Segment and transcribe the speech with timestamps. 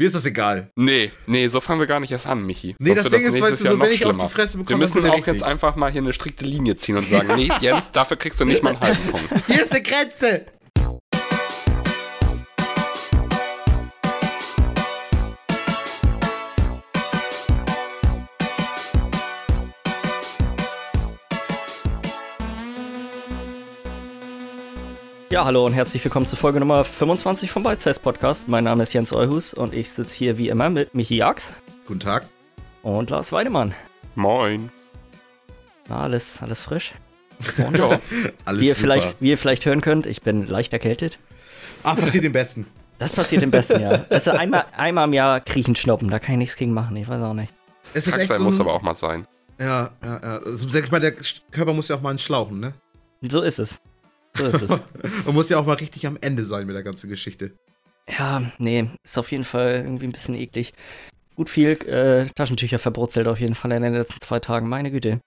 [0.00, 0.70] Mir ist das egal.
[0.76, 2.74] Nee, nee, so fangen wir gar nicht erst an, Michi.
[2.78, 4.56] Nee, Sonst das Ding ist, nächstes weißt du, so, noch wenn ich auf die Fresse
[4.56, 5.26] bekomme, Wir müssen auch richtig.
[5.26, 8.46] jetzt einfach mal hier eine strikte Linie ziehen und sagen, nee, Jens, dafür kriegst du
[8.46, 9.28] nicht mal einen halben Punkt.
[9.46, 10.46] Hier ist eine Grenze!
[25.40, 28.46] Ja, hallo und herzlich willkommen zur Folge Nummer 25 vom Bite Size Podcast.
[28.46, 31.50] Mein Name ist Jens Euhus und ich sitze hier wie immer mit Michi Jax
[31.86, 32.26] Guten Tag.
[32.82, 33.74] und Lars Weidemann.
[34.16, 34.68] Moin.
[35.88, 36.92] Na, alles, alles frisch.
[37.56, 37.98] Ja,
[38.44, 38.80] Alles Wie ihr, super.
[38.82, 41.18] vielleicht, wie ihr vielleicht hören könnt, ich bin leicht erkältet.
[41.84, 42.66] Ah, passiert im Besten.
[42.98, 44.04] Das passiert im besten Jahr.
[44.10, 47.22] Also einmal, einmal im Jahr kriechen schnoppen, da kann ich nichts gegen machen, ich weiß
[47.22, 47.50] auch nicht.
[47.94, 49.26] Es ist echt sein so muss aber auch mal sein.
[49.58, 50.38] Ja, ja, ja.
[50.44, 51.14] Also, sag ich mal, der
[51.50, 52.74] Körper muss ja auch mal einen Schlauchen, ne?
[53.22, 53.80] So ist es.
[54.36, 54.70] So ist es.
[55.26, 57.52] Man muss ja auch mal richtig am Ende sein mit der ganzen Geschichte.
[58.08, 60.72] ja, nee, ist auf jeden Fall irgendwie ein bisschen eklig.
[61.36, 65.20] Gut viel äh, Taschentücher verbrutzelt auf jeden Fall in den letzten zwei Tagen, meine Güte.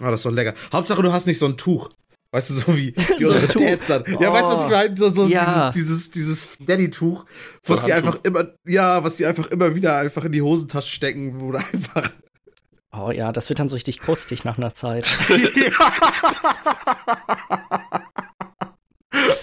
[0.00, 0.54] Ah, das ist doch lecker.
[0.72, 1.90] Hauptsache, du hast nicht so ein Tuch.
[2.32, 3.60] Weißt du, so wie, wie So ein unsere Tuch.
[3.62, 4.04] Dads dann.
[4.20, 4.32] Ja, Oh.
[4.32, 4.96] weißt du, was ich meine?
[4.96, 5.70] So, so Ja.
[5.70, 7.24] dieses, dieses, dieses Daddy-Tuch,
[7.64, 8.14] was So sie Handtuch.
[8.14, 11.58] einfach immer, ja, was sie einfach immer wieder einfach in die Hosentasche stecken, wo du
[11.58, 12.10] einfach.
[12.98, 15.06] Oh ja, das wird dann so richtig krustig nach einer Zeit.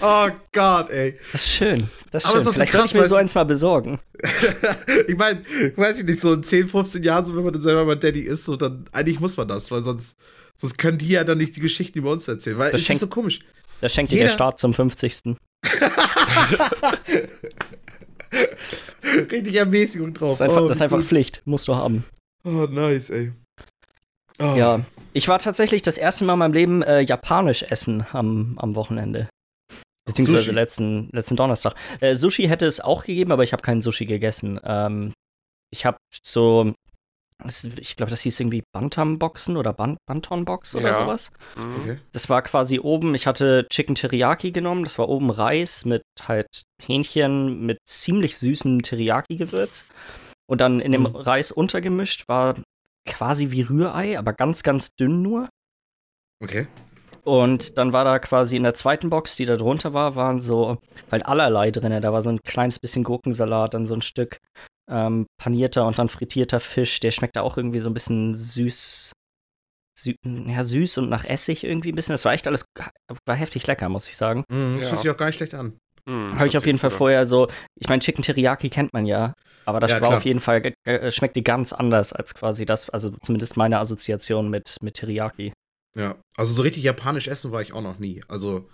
[0.04, 1.18] Oh Gott, ey.
[1.32, 1.88] Das ist schön.
[2.10, 2.44] Das ist Aber schön.
[2.44, 3.98] das so Vielleicht krass, ich mir so eins mal besorgen.
[5.08, 5.42] ich meine,
[5.76, 8.20] weiß ich nicht, so in 10, 15 Jahren, so wenn man dann selber mal Daddy
[8.20, 10.16] ist, so dann, eigentlich muss man das, weil sonst,
[10.60, 13.00] sonst können die ja dann nicht die Geschichten über uns erzählen, weil Das ist schenkt-
[13.00, 13.40] so komisch.
[13.80, 15.34] Das schenkt dir der Jeder- Staat zum 50.
[19.30, 20.30] Richtig Ermäßigung drauf.
[20.30, 21.02] Das ist einfach, oh, das ist einfach.
[21.02, 21.42] Pflicht.
[21.44, 22.04] Musst du haben.
[22.44, 23.32] Oh, nice, ey.
[24.40, 24.54] Oh.
[24.56, 24.80] Ja.
[25.12, 29.28] Ich war tatsächlich das erste Mal in meinem Leben äh, japanisch essen am, am Wochenende.
[30.06, 30.54] Beziehungsweise Sushi.
[30.54, 31.74] letzten, letzten Donnerstag.
[32.00, 34.60] Äh, Sushi hätte es auch gegeben, aber ich habe keinen Sushi gegessen.
[34.62, 35.12] Ähm,
[35.70, 36.74] ich habe so,
[37.78, 40.94] ich glaube, das hieß irgendwie Bantam-Boxen oder Ban Banton-Box oder Ja.
[40.94, 41.32] sowas.
[41.56, 41.76] Mhm.
[41.80, 41.98] Okay.
[42.12, 46.46] Das war quasi oben, ich hatte Chicken Teriyaki genommen, das war oben Reis mit halt
[46.82, 49.84] Hähnchen mit ziemlich süßem Teriyaki-Gewürz.
[50.46, 51.16] Und dann in dem Mhm.
[51.16, 52.56] Reis untergemischt war
[53.08, 55.48] quasi wie Rührei, aber ganz, ganz dünn nur.
[56.42, 56.66] Okay.
[57.24, 60.78] Und dann war da quasi in der zweiten Box, die da drunter war, waren so
[61.10, 62.00] halt allerlei drin.
[62.02, 64.38] Da war so ein kleines bisschen Gurkensalat, dann so ein Stück
[64.90, 67.00] ähm, panierter und dann frittierter Fisch.
[67.00, 69.12] Der schmeckte auch irgendwie so ein bisschen süß.
[69.98, 72.12] Sü ja, süß und nach Essig irgendwie ein bisschen.
[72.14, 72.64] Das war echt alles,
[73.26, 74.44] war heftig lecker, muss ich sagen.
[74.50, 74.90] Mhm, das Ja.
[74.90, 75.78] hört sich auch gar nicht schlecht an.
[76.06, 77.46] Das Habe ich auf jeden Fall vorher so,
[77.80, 79.32] ich meine, Chicken Teriyaki kennt man ja,
[79.64, 80.18] aber das Ja, war klar.
[80.18, 84.76] auf jeden Fall, ge- schmeckte ganz anders als quasi das, also zumindest meine Assoziation mit,
[84.82, 85.54] mit Teriyaki.
[85.96, 86.16] Ja.
[86.36, 88.22] Also so richtig japanisch essen war ich auch noch nie.
[88.28, 88.68] Also,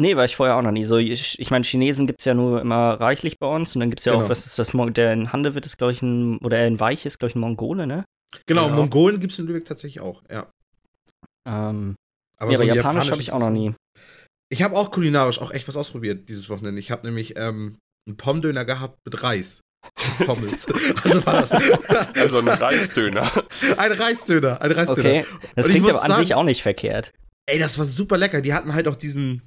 [0.00, 0.84] Nee, war ich vorher auch noch nie.
[0.84, 3.90] So, ich, ich meine, Chinesen gibt es ja nur immer reichlich bei uns und dann
[3.90, 4.24] gibt es ja Genau.
[4.24, 7.18] auch, was ist das, der in Handewitt ist, glaube ich, ein, oder in Weich ist,
[7.18, 8.04] glaube ich, ein Mongole, ne?
[8.46, 8.76] genau, Ja.
[8.76, 10.50] Mongolen gibt es in Lübeck tatsächlich auch, ja.
[11.48, 11.96] Ähm,
[12.38, 13.74] Aber, ja, so aber Japanisch habe ich auch noch nie.
[14.50, 16.78] Ich habe auch kulinarisch auch echt was ausprobiert dieses Wochenende.
[16.78, 17.76] Ich habe nämlich ähm,
[18.06, 19.60] einen Pommdöner gehabt mit Reis.
[20.26, 20.66] Pommes.
[21.04, 21.50] also war das.
[22.16, 23.30] Also ein Reisdöner.
[23.76, 25.08] ein Reisdöner, ein Reisdöner.
[25.10, 25.24] Okay,
[25.56, 27.12] das Und klingt aber an sagen- sich auch nicht verkehrt.
[27.46, 28.40] Ey, das war super lecker.
[28.42, 29.42] Die hatten halt auch diesen,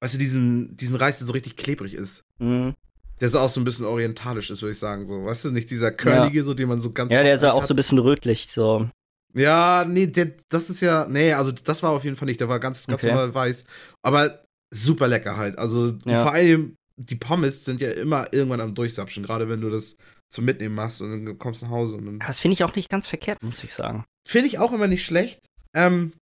[0.00, 2.22] weißt du, diesen, diesen Reis, der so richtig klebrig ist.
[2.38, 2.74] Mhm.
[3.20, 5.06] Der so auch so ein bisschen orientalisch ist, würde ich sagen.
[5.06, 7.12] So, weißt du, nicht dieser körnige, so den man so ganz.
[7.12, 7.68] Ja, der ist ja auch hat.
[7.68, 8.88] so ein bisschen rötlich, so.
[9.32, 11.06] Ja, nee, der, das ist ja.
[11.08, 12.40] Nee, also das war auf jeden Fall nicht.
[12.40, 13.12] Der war ganz, ganz Okay.
[13.12, 13.64] normal weiß.
[14.02, 15.56] Aber super lecker halt.
[15.58, 16.22] Also Ja.
[16.22, 19.24] vor allem, die Pommes sind ja immer irgendwann am Durchsapschen.
[19.24, 19.96] Gerade wenn du das
[20.30, 22.18] zum Mitnehmen machst und dann kommst nach Hause und dann.
[22.20, 24.04] Das finde ich auch nicht ganz verkehrt, muss ich sagen.
[24.26, 25.40] Finde ich auch immer nicht schlecht.
[25.74, 26.12] Ähm,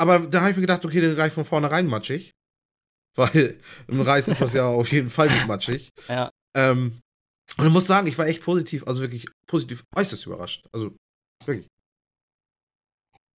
[0.00, 2.32] aber da habe ich mir gedacht, okay, den Reis von vornherein matschig.
[3.16, 5.90] Weil im Reis ist das ja auf jeden Fall nicht matschig.
[6.08, 6.30] Ja.
[6.56, 7.00] Ähm,
[7.58, 10.64] und ich muss sagen, ich war echt positiv, also wirklich positiv äußerst überrascht.
[10.72, 10.94] Also
[11.44, 11.68] wirklich.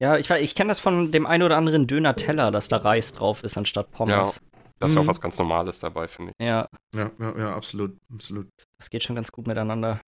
[0.00, 3.42] Ja, ich, ich kenne das von dem einen oder anderen Döner-Teller, dass da Reis drauf
[3.42, 4.40] ist anstatt Pommes.
[4.80, 5.08] Das ist ja auch Mhm.
[5.08, 6.44] was ganz Normales dabei, finde ich.
[6.46, 8.48] Ja, Ja, ja, ja, absolut, absolut.
[8.78, 10.00] das geht schon ganz gut miteinander.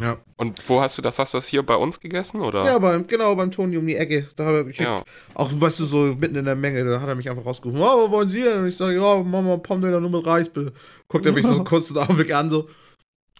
[0.00, 0.16] Ja.
[0.38, 1.18] Und wo hast du das?
[1.18, 2.40] Hast du das hier bei uns gegessen?
[2.40, 2.64] Oder?
[2.64, 4.30] Ja, beim, genau, beim Toni um die Ecke.
[4.34, 5.04] Da habe ich Ja.
[5.34, 8.06] auch, weißt du, so mitten in der Menge, da hat er mich einfach rausgerufen, oh,
[8.06, 8.60] wo wollen Sie denn?
[8.62, 10.72] Und ich sage, ja, Mama, Pommdöner nur mit Reis, bitte.
[11.06, 12.70] Guckt er mich so einen kurzen Augenblick an, so,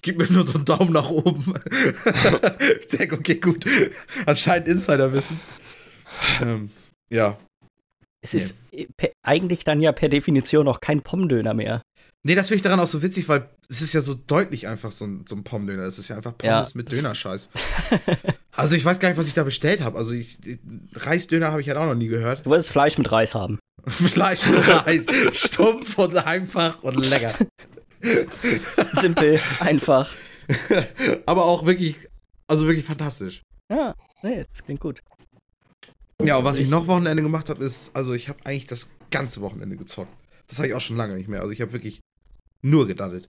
[0.02, 1.54] gib mir nur so einen Daumen nach oben.
[2.80, 3.64] ich denke, okay, gut.
[4.26, 5.40] Anscheinend Insiderwissen.
[6.42, 6.70] ähm,
[7.08, 7.38] ja.
[8.22, 8.86] Es ist äh,
[9.22, 11.82] eigentlich dann ja per Definition auch kein Pommdöner mehr.
[12.22, 14.92] Nee, das finde ich daran auch so witzig, weil es ist ja so deutlich einfach
[14.92, 15.84] so ein, so ein Pommdöner.
[15.84, 17.48] Das ist ja einfach Pommes Ja, mit Dönerscheiß.
[18.56, 19.96] also ich weiß gar nicht, was ich da bestellt habe.
[19.96, 20.38] Also ich,
[20.94, 22.44] Reisdöner habe ich halt auch noch nie gehört.
[22.44, 23.58] Du wolltest Fleisch mit Reis haben.
[23.86, 25.06] Fleisch mit Reis.
[25.32, 27.34] Stumpf und einfach und lecker.
[29.00, 30.10] Simpel, einfach.
[31.24, 31.96] Aber auch wirklich,
[32.48, 33.40] also wirklich fantastisch.
[33.70, 35.00] Ja, nee, das klingt gut.
[36.24, 39.40] Ja, und was ich noch Wochenende gemacht habe, ist, also ich habe eigentlich das ganze
[39.40, 40.12] Wochenende gezockt.
[40.46, 41.40] Das habe ich auch schon lange nicht mehr.
[41.40, 42.00] Also ich habe wirklich
[42.62, 43.28] nur gedaddelt.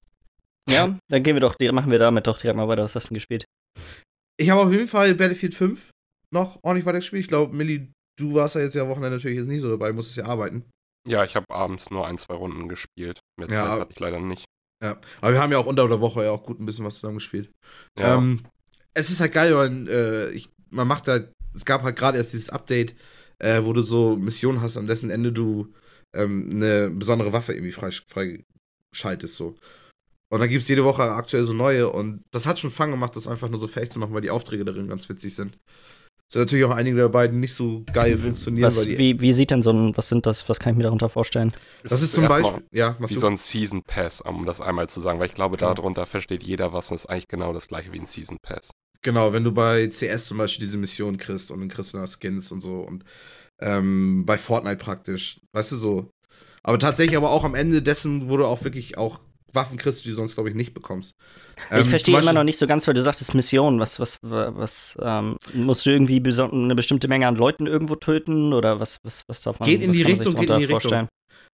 [0.69, 2.83] Ja, dann gehen wir doch, machen wir damit doch direkt mal weiter.
[2.83, 3.45] Was hast du denn gespielt?
[4.37, 5.89] Ich habe auf jeden Fall Battlefield 5
[6.33, 7.21] noch ordentlich weiter gespielt.
[7.21, 10.17] Ich glaube, Millie, du warst ja jetzt ja Wochenende natürlich jetzt nicht so dabei, musstest
[10.17, 10.65] ja arbeiten.
[11.07, 13.19] Ja, ich habe abends nur ein, zwei Runden gespielt.
[13.39, 14.45] Mehr Ja, Zeit hatte ich leider nicht.
[14.83, 14.99] Ja.
[15.19, 17.17] Aber wir haben ja auch unter der Woche ja auch gut ein bisschen was zusammen
[17.17, 17.51] gespielt.
[17.97, 18.43] Ja, Ähm,
[18.93, 22.33] es ist halt geil, weil äh, ich, man macht halt, es gab halt gerade erst
[22.33, 22.95] dieses Update,
[23.39, 25.67] äh, wo du so Missionen hast, an dessen Ende du
[26.13, 29.35] ähm, eine besondere Waffe irgendwie freisch- freischaltest.
[29.35, 29.55] So.
[30.29, 33.15] Und dann gibt es jede Woche aktuell so neue und das hat schon Fang gemacht,
[33.15, 35.57] das einfach nur so fähig zu machen, weil die Aufträge darin ganz witzig sind.
[36.29, 38.97] Es sind natürlich auch einige dabei, die nicht so geil funktionieren, Was, weil die.
[38.97, 41.51] wie, wie sieht denn so ein, was sind das, was kann ich mir darunter vorstellen?
[41.83, 42.63] das ist zum Beispiel.
[42.71, 43.19] Ja, Wie du.
[43.19, 45.73] so ein Season Pass, um das einmal zu sagen, weil ich glaube, Genau.
[45.73, 48.69] darunter versteht jeder was und ist eigentlich genau das gleiche wie ein Season Pass.
[49.03, 52.05] Genau, wenn du bei CS zum Beispiel diese Mission kriegst und dann kriegst du da
[52.05, 53.03] Skins und so und
[53.59, 56.11] ähm, bei Fortnite praktisch, weißt du so.
[56.63, 59.19] Aber tatsächlich aber auch am Ende dessen, wo du auch wirklich auch
[59.53, 61.15] Waffen kriegst, die du sonst, glaube ich, nicht bekommst.
[61.69, 63.79] Ähm, ich verstehe immer noch nicht so ganz, weil du sagtest Mission.
[63.79, 68.79] Was, was, was, ähm, musst du irgendwie eine bestimmte Menge an Leuten irgendwo töten oder
[68.79, 70.79] was, was, was darf man Geht in die Richtung, geht in die Richtung.
[70.79, 71.07] vorstellen?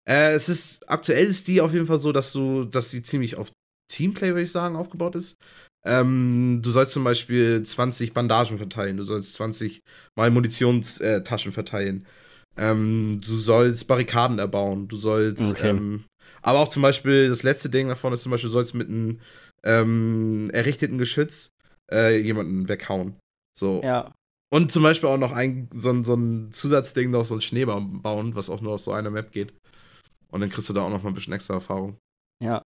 [0.08, 3.38] Äh, es ist, aktuell ist die auf jeden Fall so, dass du, dass sie ziemlich
[3.38, 3.52] auf
[3.92, 5.38] Teamplay, würde ich sagen, aufgebaut ist.
[5.88, 9.82] Ähm, du sollst zum Beispiel 20 Bandagen verteilen, du sollst 20
[10.16, 12.06] mal Munitionstaschen verteilen.
[12.58, 15.70] Ähm, du sollst Barrikaden erbauen, du sollst, Okay.
[15.70, 16.04] ähm,
[16.42, 19.20] aber auch zum Beispiel, das letzte Ding davon ist zum Beispiel, du sollst mit einem
[19.64, 21.52] ähm, errichteten Geschütz
[21.92, 23.16] äh, jemanden weghauen.
[23.58, 23.82] So.
[23.84, 24.12] Ja.
[24.54, 28.02] Und zum Beispiel auch noch ein, so, ein, so ein Zusatzding, noch so ein Schneebaum
[28.02, 29.54] bauen, was auch nur auf so einer Map geht.
[30.32, 31.98] Und dann kriegst du da auch noch mal ein bisschen extra Erfahrung.
[32.44, 32.62] Ja.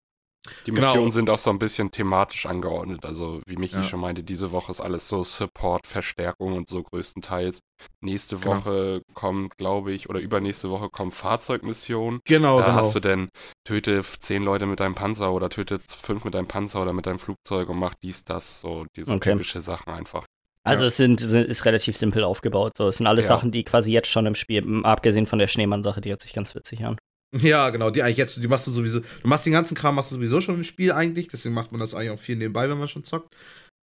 [0.66, 0.82] Die Genau.
[0.86, 3.04] Missionen sind auch so ein bisschen thematisch angeordnet.
[3.04, 3.82] Also, wie Michi Ja.
[3.84, 7.60] schon meinte, diese Woche ist alles so Support, Verstärkung und so größtenteils.
[8.00, 8.56] Nächste Genau.
[8.56, 12.20] Woche kommt, glaube ich, oder übernächste Woche kommen Fahrzeugmissionen.
[12.24, 12.76] Genau, da genau.
[12.78, 13.28] hast du denn,
[13.64, 17.18] töte zehn Leute mit deinem Panzer oder töte fünf mit deinem Panzer oder mit deinem
[17.18, 19.32] Flugzeug und mach dies, das, so diese Okay.
[19.32, 20.24] typische Sachen einfach.
[20.64, 20.88] Also Ja.
[20.88, 22.76] es sind, sind, ist relativ simpel aufgebaut.
[22.76, 23.36] So, es sind alles Ja.
[23.36, 26.54] Sachen, die quasi jetzt schon im Spiel, abgesehen von der Schneemann-Sache, die hört sich ganz
[26.54, 26.96] witzig an.
[27.34, 30.10] Ja, genau, die eigentlich jetzt, die machst du sowieso, du machst den ganzen Kram, machst
[30.10, 32.78] du sowieso schon im Spiel eigentlich, deswegen macht man das eigentlich auch viel nebenbei, wenn
[32.78, 33.34] man schon zockt.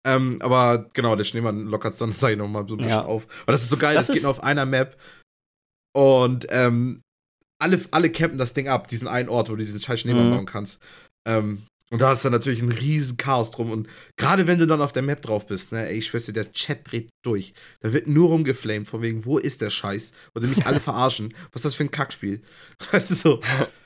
[0.06, 3.04] Ähm, aber genau, der Schneemann lockert es dann, sag ich nochmal, so ein bisschen Ja.
[3.04, 3.26] auf.
[3.46, 4.98] Weil das ist so geil, Das das, geht nur auf einer Map.
[5.96, 7.00] Und ähm,
[7.60, 10.30] alle, alle campen das Ding ab, diesen einen Ort, wo du diesen scheiß Schneemann Mhm.
[10.30, 10.80] bauen kannst.
[11.26, 13.70] Ähm, und da ist dann natürlich ein riesen Chaos drum.
[13.70, 16.32] Und gerade wenn du dann auf der Map drauf bist, ne, ey, ich schwör's dir,
[16.32, 17.55] der Chat dreht durch.
[17.81, 20.12] Da wird nur rumgeflamed, von wegen, wo ist der Scheiß?
[20.35, 21.35] Und mich alle verarschen.
[21.52, 22.43] Was ist das für ein Kackspiel?
[22.93, 23.40] Weißt du so?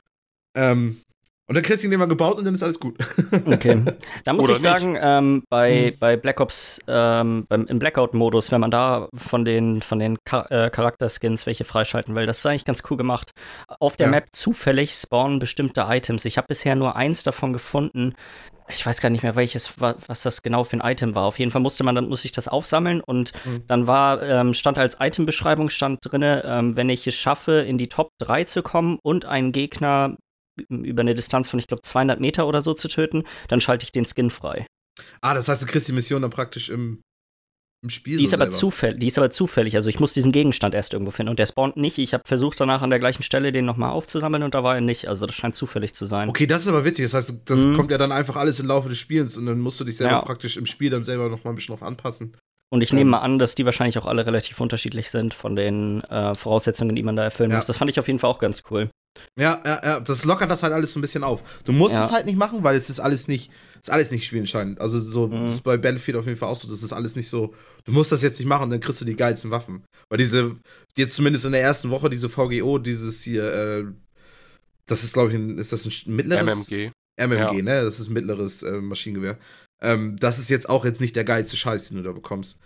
[0.55, 1.01] ähm,
[1.47, 2.95] und dann kriegst du ihn immer gebaut und dann ist alles gut.
[3.45, 3.83] Okay.
[4.23, 5.97] Da muss Oder ich sagen, ähm, bei, Hm.
[5.99, 10.45] bei Black Ops, ähm, beim, im Blackout-Modus, wenn man da von den, von den Ka
[10.49, 13.31] äh, Charakterskins welche freischalten will, das ist eigentlich ganz cool gemacht.
[13.79, 14.11] Auf der Ja.
[14.11, 16.25] Map zufällig spawnen bestimmte Items.
[16.25, 18.13] Ich habe bisher nur eins davon gefunden.
[18.69, 21.25] Ich weiß gar nicht mehr, welches, wa- was das genau für ein Item war.
[21.25, 23.63] Auf jeden Fall musste man, dann muss ich das aufsammeln und Mhm.
[23.67, 27.89] dann war, ähm, stand als Itembeschreibung stand drinne, ähm, wenn ich es schaffe, in die
[27.89, 30.15] Top 3 zu kommen und einen Gegner
[30.69, 33.91] über eine Distanz von, ich glaube, 200 Meter oder so zu töten, dann schalte ich
[33.91, 34.65] den Skin frei.
[35.21, 37.01] ah, das heißt, du kriegst die Mission dann praktisch im,
[37.83, 38.17] im Spiel.
[38.17, 39.75] Die so ist, aber zufällig, die ist aber zufällig.
[39.75, 41.97] Also ich muss diesen Gegenstand erst irgendwo finden und der spawnt nicht.
[41.97, 44.81] Ich habe versucht danach an der gleichen Stelle den nochmal aufzusammeln und da war er
[44.81, 45.07] nicht.
[45.07, 46.29] Also das scheint zufällig zu sein.
[46.29, 47.05] Okay, das ist aber witzig.
[47.05, 47.75] Das heißt, das Mhm.
[47.75, 50.13] kommt ja dann einfach alles im Laufe des Spiels und dann musst du dich selber
[50.13, 50.21] Ja.
[50.21, 52.37] praktisch im Spiel dann selber noch mal ein bisschen drauf anpassen.
[52.71, 52.99] Und ich Ähm.
[52.99, 56.95] nehme mal an, dass die wahrscheinlich auch alle relativ unterschiedlich sind von den äh, Voraussetzungen,
[56.95, 57.57] die man da erfüllen Ja.
[57.57, 57.65] muss.
[57.65, 58.89] Das fand ich auf jeden Fall auch ganz cool.
[59.37, 61.43] Ja, ja, ja, das lockert das halt alles so ein bisschen auf.
[61.65, 62.05] Du musst Ja.
[62.05, 63.51] es halt nicht machen, weil es ist alles nicht,
[63.81, 64.79] ist alles nicht spielentscheidend.
[64.81, 65.45] Also so, Mhm.
[65.45, 67.53] das ist bei Battlefield auf jeden Fall auch so, das ist alles nicht so,
[67.85, 69.83] du musst das jetzt nicht machen, dann kriegst du die geilsten Waffen.
[70.09, 70.55] Weil diese,
[70.97, 73.85] jetzt zumindest in der ersten Woche, diese VGO, dieses hier, äh,
[74.85, 76.43] das ist, glaube ich, ein, ist das ein mittleres?
[76.69, 76.91] MMG.
[77.15, 77.61] MMG, Ja.
[77.63, 77.83] ne?
[77.83, 79.37] Das ist ein mittleres äh, Maschinengewehr.
[79.81, 82.57] Ähm, das ist jetzt auch jetzt nicht der geilste Scheiß, den du da bekommst.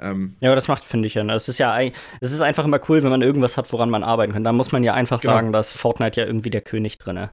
[0.00, 1.24] Ähm, Ja, aber das macht, finde ich ja.
[1.24, 1.34] ne?
[1.34, 1.72] Es ist ja
[2.20, 4.44] es ist einfach immer cool, wenn man irgendwas hat, woran man arbeiten kann.
[4.44, 5.34] Da muss man ja einfach Genau.
[5.34, 7.28] sagen, dass Fortnite ja irgendwie der König drin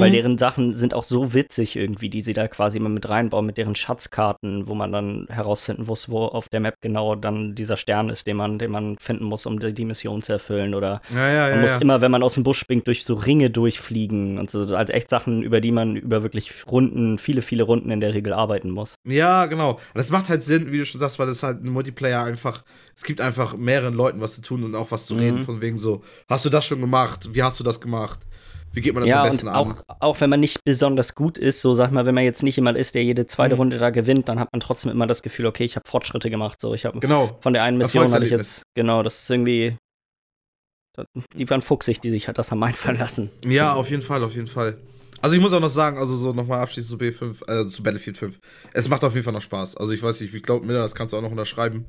[0.00, 0.14] Weil mhm.
[0.14, 3.58] deren Sachen sind auch so witzig irgendwie, die sie da quasi immer mit reinbauen, mit
[3.58, 8.08] deren Schatzkarten, wo man dann herausfinden muss, wo auf der Map genau dann dieser Stern
[8.08, 10.74] ist, den man, den man finden muss, um die, die Mission zu erfüllen.
[10.74, 11.80] Oder ja, ja, ja, man muss ja.
[11.80, 14.60] immer, wenn man aus dem Busch springt, durch so Ringe durchfliegen und so.
[14.60, 18.32] Also echt Sachen, über die man über wirklich Runden, viele, viele Runden in der Regel
[18.32, 18.94] arbeiten muss.
[19.04, 19.78] Ja, genau.
[19.94, 22.64] Das macht halt Sinn, wie du schon sagst, weil es halt ein Multiplayer einfach,
[22.96, 25.20] es gibt einfach mehreren Leuten was zu tun und auch was zu Mhm.
[25.20, 27.28] reden, von wegen so, hast du das schon gemacht?
[27.32, 28.20] Wie hast du das gemacht?
[28.74, 29.82] Wie geht man das ja, am und besten auch, an?
[30.00, 32.78] auch wenn man nicht besonders gut ist, so sag mal, wenn man jetzt nicht jemand
[32.78, 33.60] ist, der jede zweite Mhm.
[33.60, 36.60] Runde da gewinnt, dann hat man trotzdem immer das Gefühl, okay, ich habe Fortschritte gemacht.
[36.60, 37.36] So, ich habe Genau.
[37.42, 39.76] von der einen Mission hatte ich jetzt, genau, das ist irgendwie.
[41.34, 43.30] Die waren fuchsig, die sich hat das am einfallen lassen.
[43.46, 44.78] Ja, auf jeden Fall, auf jeden Fall.
[45.22, 48.16] Also ich muss auch noch sagen, also so nochmal abschließend zu B5, äh, zu Battlefield
[48.18, 48.38] 5.
[48.72, 49.76] Es macht auf jeden Fall noch Spaß.
[49.76, 51.84] Also ich weiß nicht, ich glaube, Miller, das kannst du auch noch unterschreiben.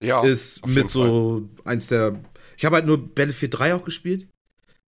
[0.00, 2.18] Ja, ist auf jeden mit so eins der.
[2.56, 4.26] Ich habe halt nur Battlefield 3 auch gespielt.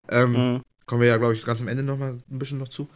[0.10, 0.62] Ähm, Mhm.
[0.88, 2.88] Kommen wir ja, glaube ich, ganz am Ende nochmal ein bisschen noch zu.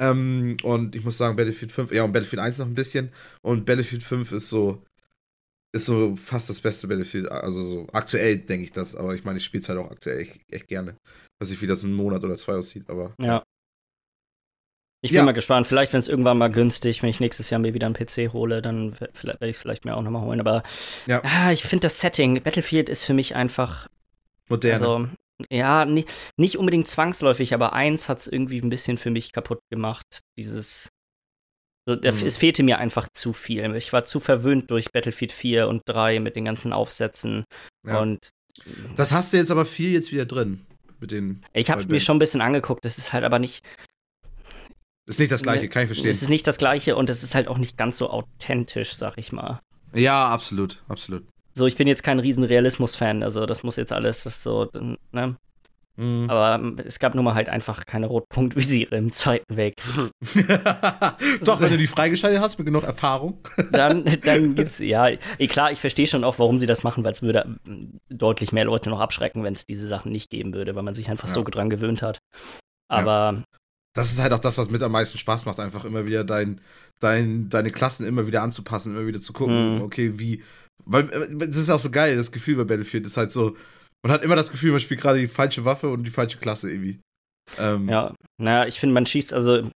[0.00, 3.10] Ähm, und ich muss sagen, Battlefield 5, ja, und Battlefield 1 noch ein bisschen.
[3.42, 4.82] Und Battlefield 5 ist so.
[5.74, 7.28] Ist so fast das beste Battlefield.
[7.28, 10.20] Also so aktuell denke ich das, aber ich meine, ich spiele es halt auch aktuell
[10.20, 10.94] echt, echt gerne.
[11.40, 13.12] Weiß nicht, wie das in einem Monat oder zwei aussieht, aber.
[13.20, 13.42] Ja.
[15.02, 15.24] Ich bin Ja.
[15.24, 15.66] mal gespannt.
[15.66, 18.62] Vielleicht, wenn es irgendwann mal günstig, wenn ich nächstes Jahr mir wieder einen PC hole,
[18.62, 20.40] dann werde ich es vielleicht mir auch nochmal holen.
[20.40, 20.62] Aber
[21.06, 21.20] Ja.
[21.24, 23.88] ah, ich finde das Setting, Battlefield ist für mich einfach,
[24.48, 24.74] Moderne.
[24.86, 25.08] also,
[25.50, 29.60] ja, nicht, nicht unbedingt zwangsläufig, aber eins hat es irgendwie ein bisschen für mich kaputt
[29.70, 30.04] gemacht.
[30.38, 30.88] Dieses,
[31.88, 32.26] so, der, Mhm.
[32.26, 33.74] es fehlte mir einfach zu viel.
[33.76, 37.44] Ich war zu verwöhnt durch Battlefield 4 und 3 mit den ganzen Aufsätzen.
[37.86, 38.00] Ja.
[38.00, 38.30] Und
[38.96, 40.64] das hast du jetzt aber viel jetzt wieder drin.
[41.00, 41.44] Mit den.
[41.52, 42.84] ich habe mir schon ein bisschen angeguckt.
[42.84, 43.62] Das ist halt aber nicht,
[45.06, 46.10] Ist nicht das gleiche, kann ich verstehen.
[46.10, 49.18] Es ist nicht das gleiche und es ist halt auch nicht ganz so authentisch, sag
[49.18, 49.60] ich mal.
[49.92, 51.26] Ja, absolut, absolut.
[51.56, 54.68] So, ich bin jetzt kein riesen Realismus-Fan, also das muss jetzt alles das so,
[55.12, 55.36] ne?
[55.96, 56.28] Mhm.
[56.28, 60.10] Aber ähm, es gab nun mal halt einfach keine Rotpunktvisiere im Zweiten Weltkrieg.
[61.44, 63.38] Doch, wenn du die freigeschaltet hast mit genug Erfahrung.
[63.70, 67.12] Dann, dann gibt's, ja, eh, klar, ich verstehe schon auch, warum sie das machen, weil
[67.12, 70.74] es würde mm, deutlich mehr Leute noch abschrecken, wenn es diese Sachen nicht geben würde,
[70.74, 71.34] weil man sich einfach Ja.
[71.34, 72.18] so dran gewöhnt hat.
[72.88, 73.44] Aber
[73.94, 76.60] Das ist halt auch das, was mit am meisten Spaß macht, einfach immer wieder dein,
[76.98, 79.82] dein, deine Klassen immer wieder anzupassen, immer wieder zu gucken, Mhm.
[79.82, 80.42] okay, wie.
[80.86, 83.56] Weil äh, das ist auch so geil, das Gefühl bei Battlefield ist halt so,
[84.02, 86.70] man hat immer das Gefühl, man spielt gerade die falsche Waffe und die falsche Klasse
[86.70, 87.00] irgendwie.
[87.58, 89.68] Ähm, Ja, naja, ich finde, man schießt, also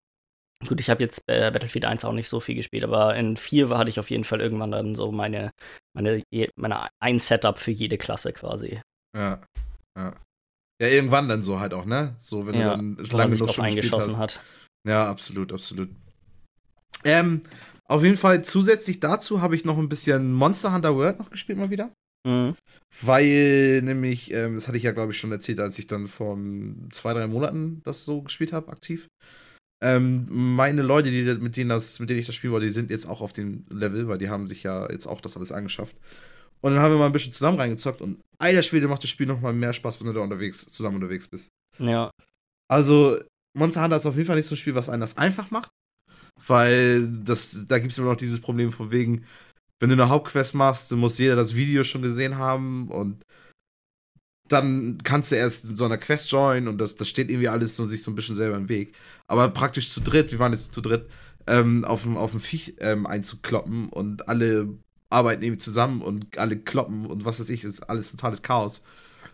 [0.66, 3.70] gut, ich habe jetzt äh, Battlefield 1 auch nicht so viel gespielt, aber in 4
[3.70, 5.50] war- hatte ich auf jeden Fall irgendwann dann so meine,
[5.94, 6.22] meine,
[6.56, 8.80] meine ein Setup für jede Klasse quasi.
[9.16, 9.42] Ja,
[9.96, 10.14] ja.
[10.80, 12.16] Ja, irgendwann dann so halt auch, ne?
[12.18, 14.36] So, wenn Ja, du dann lange genug schon eingeschossen hast.
[14.36, 14.40] hat.
[14.86, 15.88] Ja, absolut, absolut.
[17.04, 17.42] Ähm,
[17.84, 21.58] auf jeden Fall zusätzlich dazu habe ich noch ein bisschen Monster Hunter World noch gespielt
[21.58, 21.92] mal wieder.
[22.26, 22.56] Mhm.
[23.02, 26.36] Weil nämlich, ähm, das hatte ich ja, glaube ich, schon erzählt, als ich dann vor
[26.90, 29.06] zwei, drei Monaten das so gespielt habe, aktiv.
[29.82, 32.90] Ähm, meine Leute, die, mit, denen das, mit denen ich das spielen wollte, die sind
[32.90, 35.96] jetzt auch auf dem Level, weil die haben sich ja jetzt auch das alles angeschafft.
[36.62, 39.26] Und dann haben wir mal ein bisschen zusammen reingezockt und alter Schwede macht das Spiel
[39.26, 41.50] noch mal mehr Spaß, wenn du da unterwegs, zusammen unterwegs bist.
[41.78, 42.10] Ja,
[42.68, 43.18] Also,
[43.56, 45.70] Monster Hunter ist auf jeden Fall nicht so ein Spiel, was einen das einfach macht.
[46.46, 49.24] Weil das, da gibt es immer noch dieses Problem von wegen,
[49.80, 53.22] wenn du eine Hauptquest machst, dann muss jeder das Video schon gesehen haben und
[54.48, 57.76] dann kannst du erst in so einer Quest joinen und das, das steht irgendwie alles
[57.76, 58.96] so sich so ein bisschen selber im Weg.
[59.26, 61.08] Aber praktisch zu dritt, wir waren jetzt zu dritt,
[61.46, 64.68] ähm, auf dem auf Viech ähm, einzukloppen und alle
[65.10, 68.82] arbeiten irgendwie zusammen und alle kloppen und was weiß ich, ist alles totales Chaos.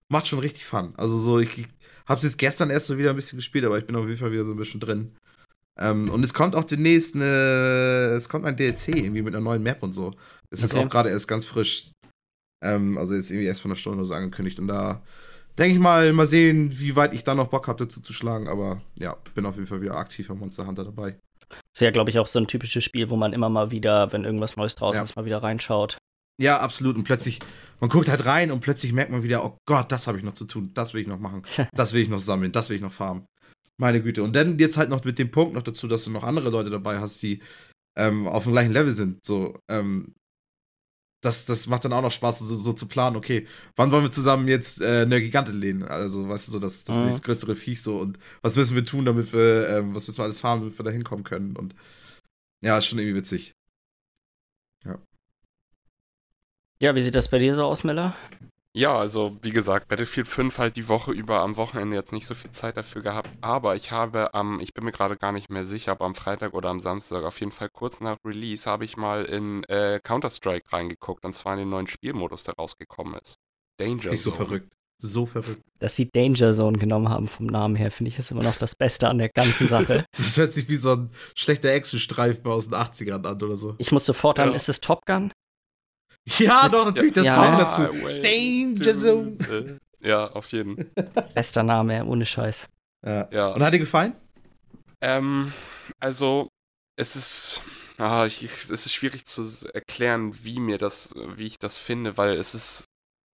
[0.08, 0.94] Macht schon richtig Fun.
[0.96, 1.68] Also so, ich
[2.06, 4.32] hab's jetzt gestern erst so wieder ein bisschen gespielt, aber ich bin auf jeden Fall
[4.32, 5.12] wieder so ein bisschen drin.
[5.80, 9.62] Ähm, und es kommt auch demnächst eine, es kommt ein DLC irgendwie mit einer neuen
[9.62, 10.12] Map und so.
[10.50, 10.84] Es ist Okay.
[10.84, 11.90] auch gerade erst ganz frisch.
[12.62, 14.58] Ähm, also jetzt irgendwie erst von einer Stunde oder so angekündigt.
[14.58, 15.02] Und da
[15.58, 18.48] denke ich mal, mal sehen, wie weit ich da noch Bock habe, dazu zu schlagen.
[18.48, 21.16] Aber ja, bin auf jeden Fall wieder aktiv am Monster Hunter dabei.
[21.74, 24.24] ist ja, glaube ich, auch so ein typisches Spiel, wo man immer mal wieder, wenn
[24.24, 25.02] irgendwas Neues draußen Ja.
[25.04, 25.96] ist, mal wieder reinschaut.
[26.40, 26.96] Ja, absolut.
[26.96, 27.40] Und plötzlich,
[27.80, 30.34] man guckt halt rein und plötzlich merkt man wieder, oh Gott, das habe ich noch
[30.34, 31.42] zu tun, das will ich noch machen,
[31.74, 33.26] das will ich noch sammeln, das will ich noch farmen.
[33.78, 34.22] Meine Güte.
[34.22, 36.70] Und dann jetzt halt noch mit dem Punkt noch dazu, dass du noch andere Leute
[36.70, 37.42] dabei hast, die
[37.96, 39.24] ähm, auf dem gleichen Level sind.
[39.24, 40.14] So, ähm,
[41.22, 44.10] das, das macht dann auch noch Spaß, so, so zu planen, okay, wann wollen wir
[44.10, 45.84] zusammen jetzt äh, eine Gigante lehnen?
[45.84, 47.04] Also, weißt du, so das, das Mhm.
[47.06, 50.40] nächstgrößere Viech so und was müssen wir tun, damit wir, ähm, was müssen wir alles
[50.40, 51.56] farmen, damit wir da hinkommen können?
[51.56, 51.74] Und
[52.62, 53.52] ja, ist schon irgendwie witzig.
[56.80, 58.16] Ja, wie sieht das bei dir so aus, Miller?
[58.74, 62.34] Ja, also wie gesagt, Battlefield 5 halt die Woche über am Wochenende jetzt nicht so
[62.34, 65.66] viel Zeit dafür gehabt, aber ich habe am, ich bin mir gerade gar nicht mehr
[65.66, 68.96] sicher, ob am Freitag oder am Samstag, auf jeden Fall kurz nach Release, habe ich
[68.96, 73.36] mal in äh, Counter-Strike reingeguckt und zwar in den neuen Spielmodus, der rausgekommen ist.
[73.78, 74.46] Danger Nicht so Zone.
[74.46, 74.72] verrückt.
[75.04, 75.60] So verrückt.
[75.78, 78.74] Dass sie Danger Zone genommen haben vom Namen her, finde ich, ist immer noch das
[78.74, 80.06] Beste an der ganzen Sache.
[80.16, 83.74] Das hört sich wie so ein schlechter Actionstreifen aus den 80ern an oder so.
[83.78, 84.54] Ich muss sofort an, Ja.
[84.54, 85.30] ist es Top Gun?
[86.38, 87.34] Ja, doch, natürlich, der Ja.
[87.34, 87.82] Sound dazu.
[88.22, 89.78] Danger Zone.
[90.00, 90.76] Äh, Ja, auf jeden.
[91.34, 92.68] Bester Name, ohne Scheiß.
[93.04, 93.28] Ja.
[93.32, 93.48] Ja.
[93.52, 94.14] Und hat dir gefallen?
[95.00, 95.52] Ähm,
[96.00, 96.48] also,
[96.96, 97.62] es ist,
[97.98, 99.42] ah, ich, es ist schwierig zu
[99.74, 102.84] erklären, wie mir das, wie ich das finde, weil es ist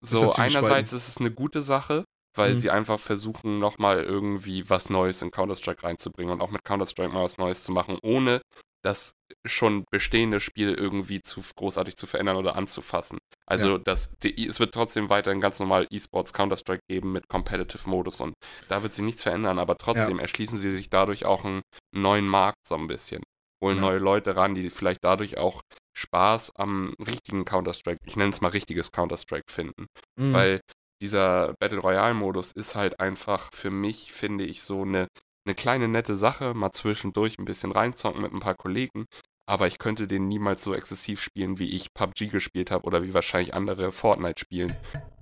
[0.03, 2.05] Ist so, ziemlich einerseits ist es eine gute Sache,
[2.37, 2.59] weil Mhm.
[2.59, 7.25] sie einfach versuchen, nochmal irgendwie was Neues in Counter-Strike reinzubringen und auch mit Counter-Strike mal
[7.25, 8.41] was Neues zu machen, ohne
[8.85, 9.13] das
[9.45, 13.19] schon bestehende Spiel irgendwie zu großartig zu verändern oder anzufassen.
[13.47, 13.79] Also Ja.
[13.79, 18.35] das, die, es wird trotzdem weiterhin ganz normal E-Sports Counter-Strike geben mit Competitive-Modus und
[18.69, 21.63] da wird sich nichts verändern, aber trotzdem erschließen sie sich dadurch auch einen
[21.95, 23.23] neuen Markt so ein bisschen.
[23.63, 23.83] Holen Ja.
[23.83, 25.61] neue Leute ran, die vielleicht dadurch auch
[25.97, 29.87] Spaß am richtigen Counter-Strike, ich nenne es mal richtiges Counter-Strike finden.
[30.17, 30.33] Mhm.
[30.33, 30.61] Weil
[31.03, 35.09] dieser Battle Royale-Modus ist halt einfach für mich, finde ich, so eine,
[35.49, 39.07] eine kleine nette Sache, mal zwischendurch ein bisschen reinzocken mit ein paar Kollegen.
[39.47, 43.15] Aber ich könnte den niemals so exzessiv spielen, wie ich PUBG gespielt habe oder wie
[43.15, 44.77] wahrscheinlich andere Fortnite spielen.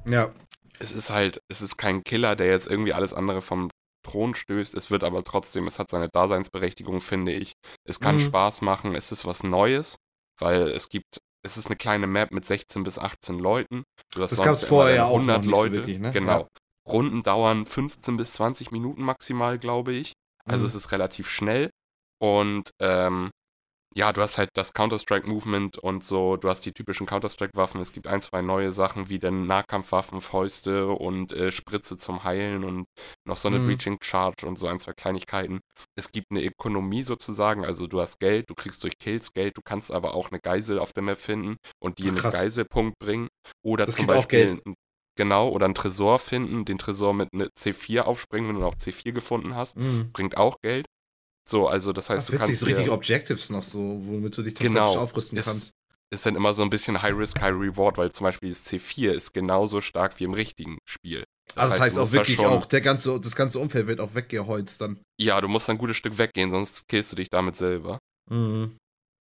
[0.09, 0.33] ja.
[0.79, 3.71] Es ist halt, es ist kein Killer, der jetzt irgendwie alles andere vom
[4.07, 4.75] Thron stößt.
[4.75, 7.53] Es wird aber trotzdem, es hat seine Daseinsberechtigung, finde ich.
[7.89, 8.21] Es kann Mhm.
[8.21, 9.97] Spaß machen, es ist was Neues,
[10.39, 13.85] weil es gibt, es ist eine kleine Map mit 16 bis 18 Leuten.
[14.13, 15.75] Du hast Das gab's immer vorher ja auch noch 100 nicht so Leute.
[15.77, 16.11] wirklich, ne?
[16.11, 16.41] Genau.
[16.41, 16.49] Ja.
[16.87, 20.13] Runden dauern 15 bis 20 Minuten maximal, glaube ich.
[20.49, 20.67] Also Mhm.
[20.67, 21.71] es ist relativ schnell.
[22.21, 23.31] Und ähm,
[23.95, 27.81] ja, du hast halt das Counter-Strike-Movement und so, du hast die typischen Counter-Strike-Waffen.
[27.81, 32.65] Es gibt ein, zwei neue Sachen wie dann Nahkampfwaffen, Fäuste und äh, Spritze zum Heilen
[32.65, 32.85] und
[33.27, 33.67] noch so eine Mhm.
[33.67, 35.61] Breaching Charge und so ein, zwei Kleinigkeiten.
[35.97, 39.63] Es gibt eine Ökonomie sozusagen, also du hast Geld, du kriegst durch Kills Geld, du
[39.65, 42.35] kannst aber auch eine Geisel auf der Map finden und die Ach, in krass.
[42.35, 43.29] Geiselpunkt bringen.
[43.63, 44.61] Oder Das zum Beispiel
[45.17, 49.13] Genau, oder einen Tresor finden, den Tresor mit einer C4 aufspringen, wenn du noch C4
[49.13, 50.13] gefunden hast, Mhm.
[50.13, 50.87] bringt auch Geld.
[51.49, 54.55] So, also das heißt, Das du kannst so richtig Objectives noch so, womit du dich
[54.55, 54.97] dann Genau.
[54.99, 55.71] aufrüsten Es- kannst.
[56.13, 59.13] ist dann immer so ein bisschen High Risk, High Reward, weil zum Beispiel das C4
[59.13, 61.25] ist genauso stark wie im richtigen Spiel.
[61.55, 64.15] also das heißt du auch wirklich schon- auch, der ganze, das ganze Umfeld wird auch
[64.17, 64.99] weggeholzt dann.
[65.21, 67.99] Ja, du musst ein gutes Stück weggehen, sonst killst du dich damit selber.
[68.29, 68.77] Mhm.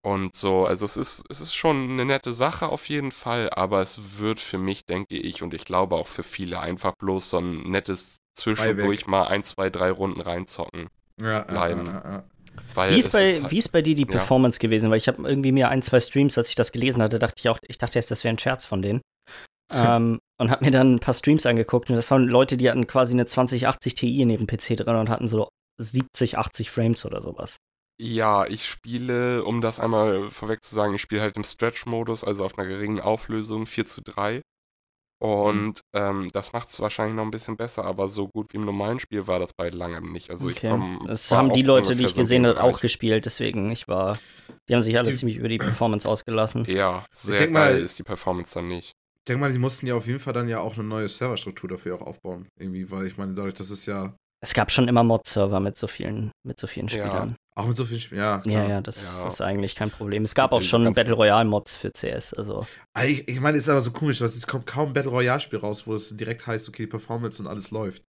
[0.03, 3.81] Und so, also es ist, es ist schon eine nette Sache auf jeden Fall, aber
[3.81, 7.38] es wird für mich, denke ich, und ich glaube auch für viele einfach bloß so
[7.38, 10.88] ein nettes zwischendurch mal ein, zwei, drei Runden reinzocken.
[11.20, 11.86] Ja, Bleiben.
[11.86, 12.24] Ja, ja, ja.
[12.74, 14.08] Weil Wie ist, bei, ist halt- wie ist bei dir die ja.
[14.08, 14.89] Performance gewesen?
[14.89, 17.50] Weil ich habe irgendwie mir ein, zwei Streams, als ich das gelesen hatte, dachte ich
[17.50, 19.01] auch, ich dachte erst, das wäre ein Scherz von denen.
[19.72, 22.88] ähm, und habe mir dann ein paar Streams angeguckt und das waren Leute, die hatten
[22.88, 27.21] quasi eine 2080 Ti in ihrem PC drin und hatten so 70, 80 Frames oder
[27.21, 27.58] sowas.
[28.04, 32.44] Ja, ich spiele, um das einmal vorweg zu sagen, ich spiele halt im Stretch-Modus, also
[32.44, 34.42] auf einer geringen Auflösung, 4 zu 3.
[35.22, 38.66] Und ähm, das macht es wahrscheinlich noch ein bisschen besser, aber so gut wie im
[38.66, 40.32] normalen Spiel war das bei langem nicht.
[40.32, 40.70] Also ich Okay.
[40.72, 44.18] komm, Das haben die Leute, die ich so gesehen habe, auch gespielt, deswegen ich war,
[44.68, 46.66] die haben sich alle Die- ziemlich über die Performance ausgelassen.
[46.66, 48.94] Ja, sehr geil mal- ist die Performance dann nicht.
[49.20, 51.70] Ich denke mal, die mussten ja auf jeden Fall dann ja auch eine neue Serverstruktur
[51.70, 52.48] dafür auch aufbauen.
[52.60, 55.86] Irgendwie, weil ich meine, dadurch, dass es ja Es gab schon immer Mod-Server mit so
[55.86, 57.32] vielen, mit so vielen Ja.
[57.56, 58.36] Auch mit so vielen Spielen, ja.
[58.38, 58.70] Ja, klar.
[58.70, 59.28] ja, das Ja.
[59.28, 60.24] ist eigentlich kein Problem.
[60.24, 62.66] Es gab auch schon Battle Royale-Mods für CS, also.
[62.94, 65.12] Aber Ich, ich meine, es ist aber so komisch, weil es kommt kaum ein Battle
[65.12, 68.04] Royale-Spiel raus, wo es direkt heißt, okay, die Performance und alles läuft.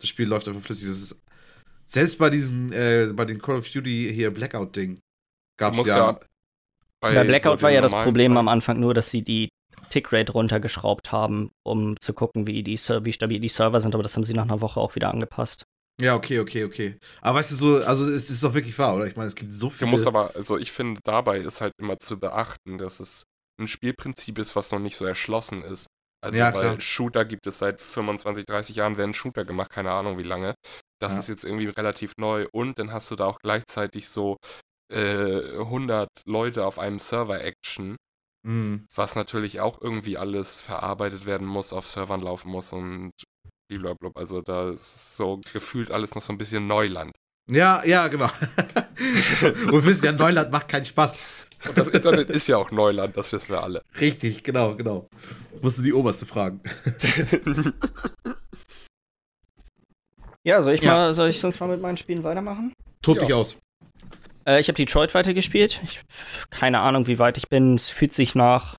[0.00, 0.88] Das Spiel läuft einfach flüssig.
[0.88, 1.20] Das ist,
[1.86, 5.00] selbst bei diesen, äh, bei den Call of Duty hier Blackout-Ding
[5.58, 6.12] gab es ja.
[6.12, 6.20] ja-
[7.00, 9.48] Bei Blackout so war ja das Problem Teilen- am Anfang nur, dass sie die
[9.90, 14.16] Tickrate runtergeschraubt haben, um zu gucken, wie, die, wie stabil die Server sind, aber das
[14.16, 15.64] haben sie nach einer Woche auch wieder angepasst.
[16.00, 16.98] Ja, okay, okay, okay.
[17.22, 19.06] Aber weißt du so, also es ist doch wirklich wahr, oder?
[19.06, 19.90] Ich meine, es gibt so Du viele.
[19.90, 23.24] musst aber, also ich finde, dabei ist halt immer zu beachten, dass es
[23.58, 25.86] ein Spielprinzip ist, was noch nicht so erschlossen ist.
[26.22, 26.80] Also, Ja, weil klar.
[26.80, 30.54] Shooter gibt es seit 25, 30 Jahren, werden Shooter gemacht, keine Ahnung wie lange.
[31.00, 31.20] Das Ja.
[31.20, 34.36] ist jetzt irgendwie relativ neu und dann hast du da auch gleichzeitig so
[34.92, 37.96] äh, 100 Leute auf einem Server-Action,
[38.44, 38.86] Mhm.
[38.94, 43.10] was natürlich auch irgendwie alles verarbeitet werden muss, auf Servern laufen muss und
[43.68, 44.10] blablabla.
[44.14, 47.12] Also da ist so gefühlt alles noch so ein bisschen Neuland.
[47.50, 48.26] Ja, ja, genau.
[49.40, 51.16] Und wir wissen ja, Neuland macht keinen Spaß.
[51.68, 53.82] Und das Internet ist ja auch Neuland, das wissen wir alle.
[54.00, 55.06] Richtig, genau, genau.
[55.52, 56.60] Das musst du die Oberste fragen.
[60.44, 60.92] Ja, soll ich, Ja.
[60.92, 62.72] Mal, soll ich sonst mal mit meinen Spielen weitermachen?
[63.02, 63.24] Tob Ja.
[63.24, 63.56] dich aus.
[64.46, 65.80] Äh, ich habe Detroit weitergespielt.
[65.82, 66.00] Ich,
[66.50, 67.74] keine Ahnung, wie weit ich bin.
[67.74, 68.76] Es fühlt sich nach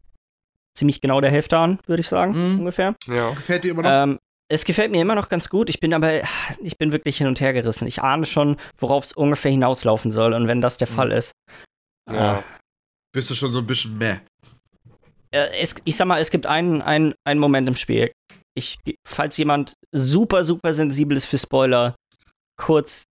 [0.77, 2.59] ziemlich genau der Hälfte an, würde ich sagen, Mhm.
[2.59, 2.95] ungefähr.
[3.07, 3.31] Ja.
[3.31, 3.89] Gefällt dir immer noch?
[3.91, 5.69] Ähm, es gefällt mir immer noch ganz gut.
[5.69, 6.21] Ich bin aber,
[6.61, 7.87] ich bin wirklich hin und her gerissen.
[7.87, 10.33] Ich ahne schon, worauf es ungefähr hinauslaufen soll.
[10.33, 10.93] Und wenn das der Mhm.
[10.93, 11.31] Fall ist,
[12.09, 12.43] Ja.
[13.13, 14.17] Bist du schon so ein bisschen meh?
[15.31, 18.11] äh, es, ich sag mal, es gibt einen, einen, einen Moment im Spiel.
[18.55, 21.95] Ich, falls jemand super, super sensibel ist für Spoiler,
[22.59, 23.03] kurz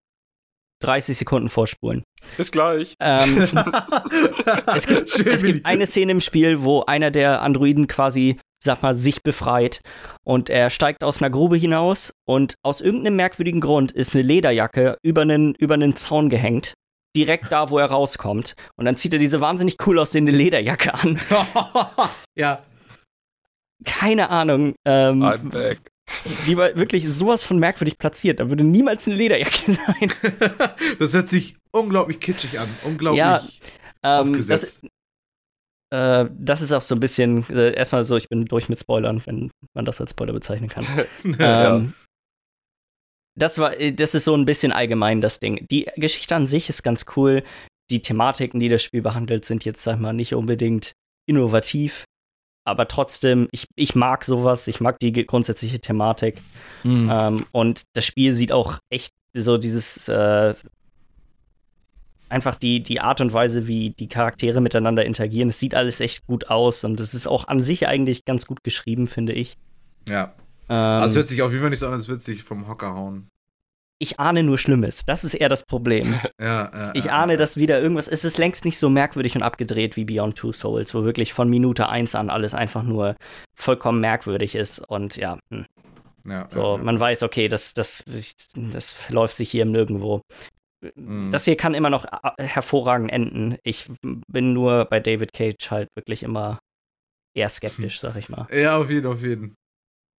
[0.82, 2.02] 30 Sekunden vorspulen.
[2.36, 2.94] Bis gleich.
[3.00, 3.38] Ähm,
[4.74, 8.94] es gibt, es gibt eine Szene im Spiel, wo einer der Androiden quasi, sag mal,
[8.94, 9.80] sich befreit
[10.24, 14.98] und er steigt aus einer Grube hinaus und aus irgendeinem merkwürdigen Grund ist eine Lederjacke
[15.02, 16.74] über einen, über einen Zaun gehängt.
[17.16, 18.54] Direkt da, wo er rauskommt.
[18.76, 21.18] Und dann zieht er diese wahnsinnig cool aussehende Lederjacke an.
[22.36, 22.62] ja.
[23.84, 24.74] Keine Ahnung.
[24.84, 25.78] Ähm, I'm back.
[26.46, 28.40] die war wirklich sowas von merkwürdig platziert.
[28.40, 30.12] Da würde niemals eine Lederjacke sein.
[30.98, 32.68] das hört sich unglaublich kitschig an.
[32.84, 33.42] Unglaublich Ja,
[34.02, 34.78] Ähm, aufgesetzt.
[34.82, 34.90] das,
[35.96, 39.22] äh, das ist auch so ein bisschen, äh, erstmal so, ich bin durch mit Spoilern,
[39.24, 40.84] wenn man das als Spoiler bezeichnen kann.
[41.38, 41.94] ähm,
[43.34, 45.66] das war, äh, das ist so ein bisschen allgemein das Ding.
[45.70, 47.42] Die Geschichte an sich ist ganz cool.
[47.90, 50.92] Die Thematiken, die das Spiel behandelt, sind jetzt, sag ich mal, nicht unbedingt
[51.26, 52.04] innovativ.
[52.66, 56.42] Aber trotzdem, ich, ich mag sowas, ich mag die grundsätzliche Thematik.
[56.82, 57.10] Mhm.
[57.10, 60.54] Ähm, und das Spiel sieht auch echt so dieses, äh,
[62.28, 65.48] einfach die, die Art und Weise, wie die Charaktere miteinander interagieren.
[65.50, 68.64] Es sieht alles echt gut aus und es ist auch an sich eigentlich ganz gut
[68.64, 69.56] geschrieben, finde ich.
[70.08, 70.34] ja.
[70.68, 72.42] Ähm, Also es hört sich auf jeden Fall nicht so an, als würde es sich
[72.42, 73.28] vom Hocker hauen.
[73.98, 75.04] ich ahne nur Schlimmes.
[75.06, 76.14] Das ist eher das Problem.
[76.40, 78.08] Ja, äh, Ich ahne, äh, dass wieder irgendwas.
[78.08, 81.48] Es ist längst nicht so merkwürdig und abgedreht wie Beyond Two Souls, wo wirklich von
[81.48, 83.16] Minute 1 an alles einfach nur
[83.54, 84.80] vollkommen merkwürdig ist.
[84.80, 85.64] Und ja, hm.
[86.28, 86.82] Ja, so, ja, ja.
[86.82, 88.02] man weiß, okay, das, das,
[88.54, 90.22] das verläuft sich hier im Nirgendwo.
[90.94, 91.30] Mhm.
[91.30, 93.56] Das hier kann immer noch äh, hervorragend enden.
[93.64, 93.88] Ich
[94.30, 96.58] bin nur bei David Cage halt wirklich immer
[97.34, 98.46] eher skeptisch, sag ich mal.
[98.52, 99.54] Ja, auf jeden, auf jeden.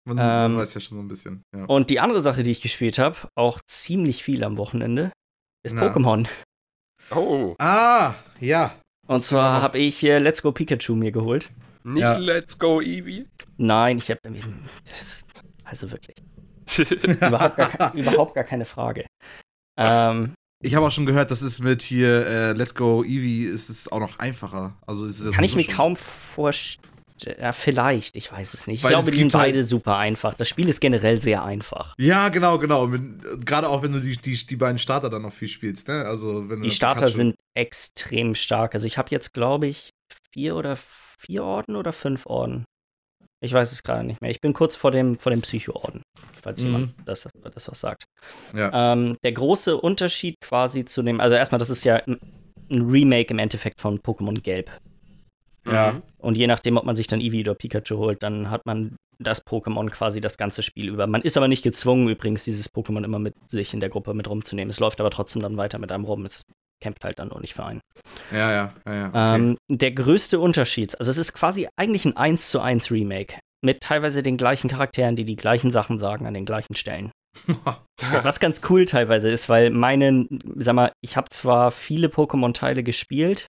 [0.07, 1.43] Man, man Ähm, weiß ja schon so ein bisschen.
[1.55, 1.65] Ja.
[1.65, 5.11] Und die andere Sache, die ich gespielt habe, auch ziemlich viel am Wochenende,
[5.65, 5.83] ist Na.
[5.87, 6.27] Pokémon.
[7.11, 8.75] Oh, Ah, ja.
[9.07, 11.49] Und zwar habe ich hier Let's Go Pikachu mir geholt.
[11.83, 12.17] nicht Ja.
[12.17, 13.25] Let's Go Eevee?
[13.57, 14.19] Nein, ich habe
[15.63, 16.15] also wirklich
[17.21, 19.05] überhaupt gar, überhaupt gar keine Frage.
[19.79, 23.69] Ähm, Ich habe auch schon gehört, das ist mit hier äh, Let's Go Eevee ist
[23.69, 24.75] es auch noch einfacher.
[24.87, 26.83] Also ist es kann ich mir schon- kaum vorstellen.
[27.39, 28.79] Ja, vielleicht, ich weiß es nicht.
[28.79, 30.35] Ich Weil glaube, die sind halt- beide super einfach.
[30.35, 31.95] Das Spiel ist generell sehr einfach.
[31.97, 32.87] Ja, genau, genau.
[33.43, 36.05] Gerade auch wenn du die, die, die beiden Starter dann noch viel spielst, ne?
[36.05, 38.75] Also wenn Die Starter Pikachu- sind extrem stark.
[38.75, 39.89] Also ich habe jetzt, glaube ich,
[40.31, 42.65] vier oder vier Orden oder fünf Orden.
[43.39, 44.31] Ich weiß es gerade nicht mehr.
[44.31, 46.01] Ich bin kurz vor dem, vor dem Psycho-Orden,
[46.33, 46.65] falls Mhm.
[46.65, 48.05] jemand das, das was sagt.
[48.55, 48.93] Ja.
[48.93, 52.19] Ähm, der große Unterschied quasi zu dem, also erstmal, das ist ja ein
[52.69, 54.71] Remake im Endeffekt von Pokémon Gelb.
[55.65, 56.01] Ja.
[56.17, 59.45] Und je nachdem, ob man sich dann Eevee oder Pikachu holt, dann hat man das
[59.45, 61.07] Pokémon quasi das ganze Spiel über.
[61.07, 64.29] Man ist aber nicht gezwungen, übrigens, dieses Pokémon immer mit sich in der Gruppe mit
[64.29, 64.69] rumzunehmen.
[64.69, 66.25] Es läuft aber trotzdem dann weiter mit einem rum.
[66.25, 66.43] Es
[66.81, 67.81] kämpft halt dann nur nicht für einen.
[68.31, 69.07] Ja, ja, ja, ja.
[69.09, 69.35] Okay.
[69.35, 73.39] Ähm, der größte Unterschied, also es ist quasi eigentlich ein 1 zu 1 Remake.
[73.63, 77.11] Mit teilweise den gleichen Charakteren, die die gleichen Sachen sagen an den gleichen Stellen.
[78.23, 83.47] Was ganz cool teilweise ist, weil meine, sag mal, ich habe zwar viele Pokémon-Teile gespielt,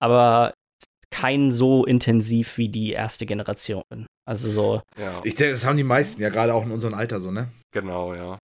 [0.00, 0.54] aber
[1.10, 3.82] keinen so intensiv wie die erste Generation.
[4.24, 7.20] Also so, Ja, ich denke, das haben die meisten ja gerade auch in unserem Alter
[7.20, 7.50] so, ne?
[7.74, 8.38] genau, ja.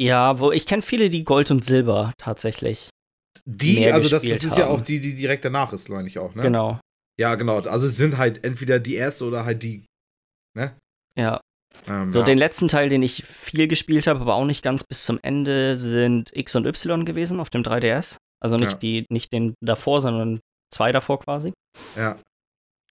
[0.00, 2.90] ja, wo ich kenne viele, die Gold und Silber tatsächlich.
[3.44, 4.76] Die, also das, das ist ja haben.
[4.76, 6.42] auch die, die direkt danach ist, meine ich auch, ne?
[6.42, 6.78] Genau.
[7.18, 7.60] Ja, genau.
[7.60, 9.84] Also es sind halt entweder die erste oder halt die,
[10.56, 10.76] ne?
[11.18, 11.40] Ja.
[11.88, 12.24] Ähm, So, ja.
[12.24, 15.76] den letzten Teil, den ich viel gespielt habe, aber auch nicht ganz bis zum Ende,
[15.76, 18.16] sind X und Y gewesen auf dem 3DS.
[18.40, 18.78] Also nicht Ja.
[18.78, 20.40] die, nicht den davor, sondern
[20.72, 21.52] zwei davor quasi.
[21.96, 22.18] ja.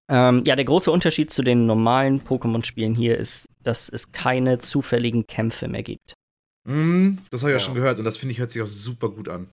[0.09, 5.25] Ähm, ja, der große Unterschied zu den normalen Pokémon-Spielen hier ist, dass es keine zufälligen
[5.25, 6.15] Kämpfe mehr gibt.
[6.67, 7.65] Mhm, das habe ich ja Ja.
[7.65, 9.49] schon gehört und das finde ich hört sich auch super gut an.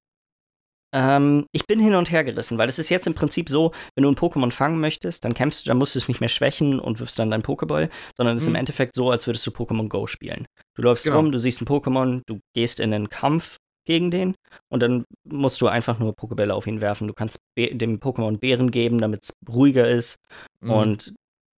[0.94, 4.04] Ähm, ich bin hin und her gerissen, weil es ist jetzt im Prinzip so, wenn
[4.04, 6.80] du ein Pokémon fangen möchtest, dann kämpfst du, dann musst du es nicht mehr schwächen
[6.80, 8.54] und wirfst dann deinen Pokéball, sondern es ist Mhm.
[8.54, 10.46] im Endeffekt so, als würdest du Pokémon Go spielen.
[10.76, 11.16] Du läufst Genau.
[11.18, 14.34] rum, du siehst ein Pokémon, du gehst in einen Kampf gegen den
[14.70, 17.06] und dann musst du einfach nur Pokébälle auf ihn werfen.
[17.08, 20.16] Du kannst dem Pokémon Beeren geben, damit es ruhiger ist
[20.62, 20.70] Mhm.
[20.70, 21.14] und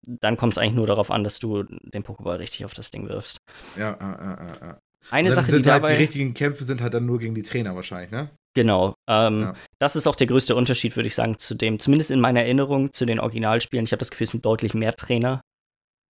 [0.07, 3.09] dann kommt es eigentlich nur darauf an, dass du den Pokéball richtig auf das Ding
[3.09, 3.37] wirfst.
[3.77, 4.79] Ja, ja, ja, ja.
[5.11, 7.43] Eine Sache, die sind halt dabei die richtigen Kämpfe sind halt dann nur gegen die
[7.43, 8.31] Trainer wahrscheinlich, ne?
[8.55, 8.95] Genau.
[9.09, 9.55] Ähm, Ja.
[9.79, 12.93] Das ist auch der größte Unterschied, würde ich sagen, zu dem, zumindest in meiner Erinnerung,
[12.93, 13.85] zu den Originalspielen.
[13.85, 15.41] Ich habe das Gefühl, es sind deutlich mehr Trainer.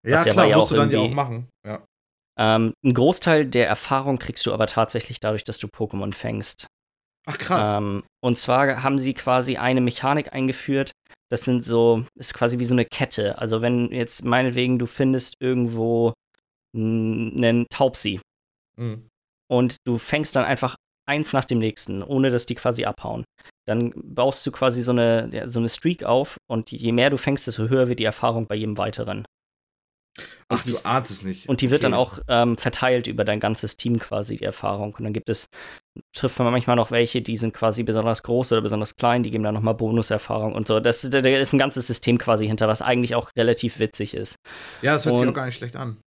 [0.06, 1.48] Ja, klar, ja musst auch du dann ja auch machen.
[1.66, 1.84] Ja.
[2.38, 6.66] Ähm, ein Großteil der Erfahrung kriegst du aber tatsächlich dadurch, dass du Pokémon fängst.
[7.26, 7.76] Ach krass.
[7.76, 10.92] Ähm, und zwar haben sie quasi eine Mechanik eingeführt.
[11.30, 13.36] Das sind so, ist quasi wie so eine Kette.
[13.36, 16.14] Also wenn jetzt meinetwegen du findest irgendwo
[16.74, 18.20] einen Taubsi
[18.78, 19.08] Mhm.
[19.50, 20.76] und du fängst dann einfach
[21.10, 23.24] eins nach dem nächsten, ohne dass die quasi abhauen.
[23.68, 27.46] Dann baust du quasi so eine, so eine Streak auf und je mehr du fängst,
[27.46, 29.24] desto höher wird die Erfahrung bei jedem weiteren.
[30.48, 31.48] Ach, du ahnst es nicht.
[31.48, 31.92] Und die wird Okay.
[31.92, 34.92] dann auch ähm, verteilt über dein ganzes Team quasi, die Erfahrung.
[34.94, 35.46] Und dann gibt es,
[36.16, 39.44] trifft man manchmal noch welche, die sind quasi besonders groß oder besonders klein, die geben
[39.44, 40.80] dann nochmal Bonuserfahrung und so.
[40.80, 44.34] Das, da ist ein ganzes System quasi hinter, was eigentlich auch relativ witzig ist.
[44.82, 45.98] Ja, das hört sich und- auch gar nicht schlecht an.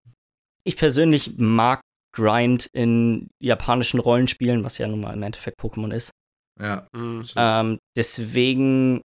[0.65, 1.79] Ich persönlich mag
[2.13, 6.11] Grind in japanischen Rollenspielen, was ja nun mal im Endeffekt Pokémon ist.
[6.59, 6.87] Ja.
[6.93, 7.25] Mhm.
[7.35, 9.01] Ähm, deswegen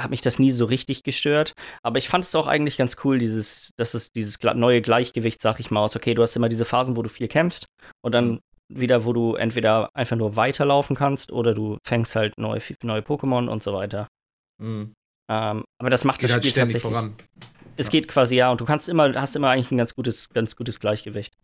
[0.00, 1.52] hat mich das nie so richtig gestört.
[1.82, 5.60] Aber ich fand es auch eigentlich ganz cool, dieses, dass es dieses neue Gleichgewicht, sag
[5.60, 7.66] ich mal, aus, okay, du hast immer diese Phasen, wo du viel kämpfst
[8.02, 8.40] und dann mhm.
[8.68, 13.48] wieder, wo du entweder einfach nur weiterlaufen kannst oder du fängst halt neue, neue Pokémon
[13.48, 14.08] und so weiter.
[14.62, 14.94] Mhm.
[15.30, 16.92] Ähm, aber das macht das halt Spiel halt tatsächlich.
[16.92, 17.16] Voran.
[17.76, 17.90] Es ja.
[17.90, 20.80] geht quasi, ja, und du kannst immer, hast immer eigentlich ein ganz gutes, ganz gutes
[20.80, 21.34] Gleichgewicht.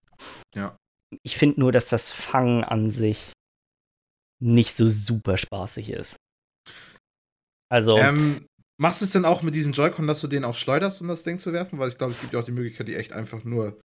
[0.54, 0.76] Ja.
[1.22, 3.32] Ich finde nur, dass das Fangen an sich
[4.40, 6.16] nicht so super spaßig ist.
[7.70, 7.96] Also.
[7.96, 11.08] Ähm, machst du es denn auch mit diesem Joy-Con, dass du den auch schleuderst, um
[11.08, 11.78] das Ding zu werfen?
[11.78, 13.80] Weil ich glaube, es gibt ja auch die Möglichkeit, die echt einfach nur.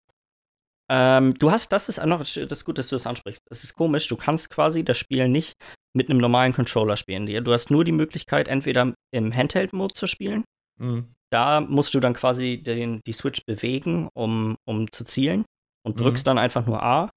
[0.89, 3.43] Ähm, du hast, das ist noch, das ist gut, dass du das ansprichst.
[3.49, 5.53] Das ist komisch, du kannst quasi das Spiel nicht
[5.93, 7.25] mit einem normalen Controller spielen.
[7.43, 10.45] Du hast nur die Möglichkeit, entweder im Handheld-Mode zu spielen.
[10.79, 11.13] Mhm.
[11.29, 15.43] Da musst du dann quasi den, die Switch bewegen, um, um zu zielen
[15.87, 16.29] und drückst mhm.
[16.29, 17.09] dann einfach nur A.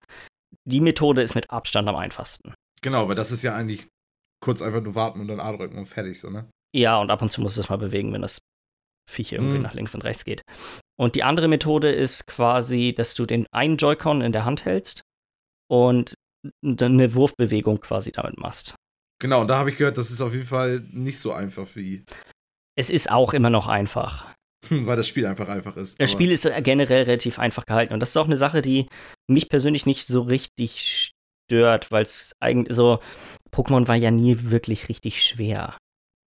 [0.64, 2.54] Die Methode ist mit Abstand am einfachsten.
[2.82, 3.88] Genau, weil das ist ja eigentlich
[4.42, 6.48] kurz einfach nur warten und dann A drücken und fertig, so, ne?
[6.74, 8.38] Ja, und ab und zu musst du es mal bewegen, wenn das
[9.10, 9.62] Viech irgendwie mhm.
[9.62, 10.42] nach links und rechts geht.
[10.98, 15.02] Und die andere Methode ist quasi, dass du den einen Joy-Con in der Hand hältst
[15.68, 16.14] und
[16.64, 18.76] eine Wurfbewegung quasi damit machst.
[19.20, 22.04] Genau, und da habe ich gehört, das ist auf jeden Fall nicht so einfach wie.
[22.78, 24.32] Es ist auch immer noch einfach.
[24.70, 26.00] Weil das Spiel einfach einfach ist.
[26.00, 27.94] Das Spiel ist generell relativ einfach gehalten.
[27.94, 28.88] Und das ist auch eine Sache, die
[29.28, 31.12] mich persönlich nicht so richtig
[31.48, 33.00] stört, weil es eigentlich so.
[33.52, 35.76] Pokémon war ja nie wirklich richtig schwer.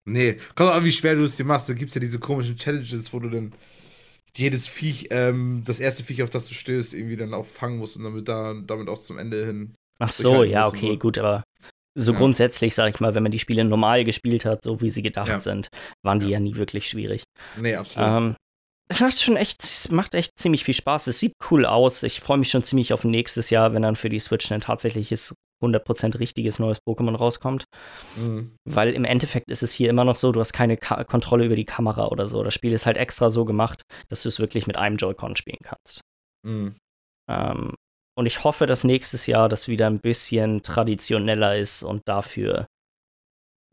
[0.06, 1.70] Nee, kommt auch, wie schwer du es dir machst.
[1.70, 3.54] Da gibt es ja diese komischen Challenges, wo du dann
[4.36, 7.98] jedes Viech, ähm, das erste Viech, auf das du stößt, irgendwie dann auch fangen musst
[7.98, 9.76] und damit, da, damit auch zum Ende hin.
[10.00, 10.98] Ach so, ja, okay, so.
[10.98, 11.44] gut, aber
[12.00, 12.18] so ja.
[12.18, 15.28] grundsätzlich, sag ich mal, wenn man die Spiele normal gespielt hat, so wie sie gedacht
[15.28, 15.40] ja.
[15.40, 15.70] sind,
[16.04, 16.34] waren die ja.
[16.34, 16.40] ja.
[16.40, 17.24] nie wirklich schwierig.
[17.58, 18.10] Nee, absolut.
[18.10, 18.36] Ähm,
[18.92, 21.08] es macht schon echt, macht echt ziemlich viel Spaß.
[21.08, 22.02] Es sieht cool aus.
[22.02, 25.36] Ich freue mich schon ziemlich auf nächstes Jahr, wenn dann für die Switch ein tatsächliches
[25.64, 27.66] 100% richtiges neues Pokémon rauskommt.
[28.16, 28.56] Mhm.
[28.66, 31.56] Weil im Endeffekt ist es hier immer noch so, du hast keine Ka Kontrolle über
[31.56, 32.44] die Kamera oder so.
[32.44, 35.60] Das Spiel ist halt extra so gemacht, dass du es wirklich mit einem Joy-Con spielen
[35.64, 36.02] kannst.
[36.44, 36.76] Mhm.
[37.30, 37.76] Ähm,
[38.20, 42.68] und ich hoffe, dass nächstes Jahr das wieder ein bisschen traditioneller ist und dafür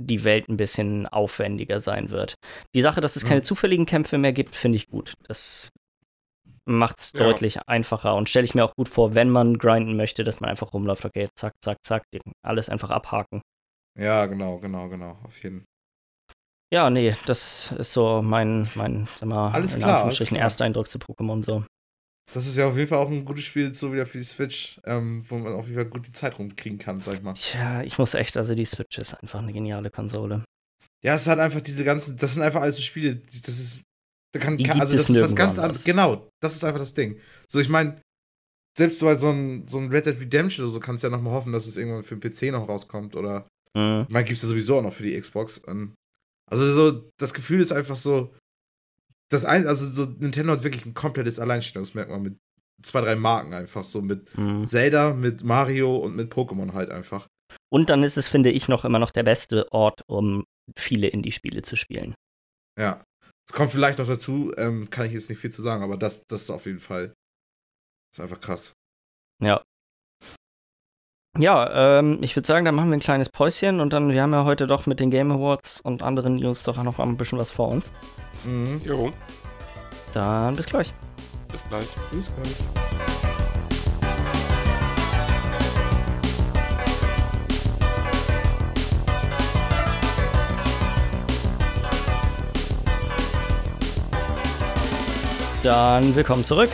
[0.01, 2.37] die Welt ein bisschen aufwendiger sein wird.
[2.73, 5.15] Die Sache, dass es keine zufälligen Kämpfe mehr gibt, finde ich gut.
[5.25, 5.71] Das
[6.65, 7.25] macht es ja.
[7.25, 10.49] deutlich einfacher und stelle ich mir auch gut vor, wenn man grinden möchte, dass man
[10.49, 12.05] einfach rumläuft, okay, zack, zack, zack,
[12.45, 13.43] alles einfach abhaken.
[13.99, 16.37] Ja, genau, genau, genau, auf jeden Fall.
[16.73, 20.99] Ja, nee, das ist so mein, mein sag mal, alles in klar, Anführungsstrichen Ersteindruck zu
[20.99, 21.65] Pokémon so.
[22.33, 24.81] Das ist ja auf jeden Fall auch ein gutes Spiel, so wieder für die Switch,
[24.85, 27.35] ähm, wo man auf jeden Fall gut die Zeit rumkriegen kann, sag ich mal.
[27.35, 30.45] Tja, ich muss echt, also die Switch ist einfach eine geniale Konsole.
[31.05, 33.81] Ja, es hat einfach diese ganzen, das sind einfach alles so Spiele, das ist,
[34.33, 35.85] da kann, kann also das ist was ganz anderes.
[35.85, 37.21] Genau, das ist einfach das Ding.
[37.49, 38.01] So, ich meine,
[38.77, 41.33] selbst bei so ein, so ein Red Dead Redemption oder so kannst du ja nochmal
[41.33, 44.03] hoffen, dass es irgendwann für den PC noch rauskommt oder, mhm.
[44.09, 45.63] ich meine, gibt es ja sowieso auch noch für die Xbox.
[46.51, 48.35] Also so, das Gefühl ist einfach so,
[49.31, 52.39] das ein, also so Nintendo hat wirklich ein komplettes Alleinstellungsmerkmal mit
[52.83, 54.67] zwei, drei Marken einfach so mit mhm.
[54.67, 57.27] Zelda, mit Mario und mit Pokémon halt einfach.
[57.73, 60.45] Und dann ist es, finde ich, noch immer noch der beste Ort, um
[60.77, 62.15] viele Indie-Spiele zu spielen.
[62.79, 63.05] Ja.
[63.49, 66.25] Es kommt vielleicht noch dazu, ähm, kann ich jetzt nicht viel zu sagen, aber das,
[66.27, 67.15] das ist auf jeden Fall.
[68.13, 68.73] ist einfach krass.
[69.41, 69.63] Ja.
[71.39, 74.33] Ja, ähm, ich würde sagen, dann machen wir ein kleines Päuschen und dann, wir haben
[74.33, 77.39] ja heute doch mit den Game Awards und anderen News doch auch noch ein bisschen
[77.39, 77.93] was vor uns.
[78.45, 78.81] Mhm.
[78.85, 79.13] Jo.
[80.15, 80.93] Dann bis gleich.
[81.53, 81.87] Bis gleich.
[82.11, 82.57] Bis gleich.
[95.63, 96.71] Dann willkommen zurück.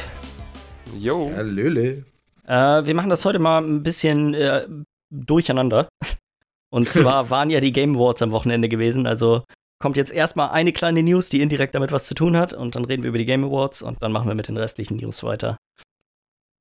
[0.98, 1.32] Jo.
[1.34, 2.04] Hallöle.
[2.46, 4.66] Äh, wir machen das heute mal ein bisschen äh,
[5.10, 5.88] durcheinander.
[6.72, 9.06] Und zwar waren ja die Game Awards am Wochenende gewesen.
[9.06, 9.44] Also
[9.80, 12.52] kommt jetzt erstmal eine kleine News, die indirekt damit was zu tun hat.
[12.52, 14.96] Und dann reden wir über die Game Awards und dann machen wir mit den restlichen
[14.96, 15.58] News weiter.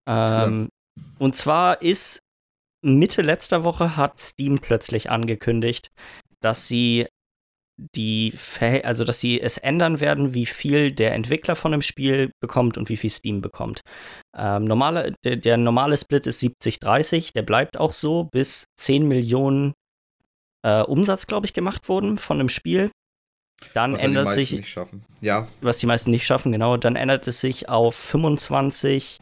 [0.08, 0.70] Ähm,
[1.20, 2.20] und zwar ist
[2.84, 5.92] Mitte letzter Woche hat Steam plötzlich angekündigt,
[6.40, 7.08] dass sie
[7.96, 8.34] die,
[8.84, 12.90] also dass sie es ändern werden, wie viel der Entwickler von einem Spiel bekommt und
[12.90, 13.82] wie viel Steam bekommt.
[14.38, 19.74] Ähm, normale, der, der, normale Split ist 70-30, der bleibt auch so, bis 10 Millionen
[20.64, 22.92] äh, Umsatz, glaube ich, gemacht wurden von einem Spiel.
[23.74, 24.52] Dann was ändert sich.
[24.52, 25.06] Nicht schaffen.
[25.22, 25.48] Ja.
[25.62, 26.78] Was die meisten nicht schaffen, genau.
[26.78, 29.20] Dann ändert es sich auf 25,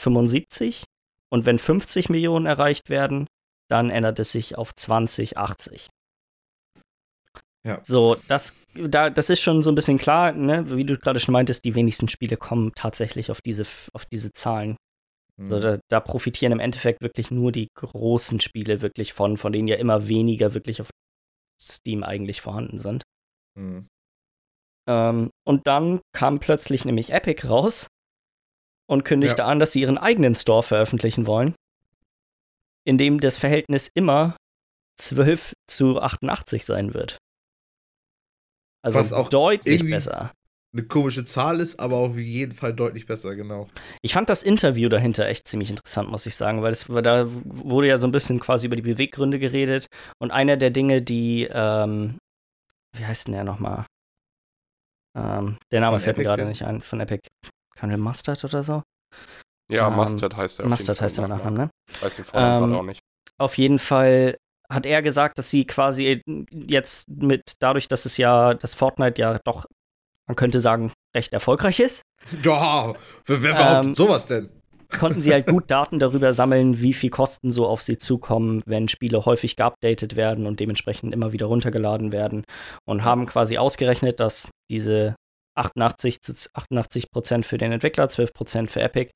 [0.00, 0.84] 75.
[1.30, 3.26] Und wenn 50 Millionen erreicht werden,
[3.70, 5.88] dann ändert es sich auf 20, 80.
[7.68, 7.80] Ja.
[7.84, 10.74] So, das, da, das ist schon so ein bisschen klar, ne?
[10.74, 14.78] wie du gerade schon meintest, die wenigsten Spiele kommen tatsächlich auf diese, auf diese Zahlen.
[15.36, 15.46] Mhm.
[15.46, 19.68] So, da, da, profitieren im Endeffekt wirklich nur die großen Spiele wirklich von, von denen
[19.68, 20.88] ja immer weniger wirklich auf
[21.60, 23.02] Steam eigentlich vorhanden sind.
[23.54, 23.86] Mhm.
[24.88, 27.86] Ähm, und dann kam plötzlich nämlich Epic raus
[28.88, 29.46] und kündigte ja.
[29.46, 31.54] an, dass sie ihren eigenen Store veröffentlichen wollen,
[32.86, 34.38] in dem das Verhältnis immer
[34.98, 37.18] 12 zu 88 sein wird.
[38.88, 40.32] Also Was auch deutlich besser.
[40.72, 43.68] Eine komische Zahl ist, aber auf jeden Fall deutlich besser, genau.
[44.02, 47.88] Ich fand das Interview dahinter echt ziemlich interessant, muss ich sagen, weil es da wurde
[47.88, 49.86] ja so ein bisschen quasi über die Beweggründe geredet.
[50.18, 52.18] Und einer der Dinge, die, ähm,
[52.96, 53.86] wie heißt denn der nochmal?
[55.16, 57.26] Ähm, der Name von fällt Epic mir gerade nicht ein, von Epic.
[57.78, 58.82] Colonel Mustard oder so?
[59.70, 60.68] Ja, ähm, Mustard heißt er.
[60.68, 61.70] Mustard heißt der Nachname, ne?
[62.00, 63.00] Weiß den Vornamen ähm, gerade auch nicht.
[63.38, 64.36] Auf jeden Fall
[64.70, 69.38] hat er gesagt, dass sie quasi jetzt mit, dadurch, dass es ja, dass Fortnite ja
[69.44, 69.66] doch,
[70.26, 72.02] man könnte sagen, recht erfolgreich ist.
[72.42, 72.94] Ja,
[73.26, 74.50] wer, wer behauptet ähm, sowas denn?
[74.96, 78.88] konnten sie halt gut Daten darüber sammeln, wie viel Kosten so auf sie zukommen, wenn
[78.88, 82.44] Spiele häufig geupdatet werden und dementsprechend immer wieder runtergeladen werden
[82.86, 85.14] und haben quasi ausgerechnet, dass diese
[85.56, 89.12] 88 zu 88 Prozent für den Entwickler, 12 Prozent für Epic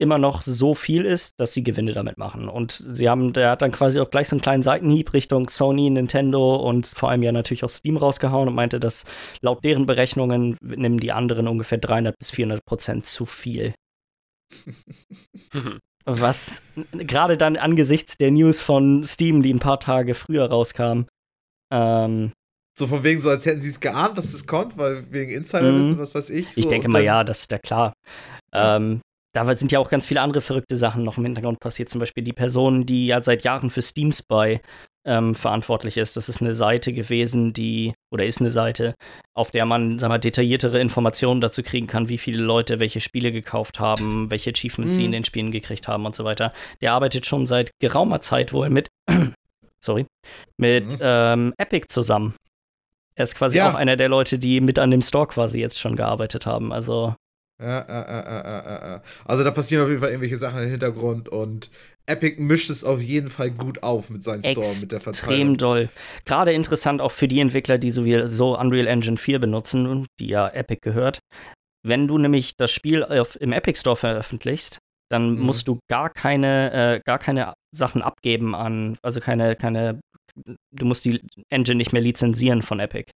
[0.00, 2.48] immer noch so viel ist, dass sie Gewinne damit machen.
[2.48, 5.90] Und sie haben, der hat dann quasi auch gleich so einen kleinen Seitenhieb Richtung Sony,
[5.90, 9.04] Nintendo und vor allem ja natürlich auch Steam rausgehauen und meinte, dass
[9.42, 13.74] laut deren Berechnungen nehmen die anderen ungefähr 300 bis 400 Prozent zu viel.
[16.06, 21.04] Was gerade dann angesichts der News von Steam, die ein paar Tage früher rauskam,
[21.70, 22.32] ähm,
[22.78, 25.96] so von wegen, so als hätten sie es geahnt, dass es kommt, weil wegen Insiderwissen,
[25.96, 25.98] mhm.
[25.98, 26.54] was weiß ich.
[26.54, 27.92] So, ich denke mal, ja, das ist ja klar.
[28.54, 31.88] Ähm, da sind ja auch ganz viele andere verrückte Sachen noch im Hintergrund passiert.
[31.88, 34.60] Zum Beispiel die Person, die ja seit Jahren für Steam Spy
[35.04, 36.16] ähm, verantwortlich ist.
[36.16, 38.94] Das ist eine Seite gewesen, die, oder ist eine Seite,
[39.34, 43.32] auf der man, sag mal, detailliertere Informationen dazu kriegen kann, wie viele Leute welche Spiele
[43.32, 44.98] gekauft haben, welche Achievements mhm.
[44.98, 46.52] sie in den Spielen gekriegt haben und so weiter.
[46.80, 48.88] Der arbeitet schon seit geraumer Zeit wohl mit,
[49.80, 50.06] sorry,
[50.56, 50.98] mit mhm.
[51.00, 52.34] ähm, Epic zusammen.
[53.14, 53.70] Er ist quasi ja.
[53.70, 56.72] auch einer der Leute, die mit an dem Store quasi jetzt schon gearbeitet haben.
[56.72, 57.14] Also
[57.60, 61.70] ja, ja, ja, ja, Also da passieren auf jeden Fall irgendwelche Sachen im Hintergrund und
[62.06, 65.30] Epic mischt es auf jeden Fall gut auf mit seinem Store, mit der Verteilung.
[65.30, 65.88] Extrem doll.
[66.24, 70.80] Gerade interessant auch für die Entwickler, die so Unreal Engine 4 benutzen, die ja Epic
[70.82, 71.20] gehört.
[71.86, 74.78] Wenn du nämlich das Spiel auf, im Epic Store veröffentlichst,
[75.10, 75.40] dann mhm.
[75.40, 80.00] musst du gar keine, äh, gar keine Sachen abgeben an, also keine, keine,
[80.72, 83.10] du musst die Engine nicht mehr lizenzieren von Epic.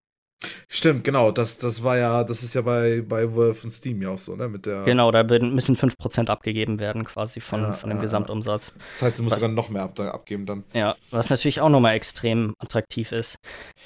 [0.68, 1.32] Stimmt, genau.
[1.32, 4.36] Das, das war ja, das ist ja bei, bei Valve und Steam ja auch so,
[4.36, 4.48] ne?
[4.48, 8.74] Mit der genau, da müssen 5% abgegeben werden, quasi von, ja, von dem ja, Gesamtumsatz.
[8.88, 10.64] Das heißt, du musst was, sogar noch mehr ab, abgeben dann.
[10.74, 13.36] Ja, was natürlich auch nochmal extrem attraktiv ist.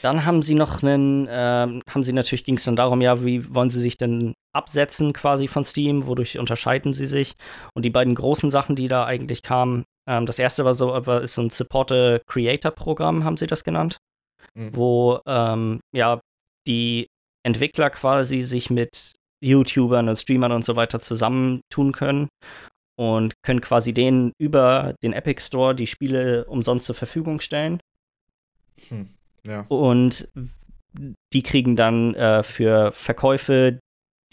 [0.02, 3.54] Dann haben sie noch einen, äh, haben sie natürlich, ging es dann darum, ja, wie
[3.54, 7.34] wollen sie sich denn absetzen quasi von Steam, wodurch unterscheiden sie sich?
[7.74, 11.22] Und die beiden großen Sachen, die da eigentlich kamen, ähm, das erste war so, war,
[11.22, 13.98] ist so ein Supporter-Creator-Programm, haben sie das genannt.
[14.54, 14.76] Mhm.
[14.76, 16.22] Wo ähm, ja
[16.68, 17.08] die
[17.44, 22.30] Entwickler quasi sich mit YouTubern und Streamern und so weiter zusammentun können
[22.98, 27.80] und können quasi denen über den Epic Store die Spiele umsonst zur Verfügung stellen.
[28.90, 29.10] Hm,
[29.44, 29.66] ja.
[29.68, 30.30] Und
[31.34, 33.80] die kriegen dann äh, für Verkäufe,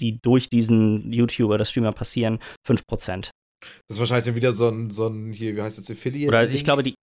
[0.01, 2.83] die durch diesen YouTuber oder Streamer passieren, 5%.
[3.09, 3.31] Das
[3.89, 6.29] ist wahrscheinlich dann wieder so ein, so ein hier, wie heißt das, Affiliate?
[6.29, 6.95] Oder ich glaube, die,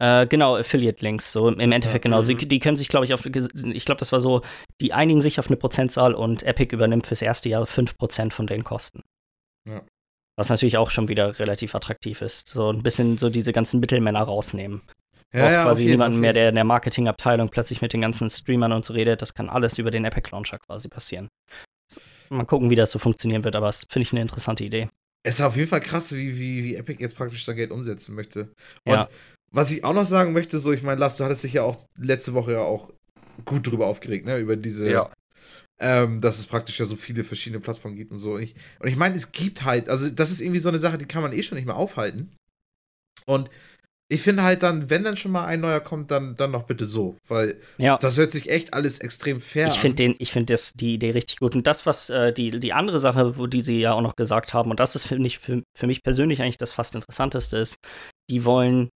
[0.00, 2.22] äh, genau, Affiliate-Links, so im Endeffekt ja, genau.
[2.22, 2.48] Sie, mhm.
[2.48, 4.42] die können sich, glaube ich, auf, ich glaube, das war so,
[4.80, 8.62] die einigen sich auf eine Prozentzahl und Epic übernimmt fürs erste Jahr 5% von den
[8.62, 9.02] Kosten.
[9.68, 9.82] Ja.
[10.36, 12.48] Was natürlich auch schon wieder relativ attraktiv ist.
[12.48, 14.82] So ein bisschen so diese ganzen Mittelmänner rausnehmen.
[15.34, 18.72] Ja, brauchst ja, quasi niemanden mehr, der in der Marketingabteilung plötzlich mit den ganzen Streamern
[18.72, 19.20] und so redet.
[19.20, 21.28] Das kann alles über den Epic Launcher quasi passieren.
[22.30, 24.88] Mal gucken, wie das so funktionieren wird, aber das finde ich eine interessante Idee.
[25.24, 28.14] Es ist auf jeden Fall krass, wie, wie, wie Epic jetzt praktisch sein Geld umsetzen
[28.14, 28.52] möchte.
[28.84, 29.08] Und ja.
[29.50, 31.76] Was ich auch noch sagen möchte, so, ich meine, Lars, du hattest dich ja auch
[31.98, 32.92] letzte Woche ja auch
[33.44, 34.38] gut drüber aufgeregt, ne?
[34.38, 35.10] Über diese, ja.
[35.80, 38.34] ähm, dass es praktisch ja so viele verschiedene Plattformen gibt und so.
[38.34, 40.98] Und ich, und ich meine, es gibt halt, also das ist irgendwie so eine Sache,
[40.98, 42.30] die kann man eh schon nicht mehr aufhalten.
[43.26, 43.50] Und
[44.10, 46.86] ich finde halt dann, wenn dann schon mal ein neuer kommt, dann, dann noch bitte
[46.86, 47.98] so, weil ja.
[47.98, 51.40] das hört sich echt alles extrem fair ich find den, Ich finde die Idee richtig
[51.40, 51.54] gut.
[51.54, 54.54] Und das, was äh, die, die andere Sache, wo die sie ja auch noch gesagt
[54.54, 57.76] haben, und das ist, finde ich, für, für mich persönlich eigentlich das fast Interessanteste ist,
[58.30, 58.88] die wollen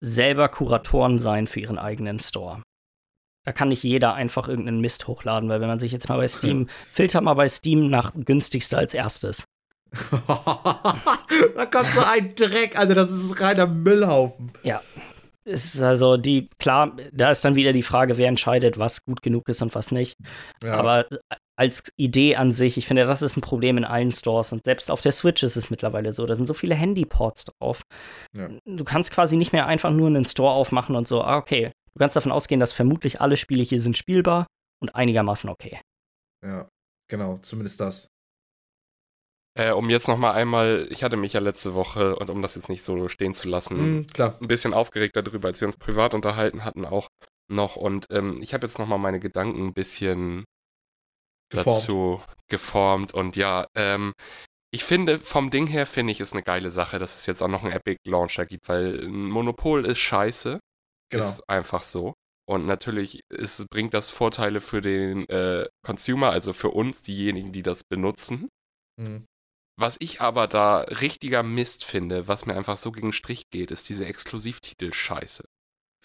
[0.00, 2.62] selber Kuratoren sein für ihren eigenen Store.
[3.44, 6.26] Da kann nicht jeder einfach irgendeinen Mist hochladen, weil wenn man sich jetzt mal bei
[6.26, 9.44] Steam, filtert mal bei Steam nach günstigster als erstes.
[10.26, 14.50] da kommt so ein Dreck, also das ist ein reiner Müllhaufen.
[14.64, 14.82] Ja.
[15.44, 19.22] Es ist also die, klar, da ist dann wieder die Frage, wer entscheidet, was gut
[19.22, 20.16] genug ist und was nicht.
[20.64, 20.74] Ja.
[20.74, 21.06] Aber
[21.58, 24.90] als Idee an sich, ich finde, das ist ein Problem in allen Stores und selbst
[24.90, 26.26] auf der Switch ist es mittlerweile so.
[26.26, 27.82] Da sind so viele Handyports drauf.
[28.34, 28.50] Ja.
[28.66, 31.98] Du kannst quasi nicht mehr einfach nur einen Store aufmachen und so, ah, okay, du
[31.98, 34.46] kannst davon ausgehen, dass vermutlich alle Spiele hier sind spielbar
[34.82, 35.80] und einigermaßen okay.
[36.44, 36.68] Ja,
[37.08, 38.08] genau, zumindest das.
[39.58, 42.56] Äh, um jetzt noch mal einmal, ich hatte mich ja letzte Woche, und um das
[42.56, 44.36] jetzt nicht so stehen zu lassen, Mhm, klar.
[44.42, 47.08] ein bisschen aufgeregt darüber, als wir uns privat unterhalten hatten auch
[47.48, 47.76] noch.
[47.76, 50.44] Und ähm, ich habe jetzt noch mal meine Gedanken ein bisschen
[51.50, 51.66] Geformt.
[51.66, 53.14] dazu geformt.
[53.14, 54.12] Und ja, ähm,
[54.72, 57.48] ich finde, vom Ding her finde ich es eine geile Sache, dass es jetzt auch
[57.48, 60.60] noch einen Epic Launcher gibt, weil ein Monopol ist scheiße.
[61.10, 61.24] Genau.
[61.24, 62.14] Ist einfach so.
[62.48, 67.62] Und natürlich ist, bringt das Vorteile für den äh, Consumer, also für uns, diejenigen, die
[67.62, 68.48] das benutzen.
[69.00, 69.26] Mhm.
[69.78, 73.70] Was ich aber da richtiger Mist finde, was mir einfach so gegen den Strich geht,
[73.70, 75.44] ist diese Exklusivtitel-Scheiße.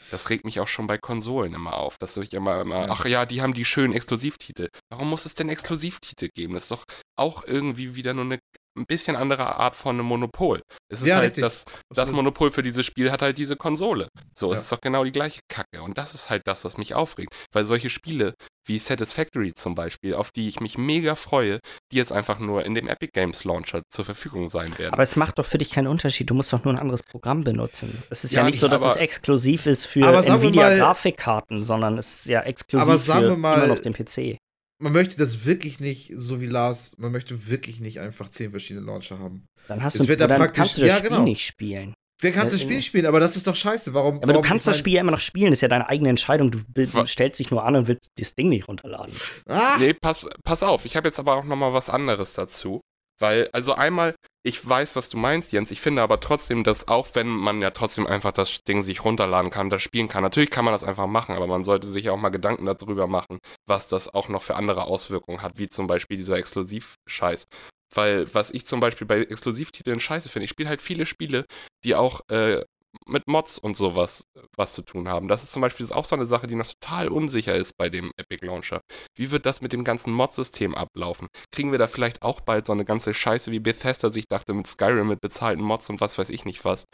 [0.09, 3.25] Das regt mich auch schon bei Konsolen immer auf, dass ich immer, immer, ach ja,
[3.25, 4.69] die haben die schönen Exklusivtitel.
[4.89, 6.53] Warum muss es denn Exklusivtitel geben?
[6.53, 6.85] Das ist doch
[7.15, 8.39] auch irgendwie wieder nur eine
[8.77, 10.61] ein bisschen andere Art von einem Monopol.
[10.89, 12.11] Es ist Ja, halt das, das.
[12.11, 14.07] Monopol für dieses Spiel hat halt diese Konsole.
[14.37, 14.61] So, es Ja.
[14.63, 15.81] ist doch genau die gleiche Kacke.
[15.83, 17.33] Und das ist halt das, was mich aufregt.
[17.51, 18.33] Weil solche Spiele
[18.67, 21.59] wie Satisfactory zum Beispiel, auf die ich mich mega freue,
[21.91, 24.93] die jetzt einfach nur in dem Epic Games Launcher zur Verfügung sein werden.
[24.93, 26.29] Aber es macht doch für dich keinen Unterschied.
[26.29, 28.03] Du musst doch nur ein anderes Programm benutzen.
[28.09, 32.19] Es ist ja, Ja, nicht so, dass es aber- exklusiv ist für Nvidia-Grafikkarten, sondern es
[32.21, 34.37] ist ja exklusiv Aber sagen für wir mal- immer noch den PC.
[34.81, 38.85] Man möchte das wirklich nicht, so wie Lars, man möchte wirklich nicht einfach zehn verschiedene
[38.85, 39.45] Launcher haben.
[39.67, 41.23] Dann hast Es du, dann praktisch- kannst du das ja, Spiel genau.
[41.23, 41.93] nicht spielen.
[42.21, 43.05] Wer kann das Ja, Spiel spielen?
[43.07, 43.93] Aber das ist doch scheiße.
[43.95, 44.17] Warum?
[44.17, 45.51] Aber du warum, kannst ich das Spiel ja immer noch spielen.
[45.51, 46.51] Das ist ja deine eigene Entscheidung.
[46.51, 49.13] Du, du stellst dich nur an und willst das Ding nicht runterladen.
[49.47, 49.77] Ah!
[49.79, 52.81] Nee, pass, pass auf, ich habe jetzt aber auch noch mal was anderes dazu.
[53.19, 55.69] Weil, also einmal, ich weiß, was du meinst, Jens.
[55.69, 59.51] Ich finde aber trotzdem, dass auch wenn man ja trotzdem einfach das Ding sich runterladen
[59.51, 60.23] kann, das spielen kann.
[60.23, 63.37] Natürlich kann man das einfach machen, aber man sollte sich auch mal Gedanken darüber machen,
[63.67, 67.45] was das auch noch für andere Auswirkungen hat, wie zum Beispiel dieser Exklusivscheiß.
[67.93, 71.45] Weil, was ich zum Beispiel bei Exklusivtiteln scheiße finde, ich spiele halt viele Spiele,
[71.83, 72.63] die auch äh,
[73.05, 75.27] mit Mods und sowas äh, was zu tun haben.
[75.27, 78.11] Das ist zum Beispiel auch so eine Sache, die noch total unsicher ist bei dem
[78.17, 78.81] Epic Launcher.
[79.15, 81.27] Wie wird das mit dem ganzen Mod-System ablaufen?
[81.51, 84.67] Kriegen wir da vielleicht auch bald so eine ganze Scheiße, wie Bethesda sich dachte, mit
[84.67, 86.85] Skyrim, mit bezahlten Mods und was weiß ich nicht was?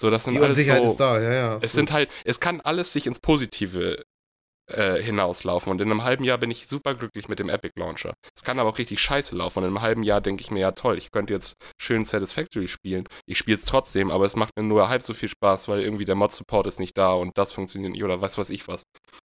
[0.00, 1.58] So, das sind Die alles Unsicherheit so, ist da, ja, ja.
[1.60, 4.02] es sind halt, es kann alles sich ins Positive
[4.70, 5.70] äh, hinauslaufen.
[5.70, 8.14] Und in einem halben Jahr bin ich super glücklich mit dem Epic Launcher.
[8.36, 9.58] Es kann aber auch richtig scheiße laufen.
[9.58, 12.68] Und in einem halben Jahr denke ich mir, ja toll, ich könnte jetzt schön Satisfactory
[12.68, 13.04] spielen.
[13.26, 16.04] Ich spiele es trotzdem, aber es macht mir nur halb so viel Spaß, weil irgendwie
[16.04, 18.82] der Mod-Support ist nicht da und das funktioniert nicht oder was weiß ich was.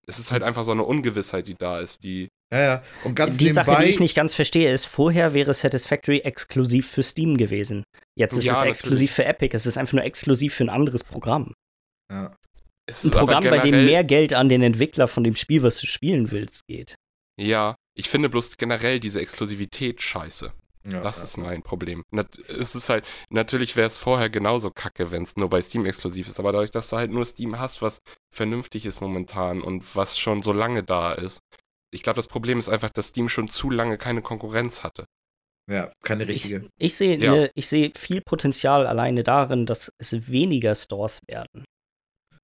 [0.06, 2.28] Es ist halt einfach so eine Ungewissheit, die da ist, die.
[2.52, 2.82] ja, ja.
[3.04, 6.90] Und ganz die nebenbei, Sache, die ich nicht ganz verstehe, ist, vorher wäre Satisfactory exklusiv
[6.90, 7.82] für Steam gewesen.
[8.18, 8.78] Jetzt ist Ja, es natürlich.
[8.78, 9.54] exklusiv für Epic.
[9.54, 11.52] Es ist einfach nur exklusiv für ein anderes Programm.
[12.10, 12.34] ja.
[12.88, 15.34] Es Ein ist aber Programm, bei dem generell- mehr Geld an den Entwickler von dem
[15.34, 16.94] Spiel, was du spielen willst, geht.
[17.38, 20.52] Ja, ich finde bloß generell diese Exklusivität scheiße.
[20.88, 21.24] ja, Das ja.
[21.24, 22.04] ist mein Problem.
[22.12, 25.84] Nat es ist halt, natürlich wäre es vorher genauso kacke, wenn es nur bei Steam
[25.84, 27.98] exklusiv ist, aber dadurch, dass du halt nur Steam hast, was
[28.32, 31.40] vernünftig ist momentan und was schon so lange da ist.
[31.92, 35.06] Ich glaube, das Problem ist einfach, dass Steam schon zu lange keine Konkurrenz hatte.
[35.68, 36.68] Ja, keine Ich, richtige.
[36.78, 37.32] ich sehe Ja.
[37.32, 41.64] ne, ich sehe viel Potenzial alleine darin, dass es weniger Stores werden.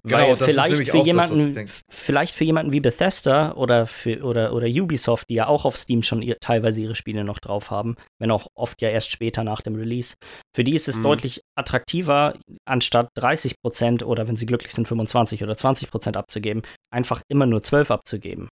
[0.04, 1.70] Genau, Weil das vielleicht für auch das, was ich jemanden, denk.
[1.88, 6.02] vielleicht für jemanden wie Bethesda oder für oder, oder Ubisoft, die ja auch auf Steam
[6.02, 9.60] schon ihr, teilweise ihre Spiele noch drauf haben, wenn auch oft ja erst später nach
[9.60, 10.14] dem Release.
[10.56, 11.02] Für die ist es Mhm.
[11.04, 12.36] deutlich attraktiver,
[12.68, 17.92] anstatt 30% oder wenn sie glücklich sind 25 oder 20% abzugeben, einfach immer nur 12
[17.92, 18.48] abzugeben.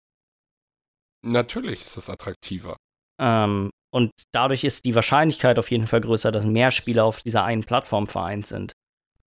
[1.25, 2.77] Natürlich ist das attraktiver.
[3.21, 7.43] Ähm, und dadurch ist die Wahrscheinlichkeit auf jeden Fall größer, dass mehr Spieler auf dieser
[7.45, 8.73] einen Plattform vereint sind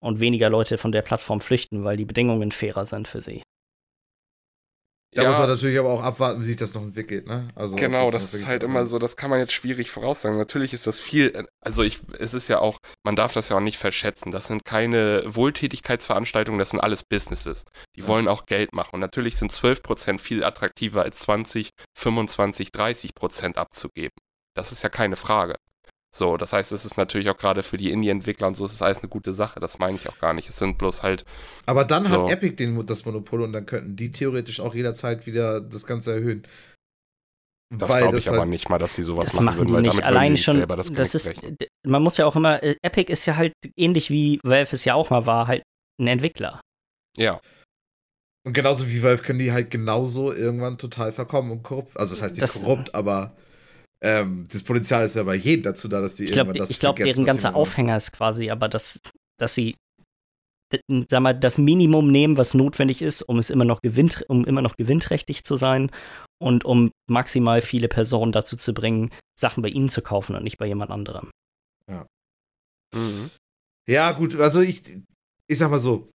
[0.03, 3.43] und weniger Leute von der Plattform flüchten, weil die Bedingungen fairer sind für sie.
[5.15, 7.47] Da muss man natürlich aber auch abwarten, wie sich das noch entwickelt, ne?
[7.55, 10.39] Also, Genau, noch das ist halt immer so, das kann man jetzt schwierig voraussagen.
[10.39, 13.61] Natürlich ist das viel, also ich, es ist ja auch, man darf das ja auch
[13.61, 14.31] nicht verschätzen.
[14.31, 17.65] Das sind keine Wohltätigkeitsveranstaltungen, das sind alles Businesses.
[17.95, 18.07] Die Ja.
[18.09, 18.95] wollen auch Geld machen.
[18.95, 24.17] Und natürlich sind 12% viel attraktiver als 20, 25, 30% abzugeben.
[24.57, 25.57] Das ist ja keine Frage.
[26.15, 28.83] So, das heißt, es ist natürlich auch gerade für die Indie-Entwickler und so, es ist
[28.83, 29.61] alles eine gute Sache.
[29.61, 30.49] Das meine ich auch gar nicht.
[30.49, 31.25] Es sind bloß halt,
[31.65, 32.23] Aber dann So.
[32.25, 36.13] hat Epic den, das Monopol und dann könnten die theoretisch auch jederzeit wieder das Ganze
[36.13, 36.47] erhöhen.
[37.75, 39.75] das glaube ich aber halt- nicht mal, dass sie sowas Das machen, machen würden, die
[39.75, 39.93] weil nicht.
[39.95, 41.33] damit Allein schon, selber das, das ist,
[41.87, 44.93] man muss ja auch immer, äh, Epic ist ja halt ähnlich wie Valve es ja
[44.93, 45.63] auch mal war, halt
[45.99, 46.61] ein Entwickler.
[47.17, 47.41] Ja.
[48.47, 51.97] Und genauso wie Valve können die halt genauso irgendwann total verkommen und korrupt.
[51.99, 53.35] Also, das heißt nicht Das- korrupt, aber
[54.03, 56.71] ähm, das Potenzial ist ja bei jedem dazu da, dass die Ich glaube, irgendwann das
[56.71, 57.55] ich glaub, vergessen, deren ganzer.
[57.55, 59.01] Aufhänger ist quasi, aber dass,
[59.39, 59.75] dass sie
[61.09, 64.63] sag mal, das Minimum nehmen, was notwendig ist, um es immer noch gewinnt, um immer
[64.63, 65.91] noch gewinnträchtig zu sein
[66.41, 70.59] und um maximal viele Personen dazu zu bringen, Sachen bei ihnen zu kaufen und nicht
[70.59, 71.31] bei jemand anderem.
[72.95, 73.31] Mhm.
[73.89, 74.83] Ja, gut, also ich,
[75.47, 76.09] ich sag mal so,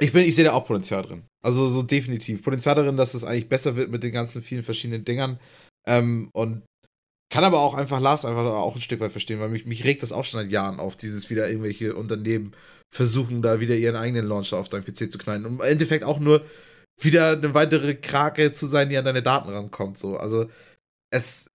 [0.00, 1.26] Ich, bin, ich sehe da auch Potenzial drin.
[1.42, 2.42] Also so definitiv.
[2.42, 5.38] Potenzial darin, dass es eigentlich besser wird mit den ganzen vielen verschiedenen Dingern.
[5.86, 6.62] Ähm, und
[7.30, 10.02] kann aber auch einfach Lars einfach auch ein Stück weit verstehen, weil mich, mich regt
[10.02, 12.52] das auch schon seit Jahren auf, dieses wieder irgendwelche Unternehmen
[12.90, 15.46] versuchen, da wieder ihren eigenen Launcher auf deinen PC zu knallen.
[15.46, 16.44] Und im Endeffekt auch nur
[17.00, 19.96] wieder eine weitere Krake zu sein, die an deine Daten rankommt.
[19.96, 20.16] So.
[20.16, 20.50] Also
[21.10, 21.48] es,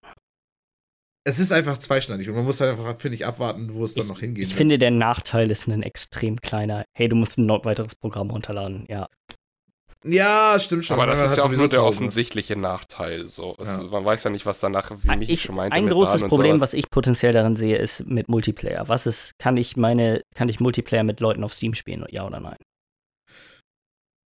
[1.24, 4.04] es ist einfach zweischneidig und man muss halt einfach, finde ich, abwarten, wo es dann
[4.04, 4.44] ich, noch hingeht.
[4.44, 4.58] Ich wird.
[4.58, 6.84] finde, der Nachteil ist ein extrem kleiner.
[6.94, 9.08] Hey, du musst ein weiteres Programm runterladen, ja.
[10.06, 10.98] Ja, stimmt schon.
[10.98, 13.26] Aber das ist ja auch nur der offensichtliche Nachteil.
[13.26, 13.56] So.
[13.58, 13.84] Es, ja.
[13.84, 15.74] Man weiß ja nicht, was danach, wie mich schon meinte.
[15.74, 18.88] Ein großes Problem, was ich potenziell darin sehe, ist mit Multiplayer.
[18.88, 22.40] Was ist, kann ich meine, kann ich Multiplayer mit Leuten auf Steam spielen, ja oder
[22.40, 22.56] nein?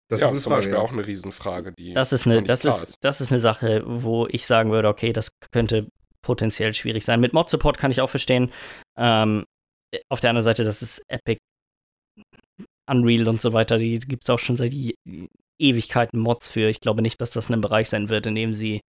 [0.09, 0.81] Das ja, ist zum Frage, Beispiel ja.
[0.81, 1.93] auch eine Riesenfrage, die.
[1.93, 5.13] Das ist eine, das ist, ist, das ist eine Sache, wo ich sagen würde, okay,
[5.13, 5.87] das könnte
[6.23, 7.19] potenziell schwierig sein.
[7.19, 8.51] Mit Mod-Support kann ich auch verstehen.
[8.97, 9.45] Ähm,
[10.09, 11.39] auf der anderen Seite, das ist Epic,
[12.89, 14.73] Unreal und so weiter, die gibt es auch schon seit
[15.59, 16.69] Ewigkeiten Mods für.
[16.69, 18.81] Ich glaube nicht, dass das ein Bereich sein wird, in dem sie.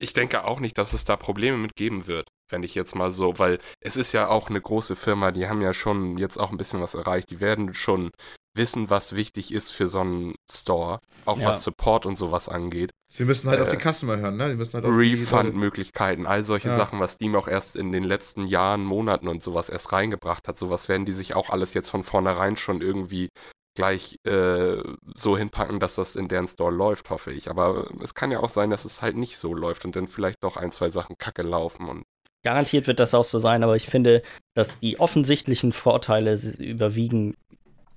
[0.00, 3.10] Ich denke auch nicht, dass es da Probleme mit geben wird, wenn ich jetzt mal
[3.10, 6.50] so, weil es ist ja auch eine große Firma, die haben ja schon jetzt auch
[6.50, 7.30] ein bisschen was erreicht.
[7.30, 8.10] Die werden schon
[8.54, 11.46] wissen, was wichtig ist für so einen Store, auch ja.
[11.46, 12.90] was Support und sowas angeht.
[13.10, 14.50] Sie müssen halt äh, auf die Customer hören, ne?
[14.50, 16.74] Die müssen halt Refund-Möglichkeiten, all solche ja.
[16.74, 20.58] Sachen, was Steam auch erst in den letzten Jahren, Monaten und sowas erst reingebracht hat.
[20.58, 23.28] Sowas werden die sich auch alles jetzt von vornherein schon irgendwie
[23.74, 24.82] gleich äh,
[25.14, 27.48] so hinpacken, dass das in deren Store läuft, hoffe ich.
[27.48, 30.42] Aber es kann ja auch sein, dass es halt nicht so läuft und dann vielleicht
[30.42, 32.04] doch ein, zwei Sachen kacke laufen und
[32.44, 34.20] Garantiert wird das auch so sein, aber ich finde,
[34.54, 37.36] dass die offensichtlichen Vorteile überwiegen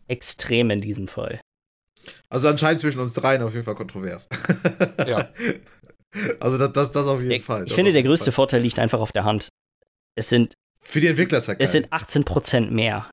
[0.07, 1.41] extrem in diesem Fall.
[2.30, 4.28] Also anscheinend zwischen uns dreien auf jeden Fall kontrovers.
[5.07, 5.30] Ja.
[6.39, 7.65] Also das, das, das auf jeden der, Fall.
[7.65, 8.36] Ich finde, der größte Fall.
[8.36, 9.49] Vorteil liegt einfach auf der Hand.
[10.15, 13.09] Es sind für die Entwickler ist das Es sind 18% mehr,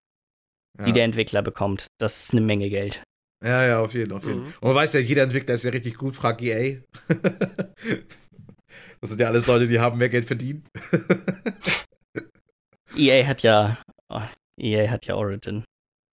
[0.82, 0.86] ja.
[0.86, 1.86] die der Entwickler bekommt.
[1.98, 3.02] Das ist eine Menge Geld.
[3.44, 4.40] Ja, ja, auf jeden, auf jeden.
[4.40, 4.46] Mhm.
[4.46, 6.80] Und man weiß ja, jeder Entwickler ist ja richtig gut, fragt EA.
[9.00, 10.66] das sind ja alles Leute, die haben mehr Geld verdient.
[12.96, 13.78] EA hat ja
[14.08, 14.20] oh,
[14.60, 15.64] EA hat ja Origin.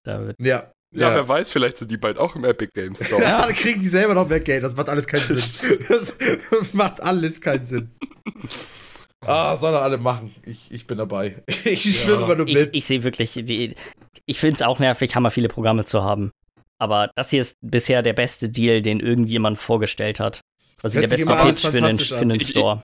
[0.03, 0.71] Da wird ja.
[0.91, 3.21] Ja, ja, wer weiß, vielleicht sind die bald auch im Epic Games Store.
[3.21, 4.63] ja, dann kriegen die selber noch mehr Geld.
[4.63, 5.85] Das macht alles keinen Sinn.
[5.87, 7.91] Das macht alles keinen Sinn.
[9.23, 10.33] Ah, sollen alle machen.
[10.47, 11.43] Ich, ich bin dabei.
[11.63, 12.35] Ich schwimme ja.
[12.35, 12.57] nur mit.
[12.57, 13.75] Ich, ich sehe wirklich, die,
[14.29, 16.31] ich finde es auch nervig, hammer viele Programme zu haben.
[16.77, 20.41] Aber das hier ist bisher der beste Deal, den irgendjemand vorgestellt hat.
[20.81, 22.83] Also der beste Pitch für einen, für einen Store.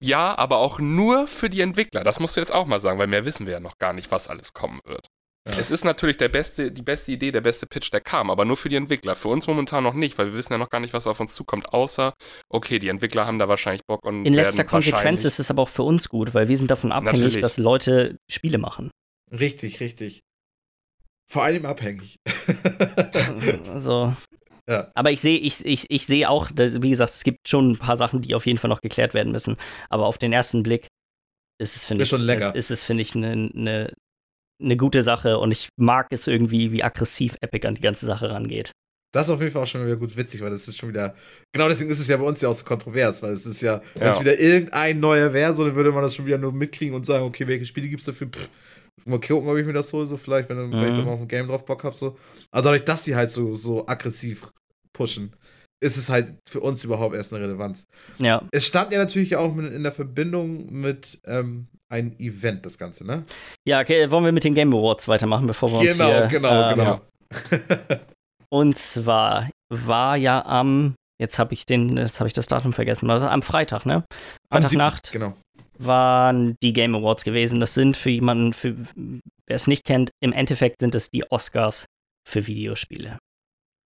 [0.00, 2.04] Ja, aber auch nur für die Entwickler.
[2.04, 4.10] Das musst du jetzt auch mal sagen, weil mehr wissen wir ja noch gar nicht,
[4.12, 5.08] was alles kommen wird.
[5.48, 5.58] Ja.
[5.58, 8.56] Es ist natürlich der beste, die beste Idee, der beste Pitch, der kam, aber nur
[8.56, 9.16] für die Entwickler.
[9.16, 11.34] Für uns momentan noch nicht, weil wir wissen ja noch gar nicht, was auf uns
[11.34, 12.14] zukommt, außer,
[12.48, 14.24] okay, die Entwickler haben da wahrscheinlich Bock und.
[14.26, 17.20] In letzter Konsequenz ist es aber auch für uns gut, weil wir sind davon abhängig,
[17.20, 17.40] natürlich.
[17.40, 18.90] dass Leute Spiele machen.
[19.32, 20.20] Richtig, richtig.
[21.30, 22.16] Vor allem abhängig.
[23.72, 24.14] also.
[24.68, 24.90] Ja.
[24.94, 27.96] Aber ich sehe ich, ich, ich seh auch, wie gesagt, es gibt schon ein paar
[27.96, 29.56] Sachen, die auf jeden Fall noch geklärt werden müssen.
[29.88, 30.88] Aber auf den ersten Blick
[31.58, 32.54] ist es, finde ich, schon lecker.
[32.54, 33.92] ist es, finde ich, eine ne,
[34.60, 38.30] eine gute Sache und ich mag es irgendwie, wie aggressiv Epic an die ganze Sache
[38.30, 38.72] rangeht.
[39.12, 41.14] Das ist auf jeden Fall auch schon wieder gut witzig, weil das ist schon wieder.
[41.52, 43.80] Genau deswegen ist es ja bei uns ja auch so kontrovers, weil es ist ja,
[43.94, 44.10] wenn ja.
[44.10, 47.06] es wieder irgendein neuer wäre, so dann würde man das schon wieder nur mitkriegen und
[47.06, 48.28] sagen, okay, welche Spiele gibt es dafür?
[48.28, 48.50] Pff,
[49.04, 50.72] mal gucken, ob ich mir das hole, so vielleicht, wenn, mhm.
[50.72, 52.16] wenn ich dann mal auf ein Game drauf Bock habe, so.
[52.50, 54.50] Aber dadurch, dass sie halt so, so aggressiv
[54.92, 55.34] pushen,
[55.80, 57.86] ist es halt für uns überhaupt erst eine Relevanz.
[58.18, 58.42] Ja.
[58.50, 63.24] Es stand ja natürlich auch in der Verbindung mit ähm, ein Event, das Ganze, ne?
[63.66, 66.40] Ja, okay, wollen wir mit den Game Awards weitermachen, bevor wir genau, uns hier...
[66.40, 67.00] Genau, genau,
[67.40, 67.98] genau.
[68.50, 73.08] und zwar war ja am, jetzt habe ich den, jetzt habe ich das Datum vergessen,
[73.10, 74.04] am Freitag, ne?
[74.50, 75.12] Freitagnacht.
[75.12, 75.34] Genau.
[75.78, 77.60] Waren die Game Awards gewesen.
[77.60, 81.86] Das sind für jemanden, für, wer es nicht kennt, im Endeffekt sind es die Oscars
[82.26, 83.18] für Videospiele.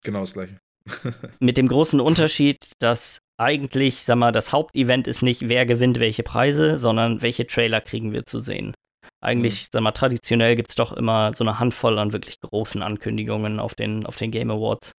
[0.02, 0.58] Genau das gleiche.
[1.38, 6.22] Mit dem großen Unterschied, dass eigentlich, sag mal, das Hauptevent ist nicht, wer gewinnt welche
[6.22, 8.74] Preise, sondern welche Trailer kriegen wir zu sehen.
[9.20, 9.68] Eigentlich, mhm.
[9.72, 13.74] sag mal, traditionell gibt es doch immer so eine Handvoll an wirklich großen Ankündigungen auf
[13.74, 14.92] den, auf den Game Awards.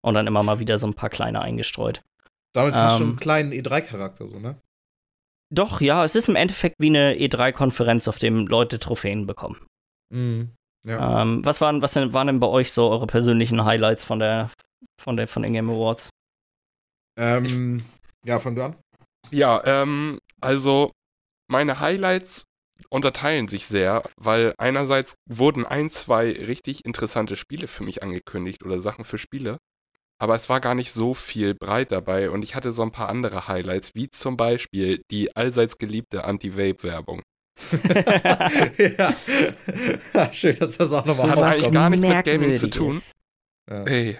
[0.00, 2.02] Und dann immer mal wieder so ein paar kleine eingestreut.
[2.54, 4.56] Damit fast ähm, schon einen kleinen E3-Charakter, so, ne?
[5.50, 9.66] Doch, ja, es ist im Endeffekt wie eine E3-Konferenz, auf dem Leute Trophäen bekommen.
[10.12, 10.50] Mhm.
[10.86, 11.22] Ja.
[11.22, 14.50] Ähm, was waren, was waren denn bei euch so eure persönlichen Highlights von der,
[15.00, 16.10] von der, von den Game Awards?
[17.18, 17.82] Ähm,
[18.24, 18.76] ja, fang du an.
[19.30, 20.92] Ja, ähm, also
[21.50, 22.44] meine Highlights
[22.90, 28.80] unterteilen sich sehr, weil einerseits wurden ein, zwei richtig interessante Spiele für mich angekündigt oder
[28.80, 29.58] Sachen für Spiele,
[30.18, 33.08] aber es war gar nicht so viel breit dabei und ich hatte so ein paar
[33.08, 37.22] andere Highlights, wie zum Beispiel die allseits geliebte Anti-Vape-Werbung.
[38.98, 40.32] ja.
[40.32, 43.00] Schön, dass das auch nochmal Hat eigentlich gar nichts mit Gaming zu tun.
[43.70, 43.84] Ja.
[43.84, 44.18] Ey.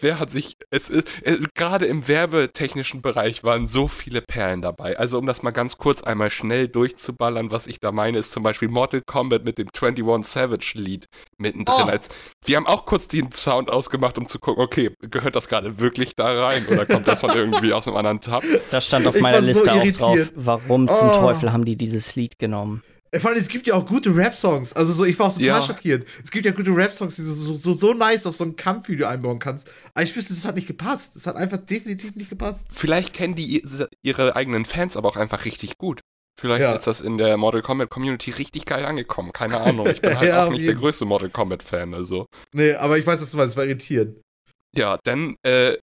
[0.00, 4.98] Wer hat sich, es ist, äh, gerade im werbetechnischen Bereich waren so viele Perlen dabei.
[4.98, 8.42] Also um das mal ganz kurz einmal schnell durchzuballern, was ich da meine, ist zum
[8.42, 11.84] Beispiel Mortal Kombat mit dem 21 Savage Lied mittendrin.
[11.86, 11.90] Oh.
[11.90, 12.08] Als,
[12.44, 16.16] wir haben auch kurz den Sound ausgemacht, um zu gucken, okay, gehört das gerade wirklich
[16.16, 18.42] da rein oder kommt das von irgendwie aus einem anderen Tab?
[18.70, 20.32] Das stand auf Ich meiner war so Liste auch drauf.
[20.34, 21.12] Warum zum Oh.
[21.12, 22.82] Teufel haben die dieses Lied genommen?
[23.12, 24.72] Äh, Vor allem, es gibt ja auch gute Rap-Songs.
[24.72, 25.62] Also so, ich war auch total Ja.
[25.62, 26.06] schockiert.
[26.22, 29.06] Es gibt ja gute Rap-Songs, die du so, so, so nice auf so ein Kampfvideo
[29.06, 29.68] einbauen kannst.
[29.94, 31.16] Aber ich wüsste, das hat nicht gepasst.
[31.16, 32.68] Das hat einfach definitiv nicht gepasst.
[32.70, 33.62] Vielleicht kennen die
[34.02, 36.00] ihre eigenen Fans aber auch einfach richtig gut.
[36.40, 36.72] Vielleicht Ja.
[36.74, 39.32] ist das in der Mortal Kombat Community richtig geil angekommen.
[39.32, 39.88] Keine Ahnung.
[39.88, 42.26] Ich bin halt Ja, auch nicht der größte Mortal Kombat Fan, also.
[42.52, 43.52] Nee, aber ich weiß, was du meinst.
[43.52, 44.20] Es war irritierend.
[44.74, 45.76] Ja, dann äh,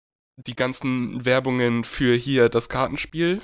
[0.47, 3.43] die ganzen Werbungen für hier das Kartenspiel.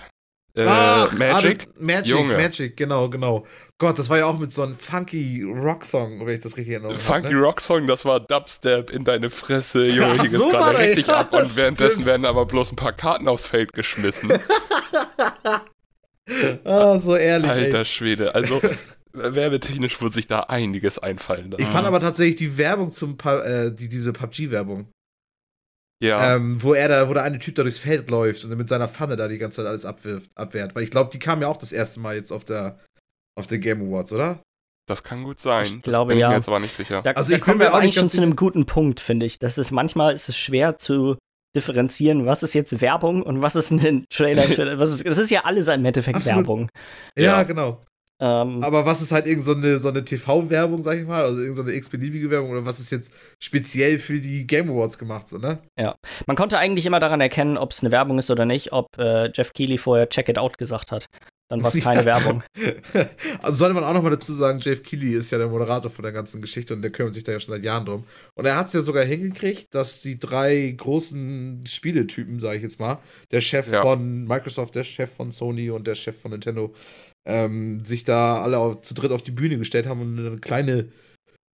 [0.54, 1.66] Äh, Ah, Magic.
[1.68, 2.36] ah, Magic, Junge.
[2.36, 3.46] Magic, genau, genau.
[3.78, 6.94] Gott, das war ja auch mit so einem funky Rock-Song, wenn ich das richtig erinnere.
[6.94, 7.40] Funky ne?
[7.40, 11.06] Rock Song, das war Dubstep in deine Fresse, Junge, Ach, hier so geht's gerade richtig
[11.06, 12.06] ja, ab und währenddessen stimmt.
[12.06, 14.32] werden aber bloß ein paar Karten aufs Feld geschmissen.
[16.64, 17.84] Ah, so ehrlich, Alter ey.
[17.84, 18.60] Schwede, also
[19.12, 21.54] werbetechnisch wird sich da einiges einfallen.
[21.58, 24.86] Ich fand aber tatsächlich die Werbung zum, Pu- äh, die, diese PUBG-Werbung,
[26.02, 28.68] ja, ähm, wo er da, wo der eine Typ da durchs Feld läuft und mit
[28.68, 30.74] seiner Pfanne da die ganze Zeit alles abwirft, abwehrt.
[30.74, 32.78] Weil ich glaube, die kam ja auch das erste Mal jetzt auf der,
[33.38, 34.40] auf der Game Awards, oder?
[34.88, 35.64] das kann gut sein.
[35.64, 36.28] Ich das glaube, bin ich ja.
[36.30, 37.02] mir jetzt aber nicht sicher.
[37.02, 39.38] Da, Also da ich kommen wir eigentlich schon zu einem guten Punkt, finde ich.
[39.38, 41.16] Das ist manchmal ist es schwer zu
[41.54, 45.30] differenzieren, was ist jetzt Werbung und was ist ein Trailer für, was ist, das ist
[45.30, 46.38] ja alles im Endeffekt Absolut.
[46.38, 46.68] Werbung.
[47.16, 47.42] Ja, Ja.
[47.42, 47.84] genau.
[48.24, 51.40] Ähm, Aber was ist halt irgend so eine, so eine TV-Werbung, sag ich mal, also
[51.40, 55.26] irgend so eine x-beliebige Werbung oder was ist jetzt speziell für die Game Awards gemacht,
[55.26, 55.58] so, ne?
[56.28, 59.30] man konnte eigentlich immer daran erkennen, ob es eine Werbung ist oder nicht, ob äh,
[59.34, 61.06] Jeff Keighley vorher Check It Out gesagt hat.
[61.48, 62.06] Dann war es keine Ja.
[62.06, 62.44] Werbung.
[63.42, 66.04] Also sollte man auch noch mal dazu sagen, Jeff Keighley ist ja der Moderator von
[66.04, 68.04] der ganzen Geschichte und der kümmert sich da ja schon seit Jahren drum.
[68.34, 72.78] Und er hat es ja sogar hingekriegt, dass die drei großen Spieletypen, sage ich jetzt
[72.78, 72.98] mal,
[73.32, 73.82] der Chef Ja.
[73.82, 76.72] von Microsoft, der Chef von Sony und der Chef von Nintendo,
[77.24, 80.88] ähm, sich da alle auf, zu dritt auf die Bühne gestellt haben und eine kleine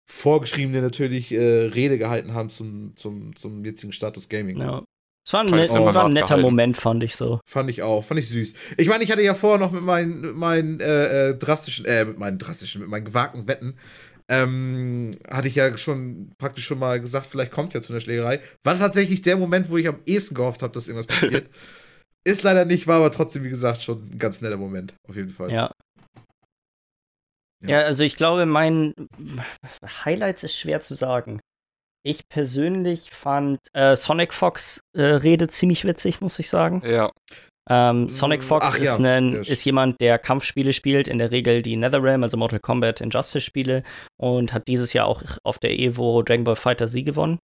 [0.06, 4.58] vorgeschriebene natürlich äh, Rede gehalten haben zum, zum, zum jetzigen Status Gaming.
[4.58, 4.84] Ja.
[5.26, 6.36] Es war ein, net, war ein netter.
[6.36, 7.40] Moment, fand ich so.
[7.46, 8.52] Fand ich auch, fand ich süß.
[8.76, 12.04] Ich meine, ich hatte ja vorher noch mit meinen, mit meinen äh, äh, drastischen, äh,
[12.04, 13.78] mit meinen drastischen, mit meinen gewagten Wetten,
[14.28, 18.40] ähm, hatte ich ja schon praktisch schon mal gesagt, vielleicht kommt ja zu einer Schlägerei.
[18.64, 21.48] War tatsächlich der Moment, wo ich am ehesten gehofft habe, dass irgendwas passiert.
[22.24, 25.30] Ist leider nicht, war aber trotzdem, wie gesagt, schon ein ganz netter Moment, auf jeden
[25.30, 25.50] Fall.
[25.52, 25.70] Ja.
[27.62, 27.70] Ja.
[27.70, 28.92] Ja, also ich glaube, mein
[30.04, 31.40] Highlights ist schwer zu sagen.
[32.06, 36.82] Ich persönlich fand äh, Sonic Fox äh, Rede ziemlich witzig, muss ich sagen.
[36.84, 37.10] Ja,
[37.70, 41.62] Ähm, Sonic Fox Ach ist, ja, ein, ist jemand, der Kampfspiele spielt, in der Regel
[41.62, 43.82] die NetherRealm, also Mortal Kombat Injustice Spiele
[44.20, 47.38] und hat dieses Jahr auch auf der Evo Dragon Ball Fighter Z gewonnen.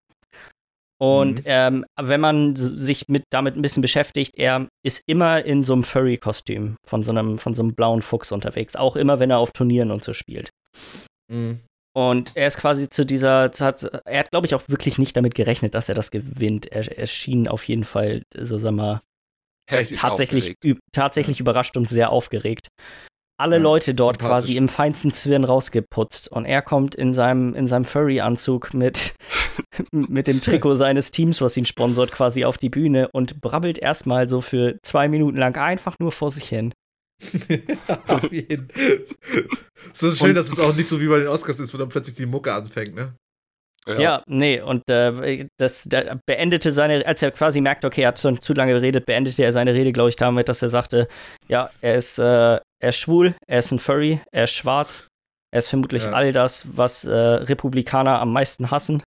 [1.00, 1.44] Und Mhm.
[1.46, 5.84] ähm, wenn man sich mit, damit ein bisschen beschäftigt, er ist immer in so einem
[5.84, 9.52] Furry-Kostüm von so einem, von so einem blauen Fuchs unterwegs, auch immer, wenn er auf
[9.52, 10.50] Turnieren und so spielt.
[11.30, 11.60] Mhm.
[11.96, 15.34] Und er ist quasi zu dieser, hat, er hat, glaube ich, auch wirklich nicht damit
[15.34, 16.66] gerechnet, dass er das gewinnt.
[16.66, 19.00] Er, er schien auf jeden Fall, so sag mal,
[19.70, 20.54] heftig tatsächlich,
[20.92, 22.68] tatsächlich überrascht und sehr aufgeregt.
[23.40, 27.68] Alle Ja, Leute dort quasi im feinsten Zwirn rausgeputzt und er kommt in seinem, in
[27.68, 29.14] seinem Furry-Anzug mit,
[29.92, 34.28] mit dem Trikot seines Teams, was ihn sponsort, quasi auf die Bühne und brabbelt erstmal
[34.28, 36.72] so für zwei Minuten lang einfach nur vor sich hin.
[38.08, 38.68] auf jeden
[39.92, 41.88] So schön, Und- dass es auch nicht so wie bei den Oscars ist, wo dann
[41.88, 43.14] plötzlich die Mucke anfängt, ne?
[43.96, 48.18] Ja, nee, und äh, das da beendete seine, als er quasi merkte, okay, er hat
[48.18, 51.08] schon zu lange geredet, beendete er seine Rede, glaube ich, damit, dass er sagte,
[51.48, 55.06] ja, er ist, äh, er ist schwul, er ist ein Furry, er ist schwarz,
[55.52, 56.12] er ist vermutlich Ja.
[56.12, 59.02] all das, was äh, Republikaner am meisten hassen.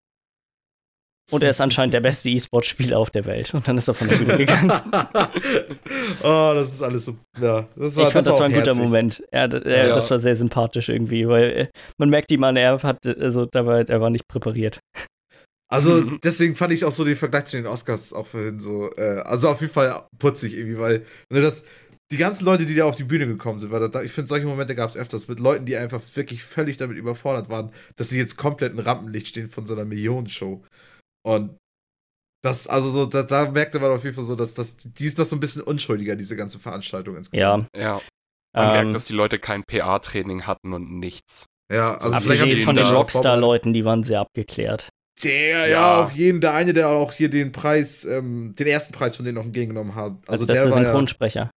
[1.30, 3.54] Und er ist anscheinend der beste E-Sport-Spieler auf der Welt.
[3.54, 4.72] Und dann ist er von der Bühne gegangen.
[6.24, 7.16] oh, das ist alles so.
[7.40, 8.82] Ja, das war, ich fand, das, war ein auch guter herzig.
[8.82, 9.22] Moment.
[9.30, 9.94] Er, er, Ja.
[9.94, 11.66] Das war sehr sympathisch irgendwie, weil äh,
[11.98, 14.80] man merkt ihm an, er hat, also, dabei, er war nicht präpariert.
[15.72, 19.20] Also deswegen fand ich auch so den Vergleich zu den Oscars auch vorhin so, äh,
[19.20, 21.62] also auf jeden Fall putzig irgendwie, weil wenn du das,
[22.12, 24.46] die ganzen Leute, die da auf die Bühne gekommen sind, weil da, ich finde, solche
[24.46, 28.18] Momente gab es öfters mit Leuten, die einfach wirklich völlig damit überfordert waren, dass sie
[28.18, 30.62] jetzt komplett im Rampenlicht stehen von so einer Millionenshow.
[31.22, 31.56] Und
[32.42, 35.18] das, also so, da, da merkte man auf jeden Fall so, dass das, die ist
[35.18, 37.68] noch so ein bisschen unschuldiger, diese ganze Veranstaltung insgesamt.
[37.76, 37.82] Ja.
[37.82, 38.00] Ja,
[38.52, 41.46] man ähm, merkt, dass die Leute kein PA-Training hatten und nichts.
[41.72, 44.88] Ja, also Abgesehen von den Rockstar-Leuten, die waren sehr abgeklärt.
[45.22, 46.02] Der, ja, Ja.
[46.02, 46.40] auf jeden.
[46.40, 49.94] Der eine, der auch hier den Preis, ähm, den ersten Preis von denen noch entgegengenommen
[49.94, 50.12] hat.
[50.22, 51.50] Als Also bester der war ja, Synchronsprecher.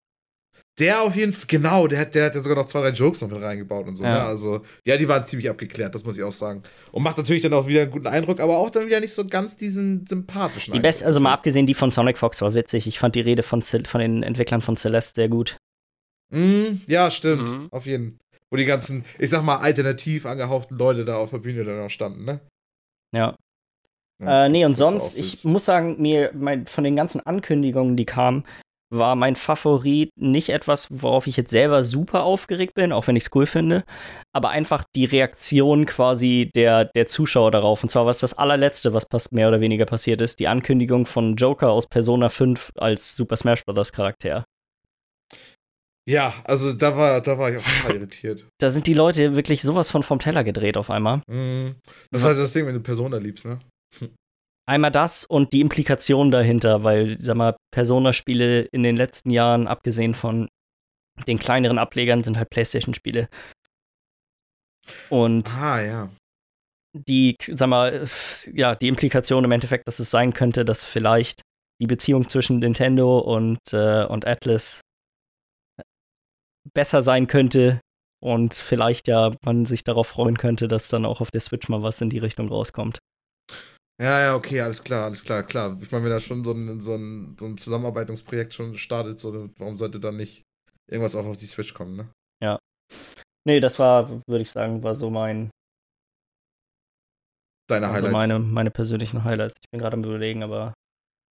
[0.80, 3.21] Der auf jeden Fall, genau, der hat, der hat ja sogar noch zwei, drei Jokes
[3.21, 4.03] noch mit reingebaut und so.
[4.03, 4.13] Ja.
[4.13, 4.24] Ne?
[4.24, 6.63] Also, ja, die waren ziemlich abgeklärt, das muss ich auch sagen.
[6.91, 9.26] Und macht natürlich dann auch wieder einen guten Eindruck, aber auch dann wieder nicht so
[9.26, 12.88] ganz diesen sympathischen Die beste, also mal abgesehen, die von Sonic Fox war witzig.
[12.88, 15.57] Ich fand die Rede von, Cel von den Entwicklern von Celeste sehr gut.
[16.32, 17.49] Mm, ja, stimmt.
[17.49, 17.67] Mhm.
[17.69, 18.19] Auf jeden
[18.49, 21.91] Wo die ganzen, ich sag mal, alternativ angehauchten Leute da auf der Bühne dann auch
[21.91, 22.39] standen, ne?
[23.15, 23.36] Ja.
[24.19, 28.05] Ja, äh, nee, und sonst, ich muss sagen, mir mein, von den ganzen Ankündigungen, die
[28.05, 28.43] kamen,
[28.93, 33.23] war mein Favorit nicht etwas, worauf ich jetzt selber super aufgeregt bin, auch wenn ich
[33.23, 33.83] es cool finde,
[34.33, 37.83] aber einfach die Reaktion quasi der, der Zuschauer darauf.
[37.83, 41.71] Und zwar was das allerletzte, was mehr oder weniger passiert ist, die Ankündigung von Joker
[41.71, 43.91] aus Persona 5 als Super Smash Bros.
[43.91, 44.45] Charakter.
[46.05, 48.45] Ja, also da war, da war ich auch total irritiert.
[48.59, 51.21] Da sind die Leute wirklich sowas von vom Teller gedreht auf einmal.
[51.27, 51.75] Mm.
[52.11, 53.59] Das ist halt das Ding, wenn du Persona liebst, ne?
[54.66, 60.14] Einmal das und die Implikation dahinter, weil, sag mal, Persona-Spiele in den letzten Jahren, abgesehen
[60.14, 60.47] von
[61.28, 63.28] den kleineren Ablegern, sind halt PlayStation-Spiele.
[65.09, 66.09] Und Ah, ja.
[66.93, 68.07] die, sag mal,
[68.53, 71.41] ja, die Implikation im Endeffekt, dass es sein könnte, dass vielleicht
[71.82, 74.82] die Beziehung zwischen Nintendo und, äh, und Atlas
[76.74, 77.82] besser sein könnte
[78.22, 81.84] und vielleicht ja man sich darauf freuen könnte, dass dann auch auf der Switch mal
[81.84, 82.99] was in die Richtung rauskommt.
[84.01, 85.77] Ja, ja, okay, alles klar, alles klar, klar.
[85.81, 89.49] Ich meine, wenn da schon so ein, so ein, so ein Zusammenarbeitungsprojekt schon startet, so,
[89.57, 90.43] warum sollte dann nicht
[90.89, 92.09] irgendwas auch auf die Switch kommen, ne?
[93.45, 95.49] Nee, das war, würde ich sagen, war so mein,
[97.67, 98.13] Deine also Highlights.
[98.13, 99.55] meine, meine persönlichen Highlights.
[99.63, 100.73] Ich bin gerade am überlegen, aber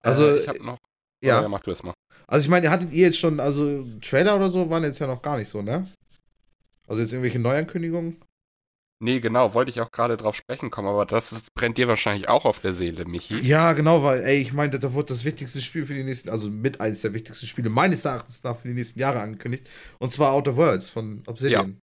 [0.04, 0.78] Also, äh, ich habe noch.
[1.24, 1.42] ja.
[1.42, 1.94] Ja, mach du es mal.
[2.28, 5.22] Also ich meine, hattet ihr jetzt schon, also Trailer oder so waren jetzt ja noch
[5.22, 5.88] gar nicht so, ne?
[6.88, 8.22] Also jetzt irgendwelche Neuankündigungen?
[9.04, 12.30] Nee, genau, wollte ich auch gerade drauf sprechen kommen, aber das ist, brennt dir wahrscheinlich
[12.30, 13.40] auch auf der Seele, Michi.
[13.40, 16.52] Ja, genau, weil, ey, ich meine, da wurde das wichtigste Spiel für die nächsten, also
[16.52, 19.68] mit eines der wichtigsten Spiele meines Erachtens nach für die nächsten Jahre angekündigt.
[19.98, 21.80] Und zwar Outer Worlds von Obsidian.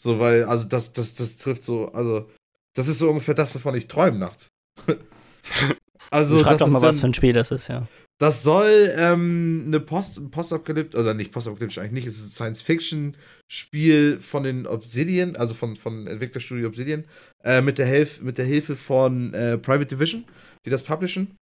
[0.00, 2.30] So, weil, also das, das, das trifft so, also,
[2.74, 4.48] das ist so ungefähr das, wovon ich träume nachts.
[6.10, 7.86] also, schreib das doch ist mal, was dann- für ein Spiel das ist, ja.
[8.22, 14.20] Das soll ähm, eine Post Postapokalypse, oder nicht Postapokalypse eigentlich nicht, es ist ein Science-Fiction-Spiel
[14.20, 17.04] von den Obsidian, also von, von Entwicklerstudio Obsidian,
[17.42, 20.24] äh, mit, der mit der Hilfe von äh, Private Division,
[20.64, 21.36] die das publishen.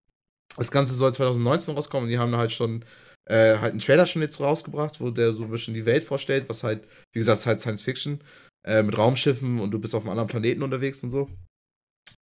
[0.57, 2.83] Das Ganze soll 2019 rauskommen und die haben halt schon
[3.29, 6.49] äh, halt einen Trailer schon jetzt rausgebracht, wo der so ein bisschen die Welt vorstellt,
[6.49, 8.25] was halt, wie gesagt, ist halt Science-Fiction
[8.67, 11.29] äh, mit Raumschiffen und du bist auf einem anderen Planeten unterwegs und so.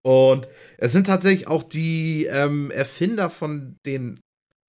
[0.03, 0.47] Und
[0.79, 4.19] es sind tatsächlich auch die ähm, Erfinder von den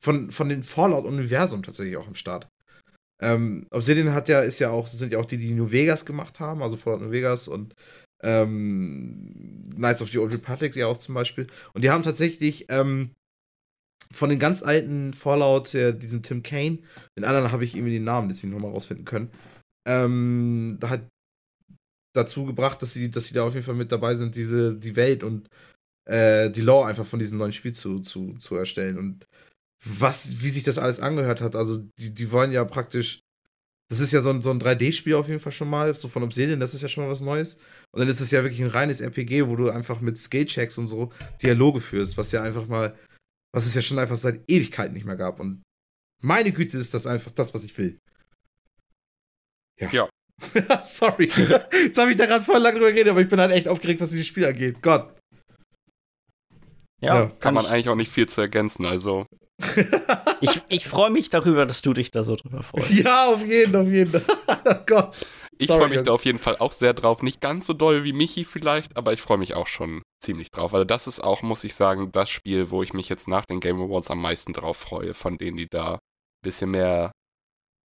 [0.01, 2.49] von, von den Fallout-Universum tatsächlich auch am Start.
[3.21, 6.39] Ähm, Obsidian hat ja, ist ja auch, sind ja auch die, die New Vegas gemacht
[6.39, 7.75] haben, also Fallout New Vegas und
[8.23, 11.47] ähm, Knights of the Old Republic ja auch zum Beispiel.
[11.73, 13.11] Und die haben tatsächlich ähm,
[14.13, 16.79] von den ganz alten Fallout, äh, diesen Tim Kane,
[17.17, 19.31] den anderen habe ich irgendwie den Namen nicht nochmal rausfinden können,
[19.87, 21.03] ähm, hat
[22.15, 24.97] dazu gebracht, dass sie, dass sie da auf jeden Fall mit dabei sind, diese, die
[24.97, 25.49] Welt und
[26.07, 28.99] äh, die Lore einfach von diesem neuen Spiel zu, zu, zu erstellen.
[28.99, 29.27] Und
[29.85, 33.21] was, wie sich das alles angehört hat, also die, die wollen ja praktisch,
[33.91, 36.23] das ist ja so ein, so ein 3D-Spiel auf jeden Fall schon mal, so von
[36.23, 37.55] Obsidian, das ist ja schon mal was Neues.
[37.93, 40.87] Und dann ist es ja wirklich ein reines RPG, wo du einfach mit Skill-Checks und
[40.87, 41.13] so
[41.43, 42.97] Dialoge führst, was ja einfach mal,
[43.53, 45.41] was es ja schon einfach seit Ewigkeiten nicht mehr gab.
[45.41, 45.63] Und
[46.21, 47.99] meine Güte ist das einfach das, was ich will.
[49.81, 49.91] Ja.
[49.91, 50.09] Ja.
[50.85, 51.27] Sorry.
[51.73, 54.01] Jetzt habe ich da gerade voll lange drüber geredet, aber ich bin halt echt aufgeregt,
[54.01, 54.83] was dieses Spiel angeht.
[54.83, 55.15] Gott.
[57.01, 59.25] Ja, Ja, Kann man ich, eigentlich auch nicht viel zu ergänzen, also.
[60.41, 62.91] ich, ich freue mich darüber, dass du dich da so drüber freust.
[62.91, 64.23] ja, auf jeden, auf jeden.
[64.71, 65.17] Oh Gott.
[65.59, 66.07] Ich freue mich Jungs.
[66.07, 67.23] da auf jeden Fall auch sehr drauf.
[67.23, 70.73] Nicht ganz so doll wie Michi vielleicht, aber ich freue mich auch schon ziemlich drauf.
[70.73, 73.59] Also das ist auch, muss ich sagen, das Spiel, wo ich mich jetzt nach den
[73.61, 75.99] Game Awards am meisten drauf freue, von denen, die da ein
[76.45, 77.11] bisschen mehr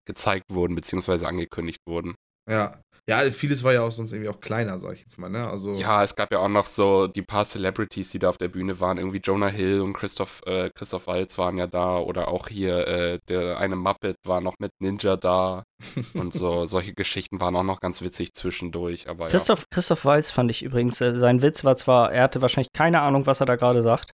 [0.06, 2.16] gezeigt wurden, beziehungsweise angekündigt wurden.
[2.50, 2.80] Ja.
[3.10, 5.46] Ja, vieles war ja auch sonst irgendwie auch kleiner, sag ich jetzt mal, ne?
[5.46, 5.74] Also.
[5.74, 8.80] Ja, es gab ja auch noch so die paar Celebrities, die da auf der Bühne
[8.80, 8.98] waren.
[8.98, 11.98] Irgendwie Jonah Hill und Christoph, äh, Christoph Waltz waren ja da.
[11.98, 15.64] Oder auch hier äh, der eine Muppet war noch mit Ninja da.
[16.14, 19.10] und so solche Geschichten waren auch noch ganz witzig zwischendurch.
[19.10, 19.32] Aber ja.
[19.32, 23.02] Christoph, Christoph Waltz fand ich übrigens, äh, sein Witz war zwar, er hatte wahrscheinlich keine
[23.02, 24.12] Ahnung, was er da gerade sagt,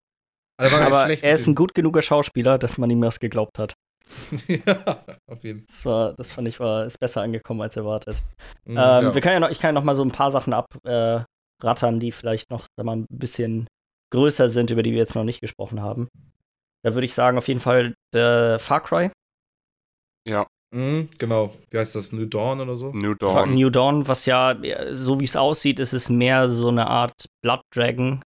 [0.58, 3.74] aber schlecht er ist ein gut genuger Schauspieler, dass man ihm das geglaubt hat.
[4.48, 8.16] ja, auf jeden Das war, das fand ich war, ist besser angekommen als erwartet.
[8.16, 8.72] Fall.
[8.72, 8.76] Mhm.
[8.76, 9.14] ähm, ja.
[9.14, 11.98] wir können ja noch, ich kann ja noch mal so ein paar Sachen abrattern, äh,
[11.98, 13.68] die vielleicht noch sag mal, ein bisschen
[14.10, 16.08] größer sind, über die wir jetzt noch nicht gesprochen haben.
[16.82, 19.10] Da würde ich sagen, auf jeden Fall der Far Cry,
[20.26, 21.54] ja, Mhm, genau.
[21.70, 22.12] Wie heißt das?
[22.12, 22.92] New Dawn oder so?
[22.92, 23.54] New Dawn.
[23.54, 27.26] New Dawn, was ja, äh, so wie es aussieht, ist es mehr so eine Art
[27.42, 28.22] Blood Dragon.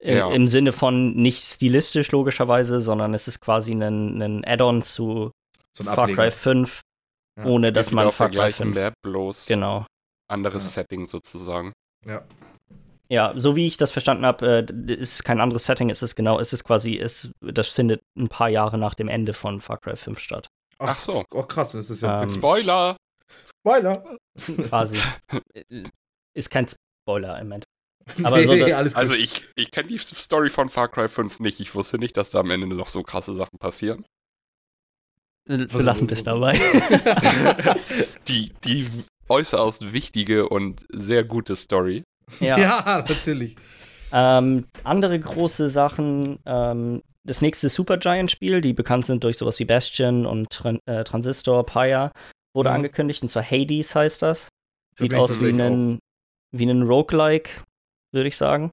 [0.00, 0.30] Im, Ja.
[0.32, 5.30] Im Sinne von nicht stilistisch logischerweise, sondern es ist quasi ein, ein Add-on zu
[5.76, 6.22] So ein Far Ableger.
[6.22, 6.80] Cry 5.
[7.38, 8.74] Ja, ohne dass Spielt man Far Cry gleichen 5.
[8.74, 9.86] Map, bloß Genau.
[10.28, 10.82] anderes Ja.
[10.82, 11.72] Setting sozusagen.
[12.06, 12.22] Ja.
[13.08, 16.38] Ja, so wie ich das verstanden habe, äh, ist kein anderes Setting, es ist genau,
[16.38, 19.96] es ist quasi, es, das findet ein paar Jahre nach dem Ende von Far Cry
[19.96, 20.46] 5 statt.
[20.78, 21.24] Ach so.
[21.34, 22.96] Oh, krass, das ist ja Ähm, Spoiler!
[23.58, 24.16] Spoiler.
[24.68, 24.96] quasi.
[25.54, 25.84] Äh,
[26.34, 26.66] ist kein
[27.04, 27.66] Spoiler im Endeffekt.
[28.22, 28.62] Aber so, gut.
[28.94, 31.60] Also ich, ich kenne die Story von Far Cry 5 nicht.
[31.60, 34.04] Ich wusste nicht, dass da am Ende noch so krasse Sachen passieren.
[35.46, 36.58] Wir lassen bis dabei.
[38.28, 38.86] Die, die
[39.28, 42.04] äußerst wichtige und sehr gute Story.
[42.38, 42.58] ja.
[42.58, 43.04] ja.
[43.08, 43.56] natürlich.
[44.12, 50.26] Ähm, andere große Sachen, ähm, das nächste Supergiant-Spiel, die bekannt sind durch sowas wie Bastion
[50.26, 52.12] und Tran äh, Transistor, Pyre,
[52.54, 52.76] wurde Mhm.
[52.76, 54.48] angekündigt, und zwar Hades heißt das.
[54.96, 55.98] Da Sieht aus wie ein,
[56.52, 57.50] wie ein Roguelike,
[58.12, 58.70] würde ich sagen.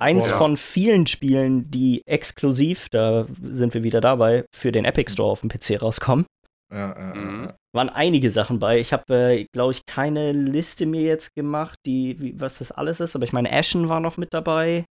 [0.00, 0.38] Eins Crawler.
[0.38, 5.40] von vielen Spielen, die exklusiv, da sind wir wieder dabei, für den Epic Store auf
[5.40, 6.26] dem PC rauskommen.
[6.70, 7.44] Ja, ja, Mhm.
[7.44, 7.54] ja.
[7.74, 8.78] Waren einige Sachen bei.
[8.80, 13.00] Ich habe, äh, glaube ich, keine Liste mir jetzt gemacht, die, wie, was das alles
[13.00, 14.84] ist, aber ich meine, Ashen war noch mit dabei.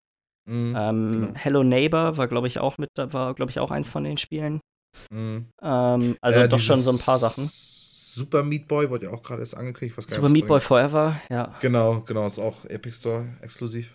[0.50, 0.76] Mhm.
[0.76, 1.32] Ähm, Genau.
[1.36, 4.18] Hello Neighbor war, glaube ich, auch mit, da war, glaube ich, auch eins von den
[4.18, 4.60] Spielen.
[5.12, 5.46] Mhm.
[5.62, 7.50] Ähm, also Äh, doch schon so ein paar Sachen.
[8.14, 9.98] Super Meat Boy wurde ja auch gerade erst angekündigt.
[9.98, 11.56] Was Super Meat Boy Forever, ja.
[11.62, 13.94] Genau, genau, ist auch Epic Store exklusiv.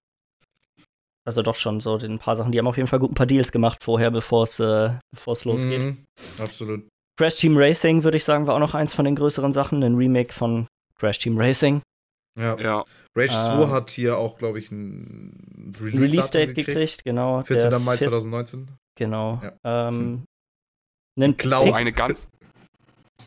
[1.27, 2.53] Also doch schon so ein paar Sachen.
[2.53, 5.45] Die haben auf jeden Fall gut ein paar Deals gemacht vorher, bevor es äh, bevor's
[5.45, 5.81] losgeht.
[5.81, 6.05] Mhm.
[6.39, 6.87] Absolut.
[7.19, 9.83] Crash Team Racing, würde ich sagen, war auch noch eins von den größeren Sachen.
[9.83, 11.83] Ein Remake von Crash Team Racing.
[12.39, 12.57] Ja.
[12.59, 17.05] Ja.Age 2 Ähm, hat hier auch, glaube ich, ein Release-Datum Release-Date gekriegt.
[17.05, 17.43] genau.
[17.43, 17.71] 14.
[17.71, 18.69] Der Mai vier- 2019.
[18.97, 19.41] Genau.
[19.43, 19.89] Ja.
[19.89, 20.25] Ähm,
[21.19, 21.73] einen Klau.
[21.73, 22.29] Eine ganz,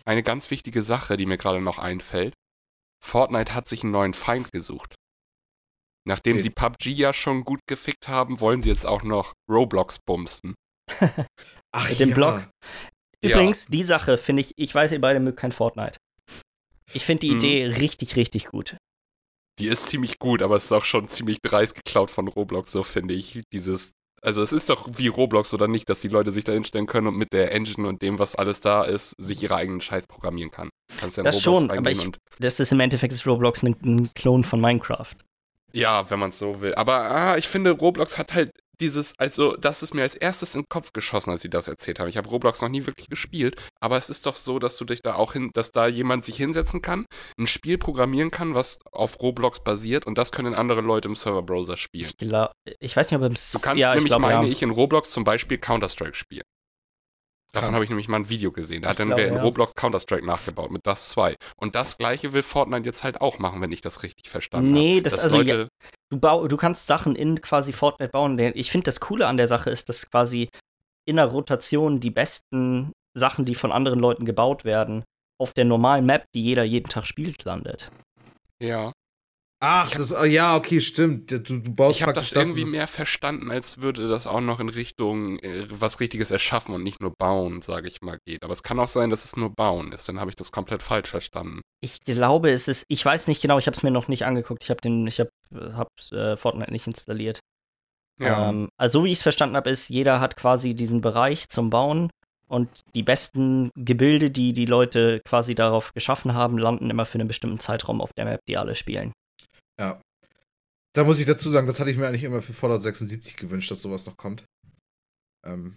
[0.09, 2.33] eine ganz wichtige Sache, die mir gerade noch einfällt.
[3.03, 4.95] Fortnite hat sich einen neuen Feind gesucht.
[6.07, 6.41] Nachdem Okay.
[6.43, 10.55] sie PUBG ja schon gut gefickt haben, wollen sie jetzt auch noch Roblox bumsten.
[11.71, 12.49] Ach, Mit dem Block.
[13.23, 13.31] Ja.
[13.31, 15.97] Übrigens, die Sache finde ich, ich weiß, ihr beide mögt kein Fortnite.
[16.91, 17.37] Ich finde die Mhm.
[17.37, 18.77] Idee richtig, richtig gut.
[19.59, 22.81] Die ist ziemlich gut, aber es ist auch schon ziemlich dreist geklaut von Roblox, so
[22.81, 23.43] finde ich.
[23.53, 23.91] Dieses,
[24.21, 27.07] also es ist doch wie Roblox oder nicht, dass die Leute sich da hinstellen können
[27.07, 30.51] und mit der Engine und dem, was alles da ist, sich ihre eigenen Scheiß programmieren
[30.51, 30.69] kann.
[30.99, 32.09] Kannst ja Das Roblox schon, aber ich-
[32.39, 35.15] Das ist im Endeffekt ist Roblox ein, ein Klon von Minecraft.
[35.71, 36.73] Ja, wenn man es so will.
[36.75, 40.61] Aber ah, ich finde, Roblox hat halt dieses, also das ist mir als erstes in
[40.61, 42.07] den Kopf geschossen, als sie das erzählt haben.
[42.07, 45.01] Ich habe Roblox noch nie wirklich gespielt, aber es ist doch so, dass du dich
[45.01, 47.05] da auch hin, dass da jemand sich hinsetzen kann,
[47.37, 51.77] ein Spiel programmieren kann, was auf Roblox basiert und das können andere Leute im Serverbrowser
[51.77, 52.09] spielen.
[52.09, 54.51] Ich, glaub, ich weiß nicht, ob im Du kannst ja, ich nämlich, glaub, meine ja.
[54.51, 56.43] ich, in Roblox zum Beispiel Counter-Strike spielen.
[57.51, 58.83] Davon habe ich nämlich mal ein Video gesehen.
[58.83, 59.41] Da Ich hat dann wer in ja.
[59.41, 61.35] Roblox Counter-Strike nachgebaut mit das 2.
[61.55, 64.79] Und das gleiche will Fortnite jetzt halt auch machen, wenn ich das richtig verstanden habe.
[64.79, 65.67] Nee, das- Dass also Leute,
[66.11, 68.37] Du, bau, du kannst Sachen in quasi Fortnite bauen.
[68.55, 70.49] Ich finde, das Coole an der Sache ist, dass quasi
[71.05, 75.03] in der Rotation die besten Sachen, die von anderen Leuten gebaut werden,
[75.39, 77.89] auf der normalen Map, die jeder jeden Tag spielt, landet.
[78.61, 78.91] ja.
[79.61, 81.31] Ach, das, ah, ja, okay, stimmt.
[81.31, 84.39] Du, du baust Ich habe das praktisch irgendwie was- mehr verstanden, als würde das auch
[84.39, 88.43] noch in Richtung äh, was Richtiges erschaffen und nicht nur bauen, sage ich mal, geht.
[88.43, 90.07] Aber es kann auch sein, dass es nur bauen ist.
[90.07, 91.59] Dann habe ich das komplett falsch verstanden.
[91.81, 94.63] Ich glaube, es ist, ich weiß nicht genau, ich habe es mir noch nicht angeguckt.
[94.63, 95.29] Ich habe den, ich habe
[95.75, 97.39] hab, äh, Fortnite nicht installiert.
[98.21, 101.69] Ähm, also so wie ich es verstanden habe, ist, jeder hat quasi diesen Bereich zum
[101.69, 102.09] Bauen
[102.47, 107.27] und die besten Gebilde, die die Leute quasi darauf geschaffen haben, landen immer für einen
[107.27, 109.11] bestimmten Zeitraum auf der Map, die alle spielen.
[109.79, 110.01] Ja.
[110.95, 113.69] Da muss ich dazu sagen, das hatte ich mir eigentlich immer für Fallout 76 gewünscht,
[113.71, 114.43] dass sowas noch kommt.
[115.45, 115.75] Ähm.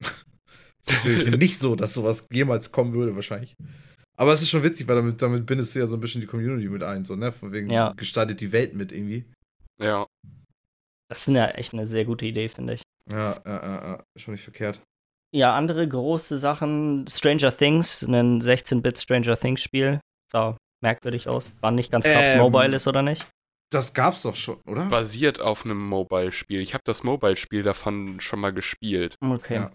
[0.02, 3.54] ist natürlich nicht so, dass sowas jemals kommen würde, wahrscheinlich.
[4.18, 6.26] Aber es ist schon witzig, weil damit, damit bindest du ja so ein bisschen die
[6.26, 7.32] Community mit ein, so, ne?
[7.32, 7.92] Von wegen Ja.
[7.92, 9.24] gestaltet die Welt mit irgendwie.
[9.80, 10.06] ja.
[11.08, 12.82] Das ist eine, echt eine sehr gute Idee, finde ich.
[13.08, 14.80] Ja, ja, ja, ja, schon nicht verkehrt.
[15.32, 20.00] Ja, andere große Sachen, Stranger Things, ein 16-Bit Stranger Things Spiel.
[20.32, 21.52] Sah merkwürdig aus.
[21.60, 23.24] War nicht ganz klar, ob es Ähm, mobile ist oder nicht.
[23.70, 24.84] Das gab's doch schon, oder?
[24.86, 26.60] Basiert auf einem Mobile-Spiel.
[26.60, 29.16] Ich habe das Mobile-Spiel davon schon mal gespielt.
[29.20, 29.54] Okay.
[29.56, 29.72] ja.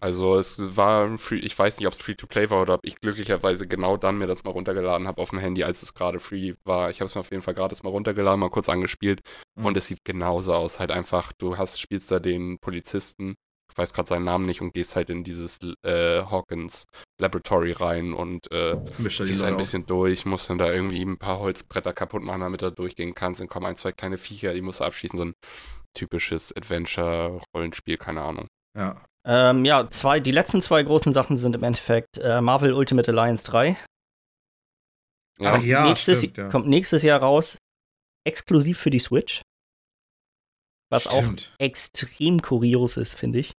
[0.00, 3.00] Also es war ein free, ich weiß nicht, ob es Free-to-Play war oder ob ich
[3.00, 6.54] glücklicherweise genau dann mir das mal runtergeladen habe auf dem Handy, als es gerade free
[6.64, 6.90] war.
[6.90, 9.22] Ich habe es mir auf jeden Fall gratis mal runtergeladen, mal kurz angespielt
[9.56, 9.64] Mhm.
[9.66, 10.78] und es sieht genauso aus.
[10.78, 13.36] Halt einfach, du hast, spielst da den Polizisten,
[13.70, 16.86] ich weiß gerade seinen Namen nicht und gehst halt in dieses äh, Hawkins
[17.20, 19.58] Laboratory rein und äh, gehst ein auf.
[19.58, 23.40] bisschen durch, musst dann da irgendwie ein paar Holzbretter kaputt machen, damit du durchgehen kannst.
[23.40, 25.18] Dann kommen ein, zwei kleine Viecher, die musst du abschießen.
[25.18, 25.34] So ein
[25.94, 28.48] typisches Adventure-Rollenspiel, keine Ahnung.
[28.76, 29.04] Ja.
[29.26, 33.44] Ähm, ja, zwei, die letzten zwei großen Sachen sind im Endeffekt äh, Marvel Ultimate Alliance
[33.44, 33.76] 3.
[35.38, 36.48] Ja, Ach ja, nächstes, stimmt, ja.
[36.48, 37.58] Kommt nächstes Jahr raus,
[38.24, 39.42] exklusiv für die Switch.
[40.90, 41.54] Was auch Stimmt.
[41.58, 43.52] extrem kurios ist, finde ich.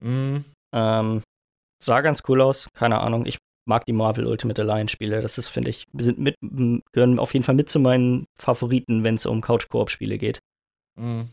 [0.00, 0.44] Mhm.
[0.74, 1.22] Ähm,
[1.84, 3.26] sah ganz cool aus, keine Ahnung.
[3.26, 5.22] Ich mag die Marvel Ultimate Alliance Spiele.
[5.22, 6.36] Das ist, finde ich, sind mit,
[6.92, 10.40] gehören auf jeden Fall mit zu meinen Favoriten, wenn es um Couch-Koop-Spiele geht.
[10.98, 11.30] Mhm.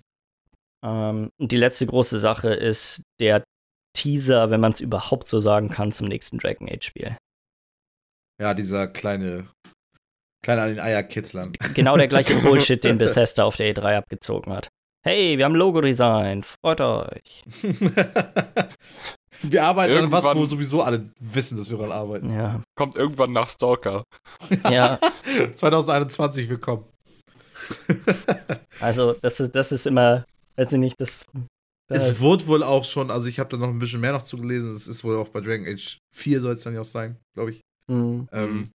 [0.83, 3.43] Ähm, und die letzte große Sache ist der
[3.93, 7.17] Teaser, wenn man es überhaupt so sagen kann, zum nächsten Dragon Age Spiel.
[8.39, 9.47] Ja, dieser kleine,
[10.43, 11.53] kleine an den Eierkitzlern.
[11.73, 14.69] Genau der gleiche Bullshit, den Bethesda auf der E3 abgezogen hat.
[15.03, 17.43] Hey, wir haben Logo-Design, freut euch.
[19.41, 22.33] wir arbeiten irgendwann, an was, wo sowieso alle wissen, dass wir daran arbeiten.
[22.33, 22.63] Ja.
[22.75, 24.03] Kommt irgendwann nach Stalker.
[24.69, 24.99] ja.
[25.53, 26.85] 2021 willkommen.
[28.79, 30.25] also, das ist, das ist immer,
[30.55, 31.25] weiß ich nicht, das.
[31.91, 34.71] Es wurde wohl auch schon, also ich habe da noch ein bisschen mehr noch zugelesen,
[34.71, 37.51] es ist wohl auch bei Dragon Age 4 soll es dann ja auch sein, glaube
[37.51, 37.61] ich.
[37.87, 38.27] Mhm.
[38.31, 38.69] Ähm,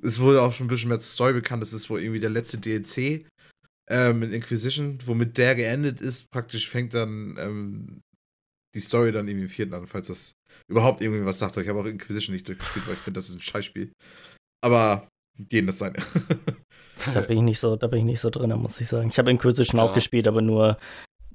[0.00, 2.30] es wurde auch schon ein bisschen mehr zur Story bekannt, das ist wohl irgendwie der
[2.30, 3.26] letzte DLC
[3.88, 6.30] ähm, mit Inquisition, womit der geendet ist.
[6.30, 8.00] Praktisch fängt dann ähm,
[8.74, 10.34] die Story dann irgendwie im vierten an, falls das
[10.68, 11.56] überhaupt irgendwie was sagt.
[11.56, 13.92] Ich habe auch Inquisition nicht durchgespielt, weil ich finde, das ist ein Scheißspiel.
[14.62, 15.08] Aber
[15.38, 15.94] gehen das sein.
[17.12, 19.08] da bin ich nicht so, da bin ich nicht so drin, muss ich sagen.
[19.08, 19.84] Ich habe Inquisition ja.
[19.84, 20.76] auch gespielt, aber nur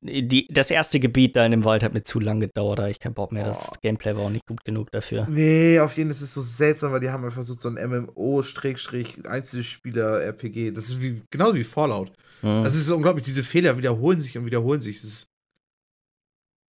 [0.01, 2.91] die, das erste Gebiet da in dem Wald hat mir zu lange gedauert, da habe
[2.91, 3.45] ich keinen Bock mehr.
[3.45, 3.75] Das oh.
[3.81, 5.25] Gameplay war auch nicht gut genug dafür.
[5.29, 10.71] Nee, auf jeden Fall ist es so seltsam, weil die haben versucht, so ein MMO-Einzelspieler-RPG.
[10.71, 12.11] Das ist wie, genau wie Fallout.
[12.41, 12.63] Mhm.
[12.63, 15.01] Das ist unglaublich, diese Fehler wiederholen sich und wiederholen sich.
[15.01, 15.27] Das ist.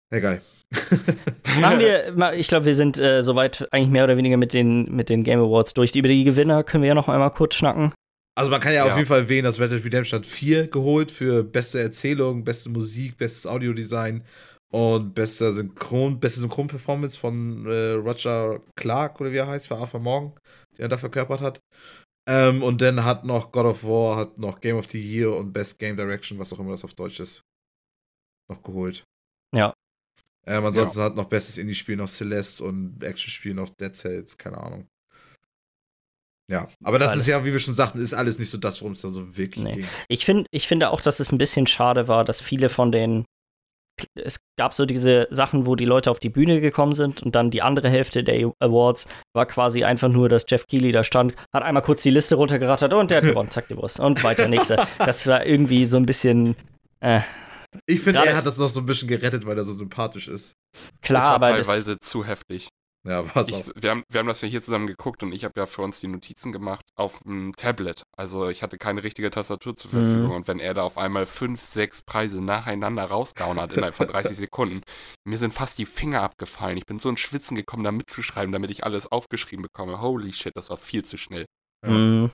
[0.09, 0.41] Egal.
[1.61, 5.09] Machen wir, ich glaube, wir sind äh, soweit eigentlich mehr oder weniger mit den, mit
[5.09, 5.95] den Game Awards durch.
[5.95, 7.93] Über die Gewinner können wir ja noch einmal kurz schnacken.
[8.38, 8.91] Also man kann ja, ja.
[8.91, 13.18] auf jeden Fall erwähnen, dass Red Dead Redemption 4 geholt für beste Erzählung, beste Musik,
[13.18, 14.24] bestes Audiodesign
[14.72, 20.01] und beste Synchron, beste Synchronperformance von äh, Roger Clark oder wie er heißt, für Arthur
[20.01, 20.34] Morgan,
[20.78, 21.59] die er da verkörpert hat.
[22.30, 25.53] Ähm, und dann hat noch God of War, hat noch Game of the Year und
[25.53, 27.41] Best Game Direction, was auch immer das auf Deutsch ist,
[28.51, 29.03] noch geholt.
[29.55, 29.74] Ja.
[30.48, 31.06] Ähm, ansonsten ja.
[31.06, 34.88] hat noch bestes Indie-Spiel noch Celeste und Action-Spiel noch Dead Cells, keine Ahnung.
[36.50, 37.22] Ja, aber das alles.
[37.22, 39.36] ist ja, wie wir schon sagten, ist alles nicht so das, worum es da so
[39.36, 39.76] wirklich nee.
[39.76, 39.86] ging.
[40.08, 43.26] Ich, find, ich finde auch, dass es ein bisschen schade war, dass viele von den.
[44.16, 47.50] Es gab so diese Sachen, wo die Leute auf die Bühne gekommen sind und dann
[47.50, 51.64] die andere Hälfte der Awards war quasi einfach nur, dass Jeff Keighley da stand, hat
[51.64, 54.00] einmal kurz die Liste runtergerattert und der hat gewonnen, zack, die Brust.
[54.00, 54.78] Und weiter, nächste.
[55.00, 56.56] Das war irgendwie so ein bisschen.
[57.02, 57.22] Äh,
[57.86, 60.53] ich finde, er hat das noch so ein bisschen gerettet, weil er so sympathisch ist.
[61.01, 62.69] Klar, das war aber teilweise das, zu heftig.
[63.07, 65.53] Ja, was ich, wir, haben, wir haben das ja hier zusammen geguckt und ich habe
[65.57, 68.03] ja für uns die Notizen gemacht auf dem Tablet.
[68.17, 70.25] Also ich hatte keine richtige Tastatur zur Verfügung.
[70.25, 70.32] Mhm.
[70.32, 74.36] Und wenn er da auf einmal fünf, sechs Preise nacheinander rausgehauen hat innerhalb von 30
[74.38, 74.82] Sekunden,
[75.25, 76.78] mir sind fast die Finger abgefallen.
[76.78, 80.01] Ich bin so in Schwitzen gekommen, da mitzuschreiben, damit ich alles aufgeschrieben bekomme.
[80.01, 81.45] Holy shit, das war viel zu schnell.
[81.86, 81.91] Ja.
[81.91, 82.32] Mhm.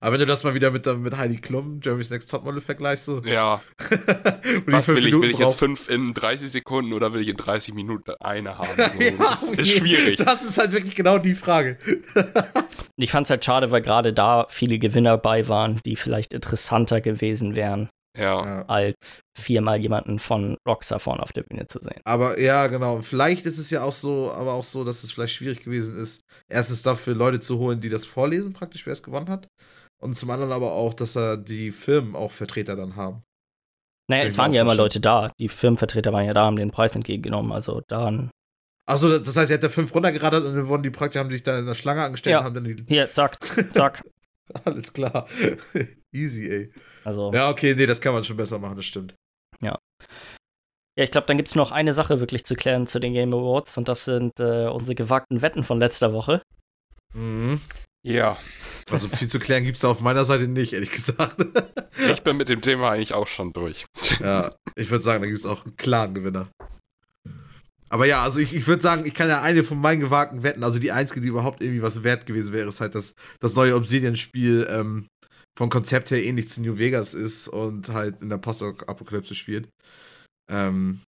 [0.00, 3.22] Aber wenn du das mal wieder mit, mit Heidi Klum, Jeremy's Next Topmodel vergleichst, so.
[3.22, 3.62] Ja.
[4.66, 5.14] Was will ich?
[5.14, 8.68] Will ich jetzt fünf in 30 Sekunden oder will ich in 30 Minuten eine haben?
[8.76, 9.64] So, ja, das ist okay.
[9.64, 10.18] schwierig.
[10.18, 11.78] Das ist halt wirklich genau die Frage.
[12.96, 17.00] ich fand es halt schade, weil gerade da viele Gewinner bei waren, die vielleicht interessanter
[17.00, 17.88] gewesen wären.
[18.18, 18.64] Ja.
[18.66, 22.00] als viermal jemanden von Rockstar vorne auf der Bühne zu sehen.
[22.04, 23.02] Aber ja, genau.
[23.02, 26.22] Vielleicht ist es ja auch so, aber auch so, dass es vielleicht schwierig gewesen ist,
[26.48, 29.48] erstens dafür Leute zu holen, die das vorlesen, praktisch, wer es gewonnen hat.
[30.00, 33.22] Und zum anderen aber auch, dass er die Firmen auch Vertreter dann haben.
[34.08, 35.30] Naja, es waren ja immer Leute da.
[35.38, 37.52] Die Firmenvertreter waren ja da, haben den Preis entgegengenommen.
[37.52, 38.30] Also dann.
[38.86, 41.42] Achso, das heißt, er hat da fünf runtergerattert und dann wurden die Praktiker haben sich
[41.42, 42.38] da in der Schlange angestellt ja.
[42.38, 42.84] und haben dann die.
[42.86, 43.38] Hier, zack,
[43.74, 44.04] zack.
[44.64, 45.26] Alles klar.
[46.12, 46.72] Easy, ey.
[47.04, 47.32] Also.
[47.32, 49.14] Ja, okay, nee, das kann man schon besser machen, das stimmt.
[49.60, 49.76] Ja.
[50.98, 53.34] Ja, ich glaube, dann gibt es noch eine Sache wirklich zu klären zu den Game
[53.34, 56.42] Awards und das sind äh, unsere gewagten Wetten von letzter Woche.
[57.12, 57.60] Mhm.
[58.06, 58.38] Ja.
[58.88, 61.44] Also viel zu klären gibt es auf meiner Seite nicht, ehrlich gesagt.
[62.10, 63.84] ich bin mit dem Thema eigentlich auch schon durch.
[64.20, 66.48] Ja, ich würde sagen, da gibt es auch einen klaren Gewinner.
[67.88, 70.62] Aber ja, also ich, ich würde sagen, ich kann ja eine von meinen gewagten Wetten,
[70.62, 73.74] also die einzige, die überhaupt irgendwie was wert gewesen wäre, ist halt das, das neue
[73.74, 75.08] Obsidian-Spiel ähm,
[75.58, 79.68] vom Konzept her ähnlich zu New Vegas ist und halt in der Post-Apokalypse spielt.
[80.48, 81.00] Ähm,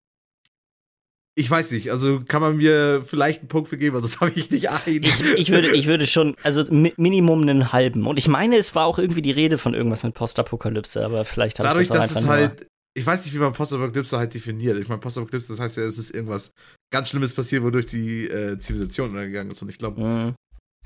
[1.37, 4.31] ich weiß nicht, also kann man mir vielleicht einen Punkt für geben, also das habe
[4.35, 5.03] ich nicht ein.
[5.03, 8.07] Ich, ich, würde, ich würde schon, also Minimum einen halben.
[8.07, 11.59] Und ich meine, es war auch irgendwie die Rede von irgendwas mit Postapokalypse, aber vielleicht
[11.59, 14.79] habe ich das auch dass es halt, ich weiß nicht, wie man Postapokalypse halt definiert.
[14.79, 16.51] Ich meine, Postapokalypse, das heißt ja, es ist irgendwas
[16.91, 19.61] ganz Schlimmes passiert, wodurch die äh, Zivilisation untergegangen ist.
[19.61, 20.35] Und ich glaube, mhm.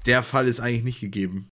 [0.06, 1.47] der Fall ist eigentlich nicht gegeben.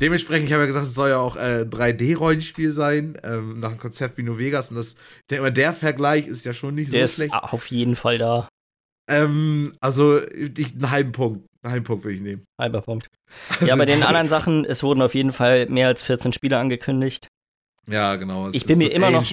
[0.00, 3.78] Dementsprechend, ich habe ja gesagt, es soll ja auch äh, 3D-Rollenspiel sein, ähm, nach einem
[3.78, 4.70] Konzept wie New Vegas.
[4.70, 4.96] Und das,
[5.28, 7.32] der, der Vergleich ist ja schon nicht der so schlecht.
[7.34, 8.48] Der ist auf jeden Fall da.
[9.10, 11.46] Ähm, also, ich, einen halben Punkt.
[11.62, 12.44] Einen halben Punkt würde ich nehmen.
[12.58, 13.08] Halber Punkt.
[13.50, 16.58] Also, ja, bei den anderen Sachen, es wurden auf jeden Fall mehr als 14 Spiele
[16.58, 17.28] angekündigt.
[17.88, 18.46] Ja, genau.
[18.46, 19.24] es Ich ist bin mir immer noch-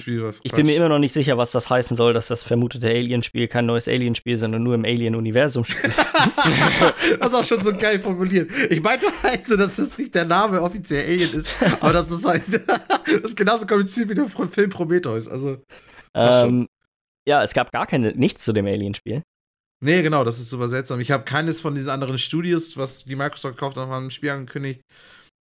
[0.42, 3.46] Ich bin mir immer noch nicht sicher, was das heißen soll, dass das vermutete Alien-Spiel
[3.46, 5.94] kein neues Alien-Spiel, sondern nur im Alien-Universum spielt.
[6.18, 8.50] Das ist auch schon so geil formuliert.
[8.70, 12.24] Ich meinte halt so, dass das nicht der Name offiziell Alien ist, aber das ist
[12.26, 12.42] halt
[13.06, 15.28] das ist genauso kompliziert wie der Film Prometheus.
[15.28, 15.62] Also,
[16.14, 16.66] ähm,
[17.28, 19.22] ja, es gab gar keine, nichts zu dem Alien-Spiel.
[19.84, 20.98] nee, genau, das ist super seltsam.
[21.00, 24.30] Ich habe keines von diesen anderen Studios, was die Microsoft gekauft hat, mal ein Spiel
[24.30, 24.80] angekündigt.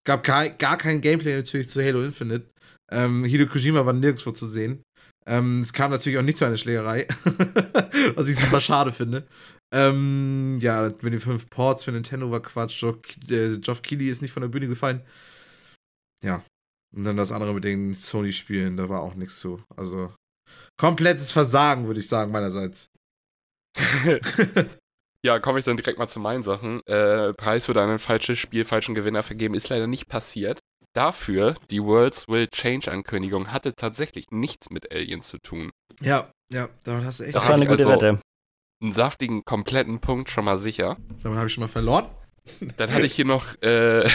[0.05, 2.49] Gab gar kein Gameplay natürlich zu Halo Infinite.
[2.92, 4.84] Ähm, Hideo Kojima war nirgendwo zu sehen.
[5.26, 7.08] Ähm, es kam natürlich auch nicht zu einer Schlägerei,
[8.16, 9.28] was ich super schade finde.
[9.74, 12.80] Ähm, ja, mit den fünf Ports für Nintendo war Quatsch.
[12.80, 12.98] Geoff,
[13.30, 15.02] äh, Geoff Keighley ist nicht von der Bühne gefallen.
[16.24, 16.44] Ja.
[16.96, 19.62] Und dann das andere mit den Sony-Spielen, da war auch nichts zu.
[19.76, 20.14] Also,
[20.80, 22.90] komplettes Versagen, würde ich sagen, meinerseits.
[25.26, 26.80] Ja, komme ich dann direkt mal zu meinen Sachen.
[26.86, 30.60] Äh, Preis wird an ein falsches Spiel, falschen Gewinner vergeben, ist leider nicht passiert.
[30.98, 35.70] Dafür, die Worlds Will Change Ankündigung hatte tatsächlich nichts mit Aliens zu tun.
[36.02, 37.36] Ja, ja, damit hast du echt.
[37.36, 38.22] Das Da war eine gute also- Wette.
[38.82, 40.98] Einen saftigen, kompletten Punkt schon mal sicher.
[41.22, 42.10] Damit habe ich schon mal verloren.
[42.78, 44.04] Dann hatte ich hier noch äh,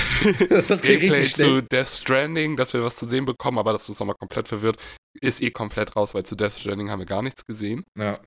[0.69, 4.01] das geht Gameplay zu Death Stranding, dass wir was zu sehen bekommen, aber das ist
[4.01, 4.77] nochmal komplett verwirrt.
[5.21, 7.85] Ist eh komplett raus, weil zu Death Stranding haben wir gar nichts gesehen.
[7.97, 8.19] Ja.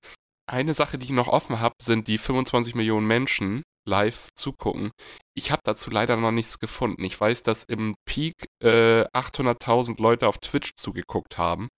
[0.50, 4.90] Eine Sache, die ich noch offen habe, sind die 25 Millionen Menschen live zugucken.
[5.34, 7.04] Ich habe dazu leider noch nichts gefunden.
[7.04, 11.68] Ich weiß, dass im Peak äh, 800.000 Leute auf Twitch zugeguckt haben.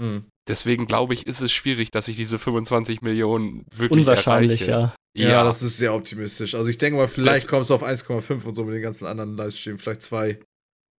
[0.00, 0.28] Mhm.
[0.48, 4.94] Deswegen glaube ich, ist es schwierig, dass ich diese 25 Millionen wirklich Unwahrscheinlich, erreiche.
[5.16, 5.28] ja.
[5.30, 6.56] Ja, das ist sehr optimistisch.
[6.56, 9.36] Also ich denke mal, vielleicht kommst du auf 1,5 und so mit den ganzen anderen
[9.36, 10.40] Livestreams, vielleicht zwei.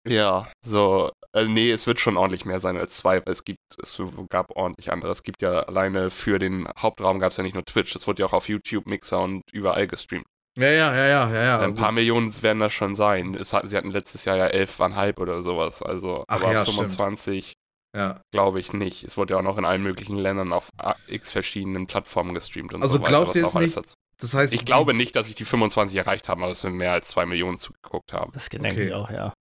[0.07, 3.57] Ja, so, äh, nee, es wird schon ordentlich mehr sein als zwei, weil es gibt,
[3.81, 3.99] es
[4.29, 5.11] gab ordentlich andere.
[5.11, 8.21] Es gibt ja alleine für den Hauptraum gab es ja nicht nur Twitch, es wurde
[8.21, 10.25] ja auch auf YouTube, Mixer und überall gestreamt.
[10.57, 11.43] Ja, ja, ja, ja, ja.
[11.43, 11.59] ja.
[11.59, 13.35] Ein paar Millionen werden das schon sein.
[13.35, 16.77] Es hatten, sie hatten letztes Jahr ja 11,5 oder sowas, also, Ach aber ja, stimmt.
[16.77, 17.53] 25
[17.95, 18.21] Ja.
[18.31, 19.03] glaube ich nicht.
[19.03, 22.73] Es wurde ja auch noch in allen möglichen Ländern auf a- x verschiedenen Plattformen gestreamt
[22.73, 23.09] und Also so weiter.
[23.09, 23.75] glaubst du jetzt nicht,
[24.21, 26.93] Das heißt, Ich glaube nicht, dass ich die 25 erreicht habe, aber dass wir mehr
[26.93, 28.31] als zwei Millionen zugeguckt haben.
[28.33, 28.87] Das denke Okay.
[28.87, 29.33] ich auch, ja.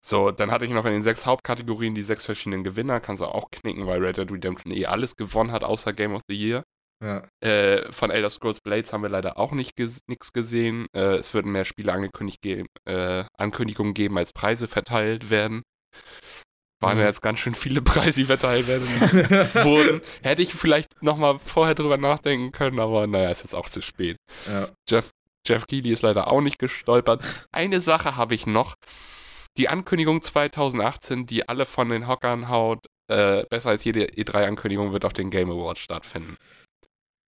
[0.00, 3.00] So, dann hatte ich noch in den sechs Hauptkategorien die sechs verschiedenen Gewinner.
[3.00, 6.20] Kannst du auch knicken, weil Red Dead Redemption eh alles gewonnen hat, außer Game of
[6.28, 6.62] the Year.
[7.02, 7.26] Ja.
[7.42, 10.86] Äh, von Elder Scrolls Blades haben wir leider auch nicht ges nichts gesehen.
[10.94, 15.62] Äh, es würden mehr Spiele angekündigt geben, äh, Ankündigungen geben, als Preise verteilt werden.
[16.80, 17.02] Waren Mhm.
[17.02, 18.86] ja jetzt ganz schön viele Preise, die verteilt werden
[19.64, 20.00] wurden.
[20.22, 24.16] Hätte ich vielleicht nochmal vorher drüber nachdenken können, aber naja, ist jetzt auch zu spät.
[24.46, 24.68] ja.
[24.88, 25.10] Jeff,
[25.46, 27.24] Jeff Keighley ist leider auch nicht gestolpert.
[27.52, 28.74] Eine Sache habe ich noch.
[29.58, 35.04] Die Ankündigung 2018, die alle von den Hockern haut, äh, besser als jede E3-Ankündigung, wird
[35.04, 36.36] auf den Game Awards stattfinden.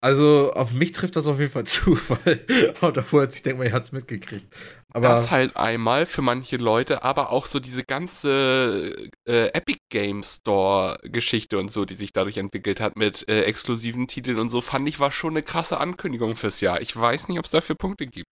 [0.01, 3.59] Also auf mich trifft das auf jeden Fall zu, weil Out of Words, ich denke
[3.59, 4.53] mal, ihr hat es mitgekriegt.
[4.93, 8.95] Aber das halt einmal für manche Leute, aber auch so diese ganze
[9.27, 14.07] äh, Epic Game Store Geschichte und so, die sich dadurch entwickelt hat mit äh, exklusiven
[14.07, 16.81] Titeln und so, fand ich war schon eine krasse Ankündigung fürs Jahr.
[16.81, 18.27] Ich weiß nicht, ob es dafür Punkte gibt.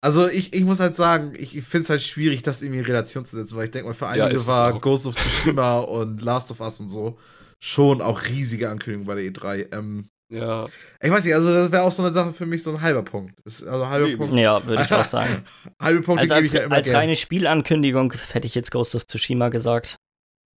[0.00, 2.86] Also ich, ich muss halt sagen, ich, ich finde es halt schwierig, das irgendwie in
[2.86, 4.80] Relation zu setzen, weil ich denke mal, für Ja, einige es war auch.
[4.80, 7.18] Ghost of Tsushima und Last of Us und so
[7.58, 9.72] schon auch riesige Ankündigungen bei der E3.
[9.72, 10.66] Ähm, Ja.
[11.00, 13.02] ich weiß nicht, also das wäre auch so eine Sache für mich, so ein halber
[13.04, 13.38] Punkt.
[13.44, 14.34] Also halber Nee, Punkt.
[14.34, 15.44] Ja, würde ich auch sagen.
[15.80, 18.94] Halbe Punkte Also gebe als, ich ja immer als reine Spielankündigung hätte ich jetzt Ghost
[18.96, 19.96] of Tsushima gesagt.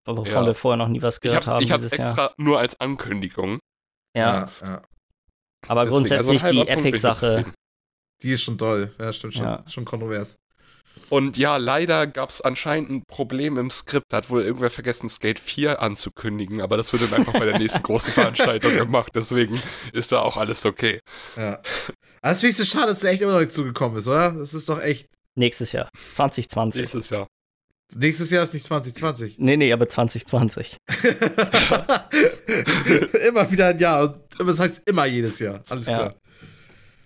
[0.07, 0.45] Wovon Ja.
[0.45, 2.07] wir vorher noch nie was Ich gehört hab's, haben ich hab's dieses Jahr.
[2.07, 3.59] extra nur als Ankündigung.
[4.17, 4.81] Ja, ja, ja.
[5.67, 7.45] aber Deswegen, also grundsätzlich halber die ich Epic-Sache.
[8.23, 8.91] Die ist schon toll.
[8.97, 9.63] Ja, stimmt schon.
[9.67, 10.35] Schon kontrovers.
[11.09, 14.05] Und ja, leider gab es anscheinend ein Problem im Skript.
[14.09, 17.57] Da hat wohl irgendwer vergessen, Skate 4 anzukündigen, aber das wird dann einfach bei der
[17.57, 19.11] nächsten großen Veranstaltung gemacht.
[19.15, 19.59] Deswegen
[19.91, 20.99] ist da auch alles okay.
[21.35, 21.53] Ja.
[22.21, 24.31] Aber das finde ich so schade, dass der echt immer noch nicht zugekommen ist, oder?
[24.33, 25.07] Das ist doch echt.
[25.35, 25.89] Nächstes Jahr.
[26.13, 26.81] 2020.
[26.81, 27.27] Nächstes Jahr.
[27.95, 29.37] Nächstes Jahr ist nicht 2020.
[29.39, 30.77] Nee, nee, aber 2020.
[33.27, 34.19] immer wieder ein Jahr.
[34.37, 35.63] Und das heißt immer jedes Jahr.
[35.69, 35.95] Alles Ja.
[35.95, 36.15] klar.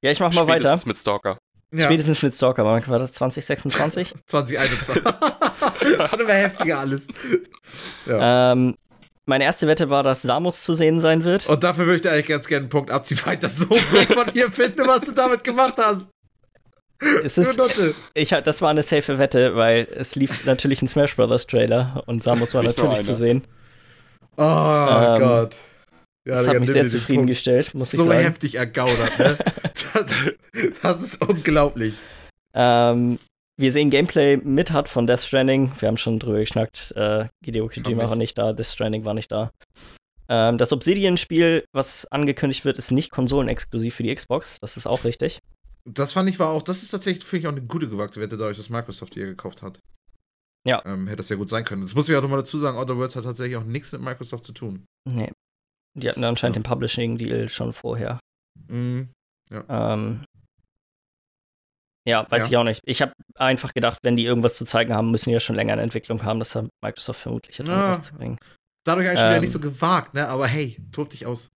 [0.01, 0.60] Ja, ich mach mal weiter.
[0.68, 1.38] Spätestens mit Stalker.
[1.73, 1.81] Ja.
[1.85, 2.63] Spätestens mit Stalker.
[2.65, 4.13] Wann war das 2026?
[4.27, 5.03] 2021.
[5.99, 7.07] Hat immer heftiger alles.
[8.05, 8.51] Ja.
[8.51, 8.75] ähm,
[9.25, 11.47] meine erste Wette war, dass Samus zu sehen sein wird.
[11.47, 13.65] Und dafür würde ich dir eigentlich ganz gerne einen Punkt abziehen, weil ich das so
[13.65, 16.09] frech von dir finde, was du damit gemacht hast.
[17.23, 17.59] Es ist,
[18.13, 22.21] ich, das war eine safe Wette, weil es lief natürlich ein Smash Brothers Trailer und
[22.23, 23.15] Samus war natürlich zu einer.
[23.17, 23.43] sehen.
[24.37, 25.55] Oh Ähm, Gott.
[26.25, 27.93] Ja, das hat mich sehr zufriedengestellt, muss Punkt.
[27.93, 28.23] ich So sagen.
[28.23, 29.37] heftig ergaudert, ne?
[29.93, 31.95] das, das ist unglaublich.
[32.53, 33.19] Ähm,
[33.57, 35.71] wir sehen Gameplay mit hat von Death Stranding.
[35.79, 36.93] Wir haben schon drüber geschnackt.
[36.95, 39.51] Äh, Hideo Kojima war nicht da, Death Stranding war nicht da.
[40.29, 44.59] Ähm, das Obsidian-Spiel, was angekündigt wird, ist nicht konsolenexklusiv für die Xbox.
[44.61, 45.39] Das ist auch richtig.
[45.85, 48.37] Das fand ich war auch, das ist tatsächlich, finde ich, auch eine gute gewagte Wette,
[48.37, 49.79] dadurch, dass Microsoft die ja gekauft hat.
[50.65, 50.81] Ja.
[50.85, 51.81] Ähm, hätte das ja gut sein können.
[51.81, 54.45] Das muss ich auch nochmal dazu sagen, Outer Worlds hat tatsächlich auch nichts mit Microsoft
[54.45, 54.85] zu tun.
[55.05, 55.31] Nee.
[55.95, 58.19] Die hatten anscheinend den Publishing-Deal schon vorher.
[58.67, 59.09] Mhm.
[59.69, 60.25] Ähm,
[62.07, 62.47] ja, weiß Ja.
[62.49, 62.81] ich auch nicht.
[62.85, 65.73] Ich habe einfach gedacht, wenn die irgendwas zu zeigen haben, müssen die ja schon länger
[65.73, 66.39] in Entwicklung haben.
[66.39, 67.97] Das hat Microsoft vermutlich jetzt Ja.
[67.97, 68.37] was zu bringen.
[68.85, 69.41] Dadurch eigentlich wieder Ähm.
[69.41, 70.27] nicht so gewagt, ne?
[70.27, 71.49] Aber hey, tob dich aus.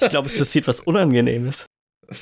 [0.00, 1.66] Ich glaube, es passiert was Unangenehmes.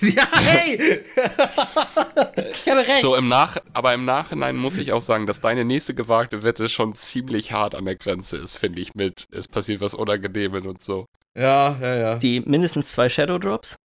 [0.03, 1.03] ja, hey!
[2.73, 3.03] ich hatte recht.
[3.03, 6.69] So im Nach aber im Nachhinein muss ich auch sagen, dass deine nächste gewagte Wette
[6.69, 10.83] schon ziemlich hart an der Grenze ist, finde ich, mit es passiert was Unangenehmes und
[10.83, 11.07] so.
[11.39, 12.15] Ja, ja, ja.
[12.19, 13.77] Die mindestens zwei Shadow Drops.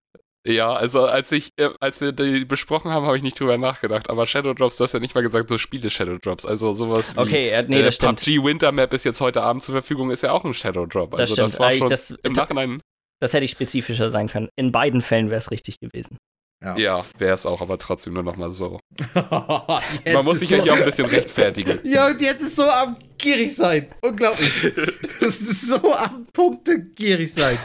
[0.48, 4.12] Ja, also als ich, äh, als wir die besprochen haben, habe ich nicht drüber nachgedacht.
[4.12, 6.46] Aber Shadow Drops, du hast ja nicht mal gesagt, so Spiele Shadow Drops.
[6.46, 8.20] Also sowas wie Okay, äh, nee, äh, das stimmt.
[8.24, 11.12] PUBG Winter Map ist jetzt heute Abend zur Verfügung, ist ja auch ein Shadow Drop.
[11.12, 11.46] Das Also stimmt.
[11.54, 12.80] das war Eigentlich schon das- im Nachhinein,
[13.20, 14.50] Das hätte ich spezifischer sein können.
[14.56, 16.18] In beiden Fällen wäre es richtig gewesen.
[16.64, 16.78] Ja.
[16.78, 18.80] ja, wäre es auch, aber trotzdem nur noch mal so.
[19.14, 21.80] Man muss sich so, ja hier auch ein bisschen rechtfertigen.
[21.84, 23.88] Ja, und jetzt ist so am gierig sein.
[24.02, 24.52] Unglaublich.
[25.20, 27.60] das ist so am Punkte gierig sein.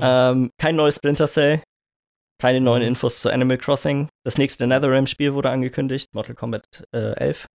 [0.00, 1.62] Ähm, kein neues Splinter Cell.
[2.40, 2.88] Keine neuen Mhm.
[2.88, 4.08] Infos zu Animal Crossing.
[4.24, 6.08] Das nächste NetherRealm-Spiel wurde angekündigt.
[6.14, 7.46] Mortal Kombat äh, 11.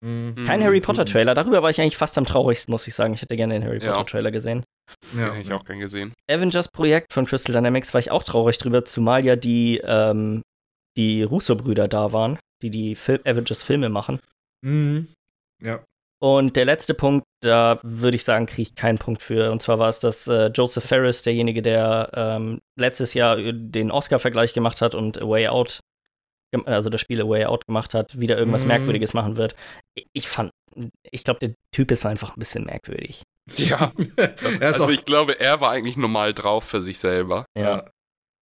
[0.00, 0.34] Mhm.
[0.46, 1.34] Kein Mhm, Harry Potter-Trailer.
[1.34, 3.14] Darüber war ich eigentlich fast am traurigsten, muss ich sagen.
[3.14, 3.92] Ich hätte gerne den Harry Ja.
[3.92, 4.64] Potter-Trailer gesehen.
[5.12, 6.12] Den Ja, hätte ich auch gern gesehen.
[6.30, 10.42] Avengers-Projekt von Crystal Dynamics war ich auch traurig drüber, zumal ja die, ähm,
[10.96, 14.20] die Russo-Brüder da waren, die die Fil Avengers-Filme machen.
[14.64, 15.08] Mhm.
[15.62, 15.80] Ja.
[16.20, 19.52] Und der letzte Punkt, da würde ich sagen, kriege ich keinen Punkt für.
[19.52, 24.52] Und zwar war es, dass äh, Joseph Ferris, derjenige, der ähm, letztes Jahr den Oscar-Vergleich
[24.52, 25.78] gemacht hat und A Way Out,
[26.64, 28.68] also das Spiel A Way Out gemacht hat, wieder irgendwas Mhm.
[28.68, 29.54] Merkwürdiges machen wird.
[30.12, 30.50] Ich- fand,
[31.10, 33.22] ich glaube, der Typ ist einfach ein bisschen merkwürdig.
[33.56, 37.44] Ja, das, ist also ich glaube, er war eigentlich normal drauf für sich selber.
[37.56, 37.88] Ja.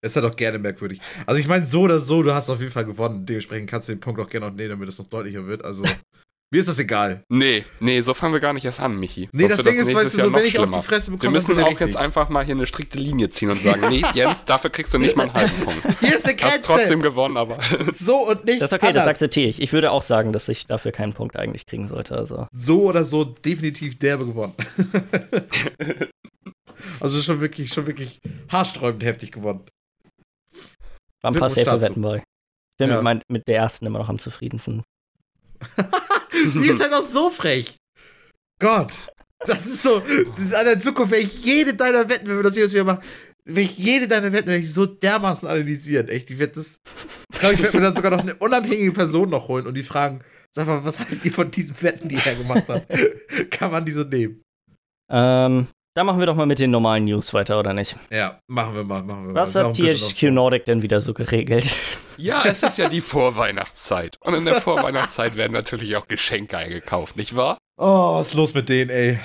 [0.05, 1.01] Ist ja doch gerne merkwürdig.
[1.27, 3.25] Also ich meine, so oder so, du hast auf jeden Fall gewonnen.
[3.27, 5.65] Dementsprechend kannst du den Punkt auch gerne noch nehmen, damit es noch deutlicher wird.
[5.65, 5.85] Also,
[6.53, 7.25] mir ist das egal.
[7.29, 9.29] Nee, nee, so fangen wir gar nicht erst an, Michi.
[9.33, 11.23] Nee, Sonst das Ding ist, nächstes weißt du, so, wenn ich auf die Fresse bekomme,
[11.25, 14.45] Wir müssen auch jetzt einfach mal hier eine strikte Linie ziehen und sagen, nee, Jens,
[14.45, 15.83] dafür kriegst du nicht mal einen halben Punkt.
[16.01, 17.59] Hier ist eine Du hast trotzdem gewonnen, aber
[17.93, 19.07] So und nicht Das ist okay, das anders.
[19.09, 19.61] akzeptiere ich.
[19.61, 22.15] Ich würde auch sagen, dass ich dafür keinen Punkt eigentlich kriegen sollte.
[22.17, 22.47] Also.
[22.53, 24.55] so oder so definitiv derbe gewonnen.
[27.01, 28.21] also schon wirklich, schon wirklich
[28.51, 29.65] haarsträubend heftig gewonnen.
[31.23, 31.81] War ein paar safe.
[31.81, 32.19] Wetten bei.
[32.19, 32.97] Ich bin Ja.
[32.97, 34.83] mit, mein, mit der ersten immer noch am zufriedensten.
[36.55, 37.77] Die ist ja noch so frech.
[38.61, 38.93] Gott.
[39.47, 42.43] Das ist so, das ist an der Zukunft, wenn ich jede deiner Wetten, wenn wir
[42.43, 43.05] das jetzt wieder machen,
[43.45, 46.81] wenn ich jede deiner Wetten, wenn ich so dermaßen analysieren, echt, ich werde das,
[47.33, 49.83] ich glaube, ich werde mir dann sogar noch eine unabhängige Person noch holen und die
[49.83, 50.23] fragen,
[50.53, 52.87] sag mal, was haltet ihr von diesen Wetten, die er gemacht hat?
[53.51, 54.43] Kann man die so nehmen?
[55.11, 57.97] Ähm, da machen wir doch mal mit den normalen News weiter, oder nicht?
[58.11, 59.65] Ja, machen wir mal, machen wir Was mal.
[59.65, 61.75] hat THQ Nordic denn wieder so geregelt?
[62.19, 64.19] ja, es ist ja die Vorweihnachtszeit.
[64.21, 67.57] Und in der Vorweihnachtszeit werden natürlich auch Geschenke eingekauft, nicht wahr?
[67.79, 69.19] Oh, was ist los mit denen, ey?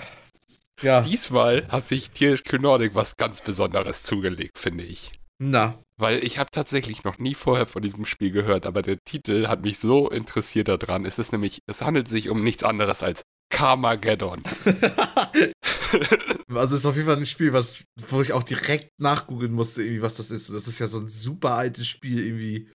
[0.81, 5.11] Ja, Diesmal hat sich THQ Nordic was ganz Besonderes zugelegt, finde ich.
[5.39, 5.75] na.
[5.97, 9.61] Weil ich habe tatsächlich noch nie vorher von diesem Spiel gehört, aber der Titel hat
[9.61, 11.05] mich so interessiert daran.
[11.05, 13.21] Es ist nämlich, es handelt sich um nichts anderes als
[13.51, 14.41] Carmageddon.
[16.53, 19.83] Also es ist auf jeden Fall ein Spiel, was, wo ich auch direkt nachgoogeln musste,
[19.83, 20.49] irgendwie, was das ist.
[20.49, 22.69] Das ist ja so ein super altes Spiel, irgendwie,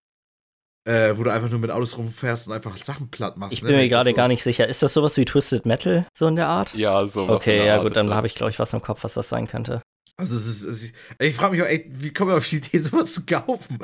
[0.88, 3.52] äh, wo du einfach nur mit Autos rumfährst und einfach Sachen platt machst.
[3.52, 3.68] Ich ne?
[3.68, 4.66] bin Wenn mir gerade so- gar nicht sicher.
[4.66, 6.74] Ist das sowas wie Twisted Metal, so in der Art?
[6.74, 7.28] Ja, sowas.
[7.28, 9.12] in Okay, der ja Art gut, dann habe ich, glaube ich, was im Kopf, was
[9.14, 9.82] das sein könnte.
[10.18, 12.56] Also es ist, es ist ich frage mich auch, ey, wie kommen wir auf die
[12.56, 13.78] Idee, sowas zu kaufen?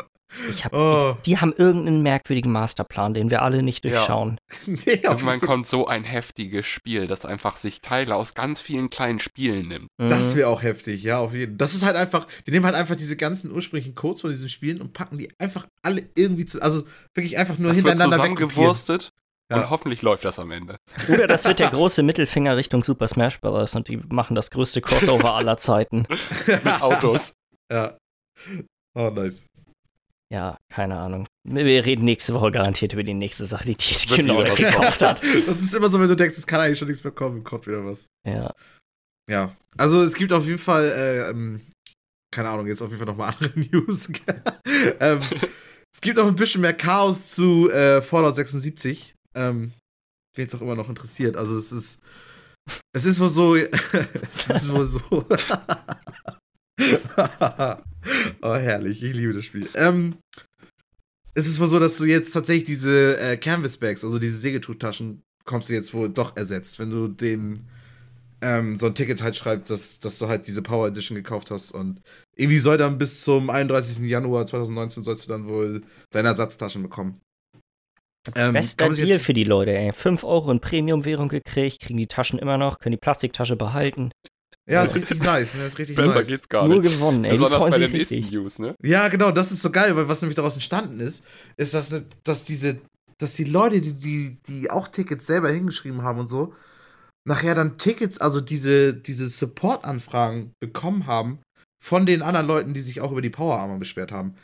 [0.48, 3.90] Ich hab, Oh, Die haben irgendeinen merkwürdigen Masterplan, den wir alle nicht Ja.
[3.90, 4.38] durchschauen.
[4.66, 8.88] nee, auf Irgendwann kommt so ein heftiges Spiel, das einfach sich Teile aus ganz vielen
[8.88, 9.88] kleinen Spielen nimmt.
[9.98, 10.38] Das Mhm.
[10.38, 11.58] wäre auch heftig, ja, auf jeden Fall.
[11.58, 14.80] Das ist halt einfach, wir nehmen halt einfach diese ganzen ursprünglichen Codes von diesen Spielen
[14.80, 16.84] und packen die einfach alle irgendwie zu, also
[17.14, 18.48] wirklich einfach nur Das wird hintereinander wegkopieren.
[18.48, 19.10] zusammengewurstet
[19.52, 19.62] Ja.
[19.62, 20.76] und hoffentlich läuft das am Ende.
[21.08, 23.74] Oder das wird der große Mittelfinger Richtung Super Smash Bros.
[23.74, 26.06] und die machen das größte Crossover aller Zeiten.
[26.46, 27.32] Mit Autos.
[27.70, 27.96] Ja.
[28.94, 29.44] Oh, nice.
[30.32, 31.26] Ja, keine Ahnung.
[31.44, 34.54] Wir reden nächste Woche garantiert über die nächste Sache, die THQ kommen.
[34.56, 35.22] gekauft hat.
[35.46, 37.66] Das ist immer so, wenn du denkst, es kann eigentlich schon nichts mehr kommen, kommt
[37.66, 38.06] wieder was.
[38.26, 38.50] Ja.
[39.30, 39.54] Ja.
[39.76, 41.60] Also es gibt auf jeden Fall, äh, ähm,
[42.34, 44.08] keine Ahnung, jetzt auf jeden Fall nochmal andere News.
[45.00, 45.18] ähm,
[45.94, 49.14] es gibt noch ein bisschen mehr Chaos zu äh, Fallout 76.
[49.34, 49.72] Ähm,
[50.34, 51.36] Wen es auch immer noch interessiert.
[51.36, 52.00] Also es ist.
[52.94, 53.56] Es ist wohl so.
[53.56, 55.00] es ist wohl so.
[58.42, 59.02] oh, herrlich.
[59.02, 59.68] Ich liebe das Spiel.
[59.74, 60.16] Ähm,
[61.34, 65.68] es ist wohl so, dass du jetzt tatsächlich diese äh, Canvas-Bags, also diese Segeltuchtaschen, kommst
[65.68, 66.78] du jetzt wohl doch ersetzt.
[66.78, 67.68] Wenn du den
[68.42, 71.72] ähm, so ein Ticket halt schreibst, dass, dass du halt diese Power Edition gekauft hast
[71.72, 72.00] und
[72.36, 73.98] irgendwie soll dann bis zum 31.
[73.98, 77.20] Januar 2019 sollst du dann wohl deine Ersatztaschen bekommen.
[78.34, 79.92] Ähm, Bester Deal jetzt- für die Leute, ey.
[79.92, 84.10] 5 Euro in Premium-Währung gekriegt, kriegen die Taschen immer noch, können die Plastiktasche behalten.
[84.70, 85.66] Ja, ist richtig nice, ne?
[85.66, 86.28] Ist richtig Besser nice.
[86.28, 86.92] geht's gar Nur nicht.
[86.92, 87.32] gewonnen, ey.
[87.32, 88.20] Besonders bei den nächsten.
[88.30, 88.74] News, ne?
[88.82, 91.24] Ja, genau, das ist so geil, weil was nämlich daraus entstanden ist,
[91.56, 92.78] ist, dass, ne- dass diese,
[93.18, 96.54] dass die Leute, die, die, die auch Tickets selber hingeschrieben haben und so,
[97.28, 101.40] nachher dann Tickets, also diese, diese Support-Anfragen bekommen haben
[101.82, 104.34] von den anderen Leuten, die sich auch über die Power Armor beschwert haben.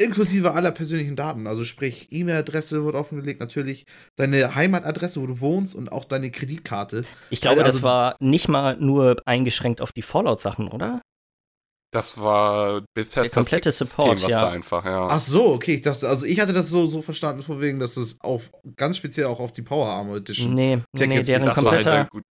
[0.00, 1.46] Inklusive aller persönlichen Daten.
[1.46, 3.84] Also sprich, E-Mail-Adresse wird offengelegt, natürlich
[4.16, 7.04] deine Heimatadresse, wo du wohnst und auch deine Kreditkarte.
[7.30, 11.00] Ich glaube, Also- das war nicht mal nur eingeschränkt auf die Fallout-Sachen, oder?
[11.92, 14.40] Das war Bethesda's komplette Ticketsystem, Support, was ja.
[14.42, 15.08] da einfach, ja.
[15.08, 17.96] Ach so, okay, ich dachte, also ich hatte das so, so verstanden, von wegen, dass
[17.96, 20.54] es auf, ganz speziell auch auf die Power Armor Edition.
[20.54, 22.06] Nee, nee, nee, deren das halt kompletter.
[22.10, 22.22] gut.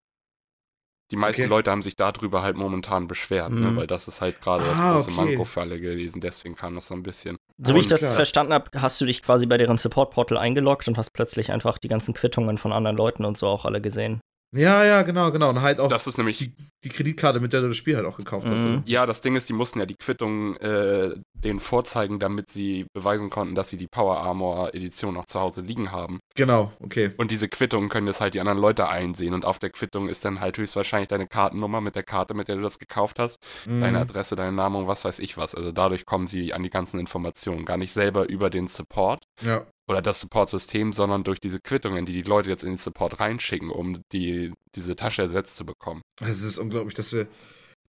[1.11, 1.49] Die meisten Okay.
[1.49, 3.72] Leute haben sich darüber halt momentan beschwert, ne?
[3.72, 3.76] Mhm.
[3.77, 5.26] weil das ist halt gerade das Ah, große okay.
[5.26, 6.22] Manko für alle gewesen.
[6.22, 7.38] Deswegen kam das so ein bisschen.
[7.57, 8.14] so wie ich das klar.
[8.15, 11.88] verstanden habe, hast du dich quasi bei deren Support-Portal eingeloggt und hast plötzlich einfach die
[11.88, 14.22] ganzen Quittungen von anderen Leuten und so auch alle gesehen.
[14.51, 15.49] Ja, ja, genau, genau.
[15.49, 16.53] Und halt auch Das ist nämlich die,
[16.84, 18.61] die Kreditkarte, mit der du das Spiel halt auch gekauft hast.
[18.63, 18.73] Mhm.
[18.77, 18.84] oder?
[18.85, 23.30] Ja, das Ding ist, die mussten ja die Quittung äh, denen vorzeigen, damit sie beweisen
[23.30, 26.19] konnten, dass sie die Power Armor Edition noch zu Hause liegen haben.
[26.35, 27.11] Genau, okay.
[27.17, 29.34] Und diese Quittungen können jetzt halt die anderen Leute einsehen.
[29.34, 32.55] Und auf der Quittung ist dann halt höchstwahrscheinlich deine Kartennummer mit der Karte, mit der
[32.55, 33.81] du das gekauft hast, Mhm.
[33.81, 35.53] deine Adresse, dein Name und was weiß ich was.
[35.53, 37.65] Also dadurch kommen sie an die ganzen Informationen.
[37.65, 39.65] Gar nicht selber über den Support Ja.
[39.90, 43.72] Oder das Support-System, sondern durch diese Quittungen, die die Leute jetzt in den Support reinschicken,
[43.72, 46.02] um die, diese Tasche ersetzt zu bekommen.
[46.22, 47.28] Es ist unglaublich, dass wir.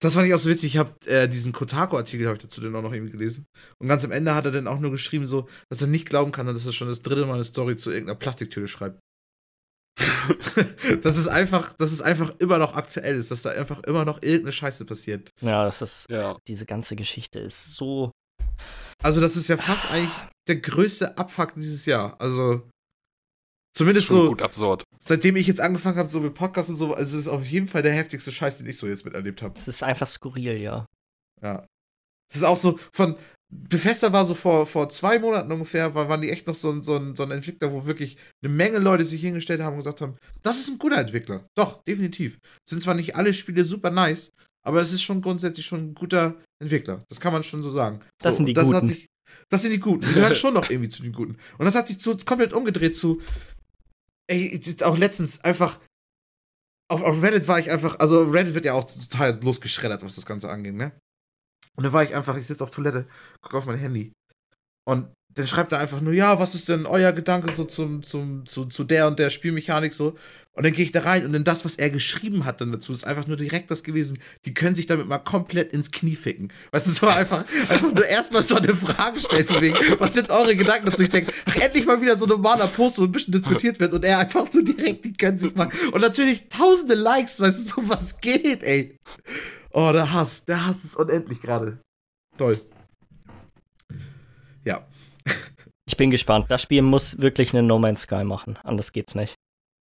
[0.01, 0.75] Das fand ich auch so witzig.
[0.75, 3.47] Ich habe äh, diesen Kotaku-Artikel, habe ich dazu dann auch noch irgendwie gelesen.
[3.79, 6.31] Und ganz am Ende hat er dann auch nur geschrieben, so, dass er nicht glauben
[6.31, 9.01] kann, dass er schon das dritte Mal eine Story zu irgendeiner Plastiktüte schreibt.
[11.03, 14.23] dass es einfach, dass es einfach immer noch aktuell ist, dass da einfach immer noch
[14.23, 15.33] irgendeine Scheiße passiert.
[15.41, 16.07] Ja, das ist.
[16.09, 16.37] Ja.
[16.47, 18.13] Diese ganze Geschichte ist so.
[19.03, 20.13] Also, das ist ja fast eigentlich
[20.49, 22.21] der größte Abfuck dieses Jahr.
[22.21, 24.83] Also, Das ist zumindest so, gut absurd.
[24.99, 27.67] seitdem ich jetzt angefangen habe, so mit Podcasts und so, also es ist auf jeden
[27.69, 29.55] Fall der heftigste Scheiß, den ich so jetzt miterlebt habe.
[29.57, 30.87] Es ist einfach skurril, ja.
[31.43, 31.67] Ja.
[32.31, 33.17] Es ist auch so von.
[33.51, 36.83] Bethesda war so vor, vor zwei Monaten ungefähr, war, waren die echt noch so, ein-
[36.83, 40.03] so, ein, so ein Entwickler, wo wirklich eine Menge Leute sich hingestellt haben und gesagt
[40.03, 41.47] haben, das ist ein guter Entwickler.
[41.57, 42.39] Doch, definitiv.
[42.69, 44.29] Sind zwar nicht alle Spiele super nice,
[44.67, 47.03] aber es ist schon grundsätzlich schon ein guter Entwickler.
[47.09, 48.01] Das kann man schon so sagen.
[48.21, 48.87] Das so, sind die das Hat Guten.
[48.89, 49.07] sich,
[49.49, 50.07] das sind die Guten.
[50.07, 51.37] Die gehören schon noch irgendwie zu den Guten.
[51.59, 53.21] Und das hat sich zu, komplett umgedreht zu.
[54.27, 55.79] Ey, auch letztens einfach.
[56.91, 57.99] Auf, auf Reddit war ich einfach.
[57.99, 60.93] Also, Reddit wird ja auch total losgeschreddert, was das Ganze angeht, ne?
[61.77, 63.07] Und da war ich einfach, ich sitze auf Toilette,
[63.41, 64.13] gucke auf mein Handy.
[64.89, 68.47] Und dann schreibt er einfach nur, ja, was ist denn euer Gedanke so zum, zum,
[68.47, 70.17] zu, zu der und der Spielmechanik so?
[70.53, 72.95] Und dann gehe ich da rein und dann das, was er geschrieben hat dann dazu,
[72.95, 76.51] ist einfach nur direkt das gewesen, die können sich damit mal komplett ins Knie ficken.
[76.71, 80.31] Weißt du, so einfach, einfach nur erstmal so eine Frage stellen von wegen, was sind
[80.31, 81.03] eure Gedanken dazu?
[81.03, 83.93] Ich denke, ach, endlich mal wieder so ein normaler Post, wo ein bisschen diskutiert wird
[83.93, 85.69] und er einfach nur direkt, die können sich mal.
[85.93, 88.97] Und natürlich tausende Likes, weißt du, so was geht, ey.
[89.71, 91.79] Oh, der Hass, der Hass ist unendlich gerade.
[92.39, 92.63] Toll.
[94.65, 94.87] Ja.
[95.89, 96.47] Ich bin gespannt.
[96.51, 98.59] Das Spiel muss wirklich eine No Man's Sky machen.
[98.63, 99.35] Anders geht's nicht.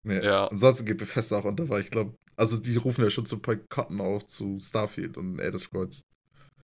[0.06, 0.22] Nee.
[0.22, 0.47] Ja.
[0.48, 4.01] Ansonsten geht Bethesda auch unter, weil ich glaube, also die rufen ja schon zu Boykotten
[4.02, 6.02] auf zu Starfield und Elder Scrolls.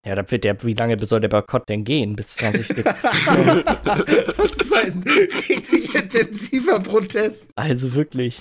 [0.04, 2.16] Ja, dann wird der, wie lange soll der Boykott denn gehen?
[2.16, 2.68] Bis 20.
[2.84, 7.50] das ist ein richtig intensiver Protest.
[7.56, 8.40] also wirklich.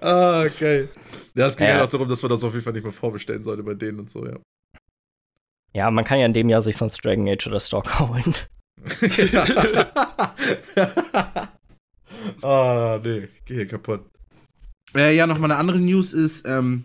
[0.00, 0.88] Ah, geil.
[1.34, 1.76] Ja, es ging Ja.
[1.78, 4.00] ja auch darum, dass man das auf jeden Fall nicht mehr vorbestellen sollte bei denen
[4.00, 4.36] und so, ja.
[5.72, 8.34] Ja, man kann ja in dem Jahr sich sonst Dragon Age oder Stalk holen.
[12.42, 14.08] Ah, nee, ich geh hier kaputt.
[14.94, 16.84] Äh, ja, nochmal eine andere News ist, ähm,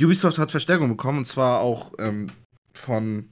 [0.00, 2.28] Ubisoft hat Verstärkung bekommen und zwar auch ähm,
[2.74, 3.30] von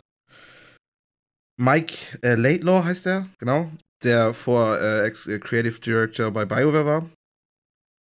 [1.61, 3.71] Mike äh, Laidlaw heißt er, genau,
[4.03, 7.11] der vor äh, äh, Creative Director bei BioWare war.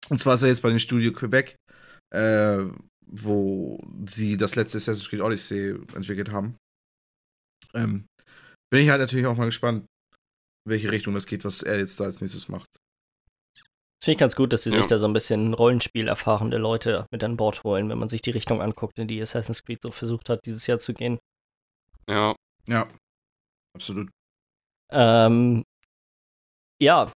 [0.09, 1.57] Und zwar ist er jetzt bei dem Studio Quebec,
[2.15, 2.65] äh,
[3.07, 6.57] wo sie das letzte Assassin's Creed Odyssey entwickelt haben.
[7.75, 8.07] Ähm,
[8.71, 9.87] bin ich halt natürlich auch mal gespannt,
[10.67, 12.69] in welche Richtung das geht, was er jetzt da als nächstes macht.
[13.55, 14.77] Das finde ich ganz gut, dass sie Ja.
[14.79, 18.23] sich da so ein bisschen Rollenspiel erfahrene Leute mit an Bord holen, wenn man sich
[18.23, 21.19] die Richtung anguckt, in die Assassin's Creed so versucht hat, dieses Jahr zu gehen.
[22.09, 22.35] Ja.
[22.67, 22.89] Ja,
[23.75, 24.09] absolut.
[24.91, 25.63] Ähm,
[26.81, 27.13] ja.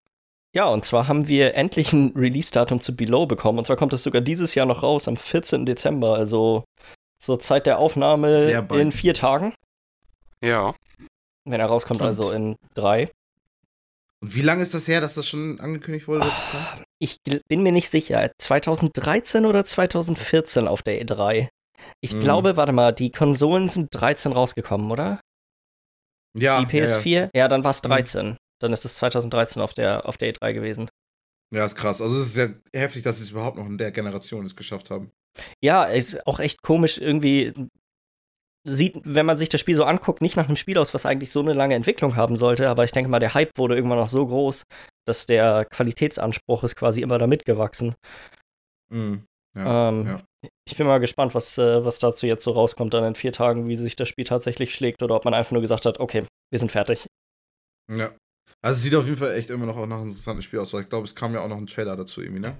[0.55, 3.59] Ja, und zwar haben wir endlich ein Release-Datum zu Below bekommen.
[3.59, 5.67] Und zwar kommt es sogar dieses Jahr noch raus, am 14.
[5.67, 6.65] Dezember, also
[7.19, 9.53] zur Zeit der Aufnahme in vier Tagen.
[10.43, 10.75] Ja.
[11.45, 13.11] Wenn er rauskommt, Und- also in drei.
[14.23, 16.85] Und wie lange ist das her, dass das schon angekündigt wurde, kommt?
[16.99, 17.19] Ich
[17.49, 21.49] bin mir nicht sicher, 2013 oder 2014 auf der E3.
[22.01, 22.21] Ich Mhm.
[22.21, 25.21] glaube, warte mal, die Konsolen sind 13 rausgekommen, oder?
[26.37, 27.29] Ja, die PS4?
[27.35, 28.37] Ja, dann war es 13.
[28.61, 30.89] dann ist es 2013 auf der, auf der E3 gewesen.
[31.53, 32.01] Ja, ist krass.
[32.01, 34.89] Also es ist sehr heftig, dass sie es überhaupt noch in der Generation es geschafft
[34.91, 35.11] haben.
[35.63, 37.53] Ja, ist auch echt komisch irgendwie.
[38.67, 41.31] Sieht, wenn man sich das Spiel so anguckt, nicht nach einem Spiel aus, was eigentlich
[41.31, 44.09] so eine lange Entwicklung haben sollte, aber ich denke mal, der Hype wurde irgendwann noch
[44.09, 44.65] so groß,
[45.07, 47.95] dass der Qualitätsanspruch ist quasi immer da mitgewachsen.
[48.91, 49.27] Mhm.
[49.57, 50.21] Ja, ähm, ja.
[50.67, 53.69] Ich bin mal gespannt, was, äh, was dazu jetzt so rauskommt, dann in vier Tagen,
[53.69, 56.59] wie sich das Spiel tatsächlich schlägt oder ob man einfach nur gesagt hat, okay, wir
[56.59, 57.07] sind fertig.
[57.93, 58.13] Ja.
[58.63, 60.73] Also es sieht auf jeden Fall echt immer noch auch nach einem interessanten Spiel aus,
[60.73, 62.57] weil ich glaube, es kam ja auch noch ein Trailer dazu irgendwie, ne?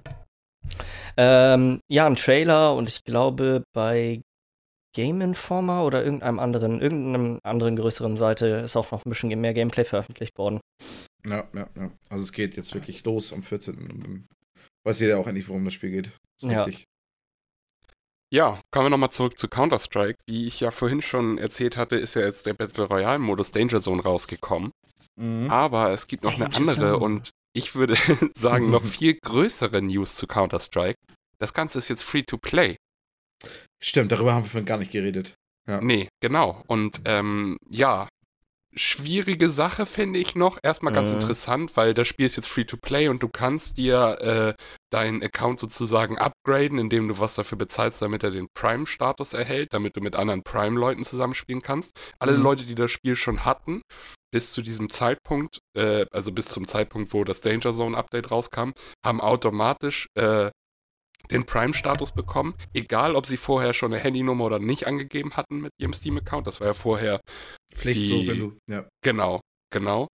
[1.17, 4.21] Ähm, ja, ein Trailer und ich glaube bei
[4.95, 9.53] Game Informer oder irgendeinem anderen, irgendeinem anderen größeren Seite ist auch noch ein bisschen mehr
[9.53, 10.61] Gameplay veröffentlicht worden.
[11.27, 11.91] Ja, ja, ja.
[12.09, 13.75] Also es geht jetzt wirklich los am 14.
[13.75, 14.27] Und dann
[14.85, 16.07] weiß jeder auch endlich, worum das Spiel geht.
[16.07, 16.63] Ist ja.
[16.63, 16.85] richtig.
[18.33, 20.17] Ja, kommen wir nochmal zurück zu Counter-Strike.
[20.27, 24.01] Wie ich ja vorhin schon erzählt hatte, ist ja jetzt der Battle Royale-Modus Danger Zone
[24.01, 24.71] rausgekommen.
[25.19, 25.49] Mhm.
[25.49, 26.97] Aber es gibt noch Danger eine andere Zone.
[26.97, 27.95] und ich würde
[28.35, 30.99] sagen, noch viel größere News zu Counter-Strike.
[31.37, 32.77] Das Ganze ist jetzt free to play.
[33.81, 35.35] Stimmt, darüber haben wir gar nicht geredet.
[35.67, 35.81] Ja.
[35.81, 36.63] Nee, genau.
[36.67, 38.07] Und ähm, ja,
[38.75, 40.57] schwierige Sache, finde ich noch.
[40.61, 41.15] Erstmal ganz mhm.
[41.15, 44.17] interessant, weil das Spiel ist jetzt free to play und du kannst dir
[44.57, 49.69] äh, deinen Account sozusagen upgraden, indem du was dafür bezahlst, damit er den Prime-Status erhält,
[49.71, 51.91] damit du mit anderen Prime-Leuten zusammenspielen kannst.
[52.19, 52.43] Alle mhm.
[52.43, 53.81] Leute, die das Spiel schon hatten,
[54.31, 58.71] bis zu diesem Zeitpunkt, äh, also bis zum Zeitpunkt, wo das Danger Zone Update rauskam,
[59.03, 60.51] haben automatisch äh,
[61.31, 65.71] den Prime-Status bekommen, egal ob sie vorher schon eine Handynummer oder nicht angegeben hatten mit
[65.77, 66.47] ihrem Steam-Account.
[66.47, 67.21] Das war ja vorher
[67.73, 68.85] Pflicht die, so, wenn du, ja.
[69.03, 69.41] Genau,
[69.71, 70.07] genau.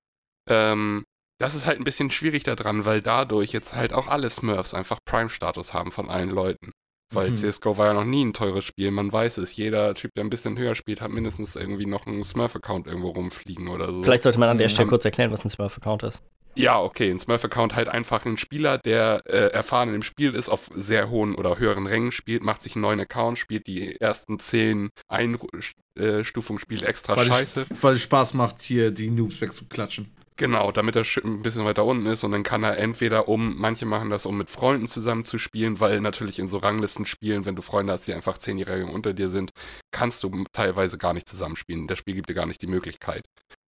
[0.50, 1.04] Ähm,
[1.40, 5.00] das ist halt ein bisschen schwierig daran, weil dadurch jetzt halt auch alle Smurfs einfach
[5.06, 6.72] Prime-Status haben von allen Leuten.
[7.14, 7.36] Weil mhm.
[7.36, 9.56] CSGO war ja noch nie ein teures Spiel, man weiß es.
[9.56, 13.68] Jeder Typ, der ein bisschen höher spielt, hat mindestens irgendwie noch einen Smurf-Account irgendwo rumfliegen
[13.68, 14.04] oder so.
[14.04, 16.24] Vielleicht sollte man an der Stelle kurz erklären, was ein Smurf-Account ist.
[16.56, 20.69] Ja, okay, ein Smurf-Account halt einfach ein Spieler, der äh, erfahren im Spiel ist, auf
[20.73, 24.90] sehr hohen oder höheren Rängen spielt, macht sich einen neuen Account, spielt die ersten zehn
[25.07, 27.68] Einstufungsspiele extra weil scheiße.
[27.69, 30.11] Es, weil es Spaß macht, hier die Noobs wegzuklatschen.
[30.38, 33.86] Genau, damit er ein bisschen weiter unten ist und dann kann er entweder um, manche
[33.86, 37.61] machen das, um mit Freunden zusammen zu spielen, weil natürlich in so Ranglistenspielen, wenn du
[37.61, 39.52] Freunde hast, die einfach zehnjährige unter dir sind,
[39.91, 41.86] kannst du teilweise gar nicht zusammenspielen.
[41.86, 43.23] Das Spiel gibt dir gar nicht die Möglichkeit.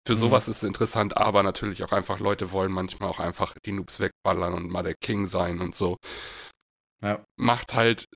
[0.05, 0.19] Für mhm.
[0.19, 3.99] sowas ist es interessant, aber natürlich auch einfach Leute wollen manchmal auch einfach die Noobs
[3.99, 5.97] wegballern und mal der King sein und so.
[7.01, 7.23] Ja.
[7.38, 8.07] Macht halt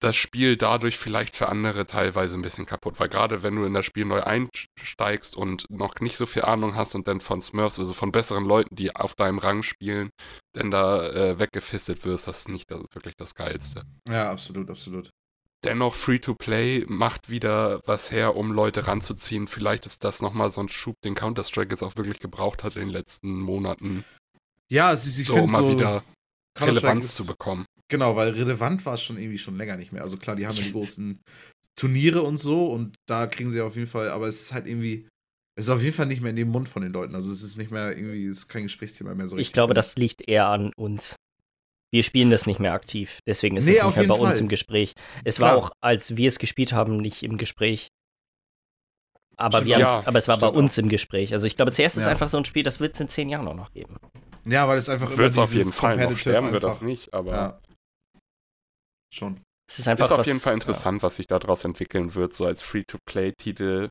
[0.00, 3.74] das Spiel dadurch vielleicht für andere teilweise ein bisschen kaputt, weil gerade wenn du in
[3.74, 7.78] das Spiel neu einsteigst und noch nicht so viel Ahnung hast und dann von Smurfs,
[7.78, 10.10] also von besseren Leuten, die auf deinem Rang spielen,
[10.54, 13.82] dann da äh, weggefistet wirst, das ist nicht das, wirklich das Geilste.
[14.08, 15.10] Ja, absolut, absolut.
[15.64, 19.46] Dennoch Free-to-Play macht wieder was her, um Leute ranzuziehen.
[19.46, 22.82] Vielleicht ist das nochmal so ein Schub, den Counter-Strike jetzt auch wirklich gebraucht hat in
[22.82, 24.04] den letzten Monaten.
[24.68, 26.02] Ja, es ist, ich so, finde mal so wieder
[26.58, 27.66] Relevanz zu bekommen.
[27.88, 30.02] Genau, weil relevant war es schon irgendwie schon länger nicht mehr.
[30.02, 31.20] Also klar, die haben ja die großen
[31.76, 35.08] Turniere und so und da kriegen sie auf jeden Fall, aber es ist halt irgendwie,
[35.56, 37.14] es ist auf jeden Fall nicht mehr in dem Mund von den Leuten.
[37.14, 39.48] Also es ist nicht mehr irgendwie, es ist kein Gesprächsthema mehr so richtig.
[39.48, 41.16] Ich glaube, das liegt eher an uns.
[41.92, 43.18] Wir spielen das nicht mehr aktiv.
[43.26, 44.26] Deswegen ist nee, es nicht mehr bei Fall.
[44.26, 44.94] uns im Gespräch.
[45.24, 45.50] Es Klar.
[45.50, 47.88] war auch, als wir es gespielt haben, nicht im Gespräch.
[49.36, 50.82] Aber, stimmt, wir ja, aber es war bei uns auch.
[50.82, 51.32] im Gespräch.
[51.32, 51.86] Also ich glaube, CS ja.
[51.86, 53.96] ist einfach so ein Spiel, das wird es in zehn Jahren auch noch geben.
[54.44, 57.32] Ja, weil es einfach wird es auf jeden Fall noch sterben wir das nicht, aber
[57.32, 57.60] ja.
[59.12, 59.40] schon.
[59.68, 62.44] Es ist einfach ist auf was, jeden Fall interessant, was sich daraus entwickeln wird, so
[62.44, 63.88] als Free-to-Play-Titel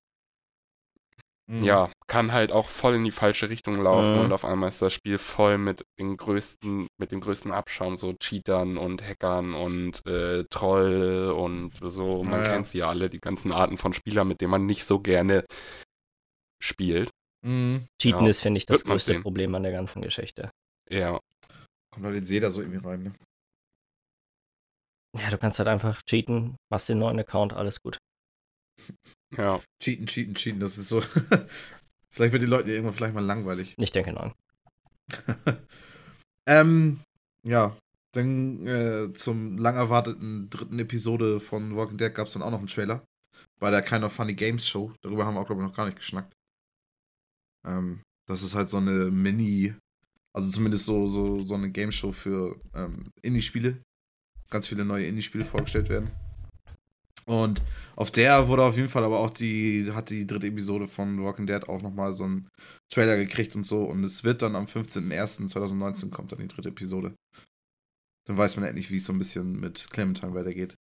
[1.50, 1.64] Mhm.
[1.64, 4.22] Ja, kann halt auch voll in die falsche Richtung laufen mhm.
[4.26, 8.14] und auf einmal ist das Spiel voll mit den größten, mit dem größten Abschaum, so
[8.14, 12.24] Cheatern und Hackern und äh, Troll und so.
[12.24, 14.86] Man ja, kennt sie ja alle, die ganzen Arten von Spielern, mit denen man nicht
[14.86, 15.44] so gerne
[16.62, 17.10] spielt.
[17.44, 17.88] Mhm.
[18.00, 18.30] Cheaten ja.
[18.30, 20.52] ist, finde ich, das größte Problem an der ganzen Geschichte.
[20.88, 21.20] Ja.
[21.92, 23.14] Kommt halt den Seder so irgendwie rein, ne?
[25.18, 27.98] Ja, du kannst halt einfach cheaten, machst den neuen Account, alles gut.
[29.38, 29.62] Ja.
[29.82, 31.02] Cheaten, cheaten, cheaten, das ist so.
[32.12, 33.76] vielleicht wird die Leute irgendwann vielleicht mal langweilig.
[33.78, 34.34] Ich denke nein.
[36.48, 37.00] ähm,
[37.44, 37.78] ja.
[38.14, 42.58] Dann äh, zum lang erwarteten dritten Episode von Walking Dead gab es dann auch noch
[42.58, 43.04] einen Trailer.
[43.60, 44.92] Bei der Kind of Funny Games Show.
[45.02, 46.34] Darüber haben wir auch, glaube ich, noch gar nicht geschnackt.
[47.66, 49.76] Ähm, das ist halt so eine Mini,
[50.34, 53.82] also zumindest so, so, so eine Game Show für ähm, Indie-Spiele.
[54.50, 56.12] Ganz viele neue Indie-Spiele vorgestellt werden.
[57.26, 57.62] Und
[57.96, 61.48] auf der wurde auf jeden Fall aber auch die, hat die dritte Episode von Walking
[61.48, 62.50] Dead auch nochmal so einen
[62.92, 63.84] Trailer gekriegt und so.
[63.84, 67.14] Und es wird dann am 15.01.2019 kommt dann die dritte Episode.
[68.26, 70.76] Dann weiß man endlich, wie es so ein bisschen mit Clementine weitergeht.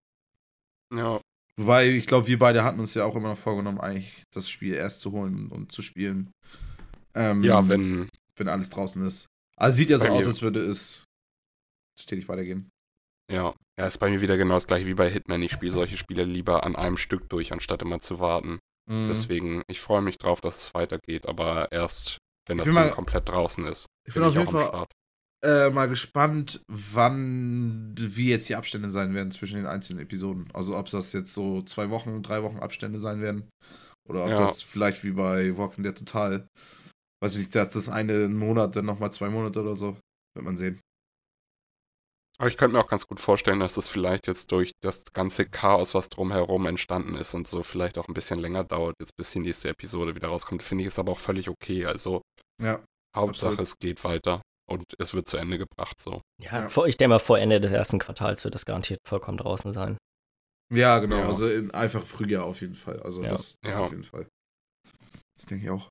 [0.95, 1.21] Ja.
[1.57, 4.75] Wobei, ich glaube, wir beide hatten uns ja auch immer noch vorgenommen, eigentlich das Spiel
[4.75, 6.31] erst zu holen und zu spielen.
[7.15, 9.27] Ähm, ja, wenn wenn alles draußen ist.
[9.57, 11.05] Also sieht ja so aus, als würde es
[12.01, 12.71] stetig weitergehen.
[13.31, 13.55] Ja.
[13.79, 15.43] Ja, ist bei mir wieder genau das gleiche wie bei Hitman.
[15.43, 18.61] Ich spiele solche Spiele lieber an einem Stück durch, anstatt immer zu warten.
[18.89, 19.09] Mhm.
[19.09, 23.29] Deswegen, ich freue mich drauf, dass es weitergeht, aber erst, wenn das Ding mal- komplett
[23.29, 24.93] draußen ist, ich bin bin ich auf auch jeden am Start.
[25.45, 30.49] äh, mal gespannt, wann, wie jetzt die Abstände sein werden zwischen den einzelnen Episoden.
[30.53, 33.49] Also ob das jetzt so zwei Wochen, drei Wochen Abstände sein werden.
[34.09, 34.37] Oder ob Ja.
[34.37, 36.47] das vielleicht wie bei Walking Dead total,
[37.23, 39.97] weiß ich nicht, dass das eine ein Monat, dann nochmal zwei Monate oder so.
[40.37, 40.81] Wird man sehen.
[42.39, 45.47] Aber ich könnte mir auch ganz gut vorstellen, dass das vielleicht jetzt durch das ganze
[45.47, 49.31] Chaos, was drumherum entstanden ist und so, vielleicht auch ein bisschen länger dauert, jetzt bis
[49.31, 50.63] die nächste Episode wieder rauskommt.
[50.63, 51.87] Finde ich ist aber auch völlig okay.
[51.87, 52.23] Also
[52.61, 52.83] Ja.
[53.17, 53.61] Hauptsache, Absolut.
[53.61, 56.01] es geht weiter und es wird zu Ende gebracht.
[56.01, 56.21] So.
[56.43, 56.69] Ja, Ja.
[56.69, 59.97] Vor, ich denke mal, vor Ende des ersten Quartals wird das garantiert vollkommen draußen sein.
[60.73, 61.19] Ja, genau.
[61.19, 61.27] Ja.
[61.27, 63.01] Also in einfach Frühjahr auf jeden Fall.
[63.03, 63.29] Also Ja.
[63.29, 63.85] das, das Ja.
[63.85, 64.27] auf jeden Fall.
[65.37, 65.89] Das denke ich auch.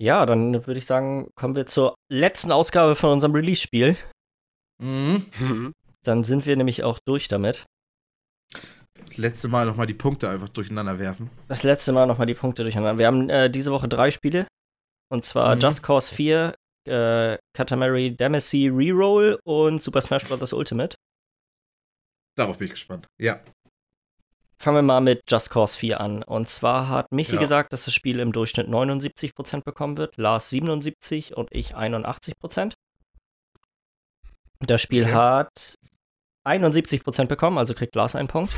[0.00, 3.96] Ja, dann würde ich sagen, kommen wir zur letzten Ausgabe von unserem Release-Spiel.
[4.78, 5.24] Mhm.
[6.04, 7.64] Dann sind wir nämlich auch durch damit.
[8.98, 11.30] Das letzte Mal nochmal die Punkte einfach durcheinander werfen.
[11.48, 12.98] Das letzte Mal nochmal die Punkte durcheinander.
[12.98, 14.46] Wir haben äh, diese Woche drei Spiele.
[15.10, 15.60] Und zwar Mhm.
[15.60, 16.54] Just Cause 4,
[16.86, 20.52] äh, Katamari Damacy Reroll und Super Smash Bros.
[20.52, 20.96] Ultimate.
[22.36, 23.06] Darauf bin ich gespannt.
[23.18, 23.40] Ja.
[24.60, 26.22] Fangen wir mal mit Just Cause 4 an.
[26.22, 27.40] Und zwar hat Michi Ja.
[27.40, 32.74] gesagt, dass das Spiel im Durchschnitt 79% bekommen wird, Lars 77% und ich 81%.
[34.60, 35.12] Das Spiel Okay.
[35.14, 35.74] hat
[36.46, 38.52] 71% bekommen, also kriegt Lars einen Punkt.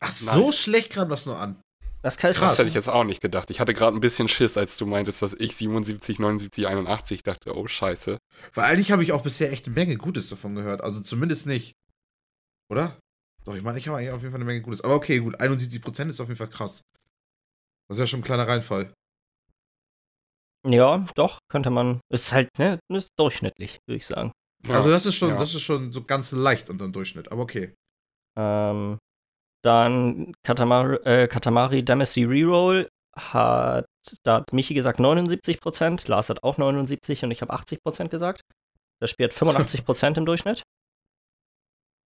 [0.00, 0.58] Ach, so Nice.
[0.58, 1.60] schlecht kam das nur an.
[2.02, 2.50] Das kann Krass.
[2.50, 3.50] Das hätte ich jetzt auch nicht gedacht.
[3.50, 7.56] Ich hatte gerade ein bisschen Schiss, als du meintest, dass ich 77, 79, 81 dachte,
[7.56, 8.18] oh scheiße.
[8.54, 10.80] Weil eigentlich habe ich auch bisher echt eine Menge Gutes davon gehört.
[10.80, 11.72] Also zumindest nicht.
[12.70, 12.96] Oder?
[13.44, 14.80] Doch, ich meine, ich habe eigentlich auf jeden Fall eine Menge Gutes.
[14.82, 16.82] Aber okay, gut, 71% ist auf jeden Fall krass.
[17.88, 18.92] Das ist ja schon ein kleiner Reinfall.
[20.66, 22.00] Ja, doch, könnte man.
[22.12, 24.32] Ist halt, ne, ist durchschnittlich, würde ich sagen.
[24.66, 25.36] Ja, also das ist schon, ja.
[25.38, 27.30] das ist schon so ganz leicht unter dem Durchschnitt.
[27.30, 27.74] Aber okay.
[28.36, 28.98] Ähm,
[29.62, 33.86] dann Katamari, äh, Katamari Damacy Reroll hat,
[34.22, 38.42] da hat Michi gesagt 79%, Lars hat auch 79% und ich habe 80% gesagt.
[39.00, 40.62] Das Spiel hat 85% im Durchschnitt.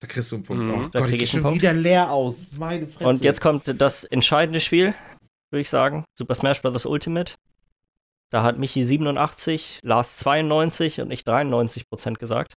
[0.02, 0.64] Da kriegst du einen Punkt.
[0.64, 0.70] Mhm.
[0.72, 1.62] Oh Da Gott, krieg ich ich schon Punkt.
[1.62, 2.44] wieder leer aus.
[2.58, 3.08] Meine Fresse.
[3.08, 4.94] Und jetzt kommt das entscheidende Spiel,
[5.52, 6.04] würde ich sagen.
[6.18, 6.86] Super Smash Bros.
[6.86, 7.34] Ultimate.
[8.32, 12.54] Da hat Michi 87, Lars 92 und ich 93% gesagt.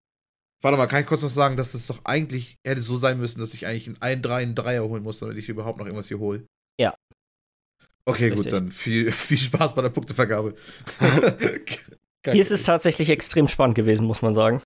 [0.61, 3.39] Warte mal, kann ich kurz noch sagen, dass es doch eigentlich hätte so sein müssen,
[3.39, 6.07] dass ich eigentlich in ein Drei einen Dreier holen muss, damit ich überhaupt noch irgendwas
[6.07, 6.47] hier hole.
[6.79, 6.95] Ja.
[8.05, 8.51] Okay, gut, richtig.
[8.53, 10.55] dann viel, viel Spaß bei der Punktevergabe.
[12.25, 14.61] Hier ist es tatsächlich extrem spannend gewesen, muss man sagen.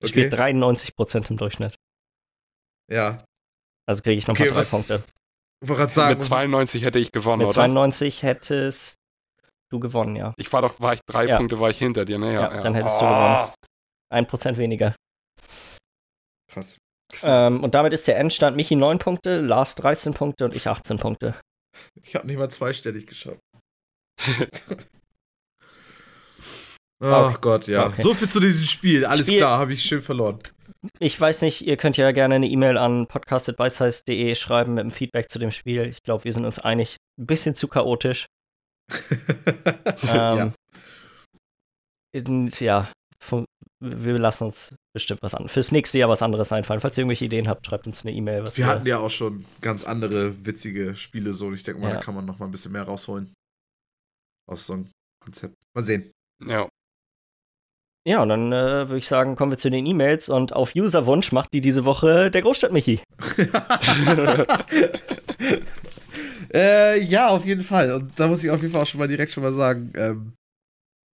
[0.00, 0.24] Das Okay.
[0.26, 1.76] Spiel 93% im Durchschnitt.
[2.90, 3.24] Ja.
[3.86, 5.02] Also kriege ich nochmal Okay, drei was- Punkte.
[5.62, 7.54] Ich wollte gerade sagen, Mit 92 hätte ich gewonnen, Mit oder?
[7.54, 8.98] 92 hättest
[9.72, 10.34] du gewonnen, ja.
[10.36, 11.36] Ich war doch, war ich drei Ja.
[11.38, 12.32] Punkte, war ich hinter dir, ne?
[12.34, 13.42] Ja, dann hättest du Ah.
[13.42, 13.52] gewonnen.
[14.12, 14.94] Ein Prozent weniger.
[16.52, 16.76] krass.
[17.22, 20.98] Ähm, und damit ist der Endstand Michi 9 Punkte, Lars 13 Punkte und ich 18
[20.98, 21.34] Punkte.
[22.02, 23.40] Ich habe nicht mal zweistellig geschafft.
[27.04, 27.12] Okay.
[27.12, 27.86] Ach Gott, ja.
[27.88, 28.00] Okay.
[28.00, 29.04] So viel zu diesem Spiel.
[29.04, 30.38] Alles Spiel- klar, habe ich schön verloren.
[31.00, 35.28] Ich weiß nicht, ihr könnt ja gerne eine E-Mail an podcast.bitesize.de schreiben mit dem Feedback
[35.28, 35.86] zu dem Spiel.
[35.86, 36.96] Ich glaube, wir sind uns einig.
[37.18, 38.26] Ein bisschen zu chaotisch.
[40.02, 40.42] ja.
[40.42, 40.52] Ähm,
[42.14, 42.90] in, ja,
[43.22, 43.44] fu-
[43.80, 45.48] wir lassen uns bestimmt was an.
[45.48, 46.80] Fürs nächste Jahr was anderes einfallen.
[46.80, 48.44] Falls ihr irgendwelche Ideen habt, schreibt uns eine E-Mail.
[48.44, 51.46] was Wir hatten ja auch schon ganz andere witzige Spiele so.
[51.46, 51.94] und Ich denke mal, Ja.
[51.94, 53.32] da kann man noch mal ein bisschen mehr rausholen.
[54.48, 54.90] Aus so einem
[55.24, 55.54] Konzept.
[55.74, 56.10] Mal sehen.
[56.46, 56.68] Ja.
[58.06, 61.30] Ja, und dann äh, würde ich sagen, kommen wir zu den E-Mails und auf Userwunsch
[61.32, 63.00] macht die diese Woche der Großstadt-Michi.
[66.54, 67.92] äh, ja, auf jeden Fall.
[67.92, 70.32] Und da muss ich auf jeden Fall auch schon mal direkt schon mal sagen, ähm,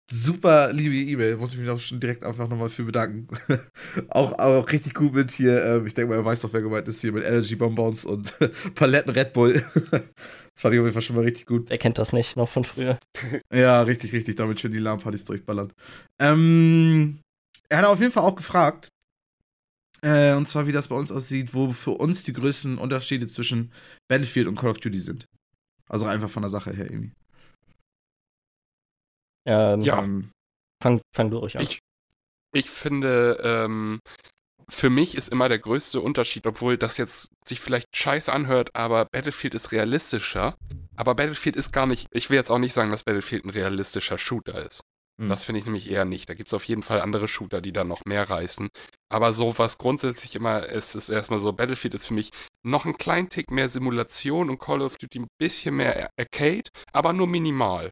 [0.09, 3.27] super liebe E-Mail, muss ich mich auch schon direkt einfach nochmal für bedanken.
[4.09, 6.87] auch, auch richtig gut mit hier, ähm, ich denke mal, er weiß doch, wer gemeint
[6.87, 8.33] ist, hier mit Energy Bonbons und
[8.75, 9.53] Paletten Red Bull.
[9.81, 11.69] das fand ich auf jeden Fall schon mal richtig gut.
[11.69, 12.97] Wer kennt das nicht noch von früher?
[13.53, 15.73] Ja, richtig, richtig, damit schön die LAN-Partys durchballern.
[16.19, 17.19] Ähm,
[17.69, 18.87] er hat auf jeden Fall auch gefragt,
[20.01, 23.71] äh, und zwar, wie das bei uns aussieht, wo für uns die größten Unterschiede zwischen
[24.07, 25.25] Battlefield und Call of Duty sind.
[25.89, 27.13] Also einfach von der Sache her irgendwie.
[29.45, 30.07] Ähm, Ja.
[30.83, 31.63] Fang, fang du ruhig an.
[31.63, 31.79] Ich,
[32.53, 33.99] ich finde, ähm,
[34.69, 39.05] für mich ist immer der größte Unterschied, obwohl das jetzt sich vielleicht scheiße anhört, aber
[39.05, 40.55] Battlefield ist realistischer.
[40.95, 44.17] Aber Battlefield ist gar nicht, ich will jetzt auch nicht sagen, dass Battlefield ein realistischer
[44.17, 44.81] Shooter ist.
[45.19, 45.29] Hm.
[45.29, 46.29] Das finde ich nämlich eher nicht.
[46.29, 48.69] Da gibt es auf jeden Fall andere Shooter, die da noch mehr reißen.
[49.09, 52.31] Aber so was grundsätzlich immer ist, ist erstmal so, Battlefield ist für mich
[52.63, 57.13] noch ein kleinen Tick mehr Simulation und Call of Duty ein bisschen mehr Arcade, aber
[57.13, 57.89] nur minimal.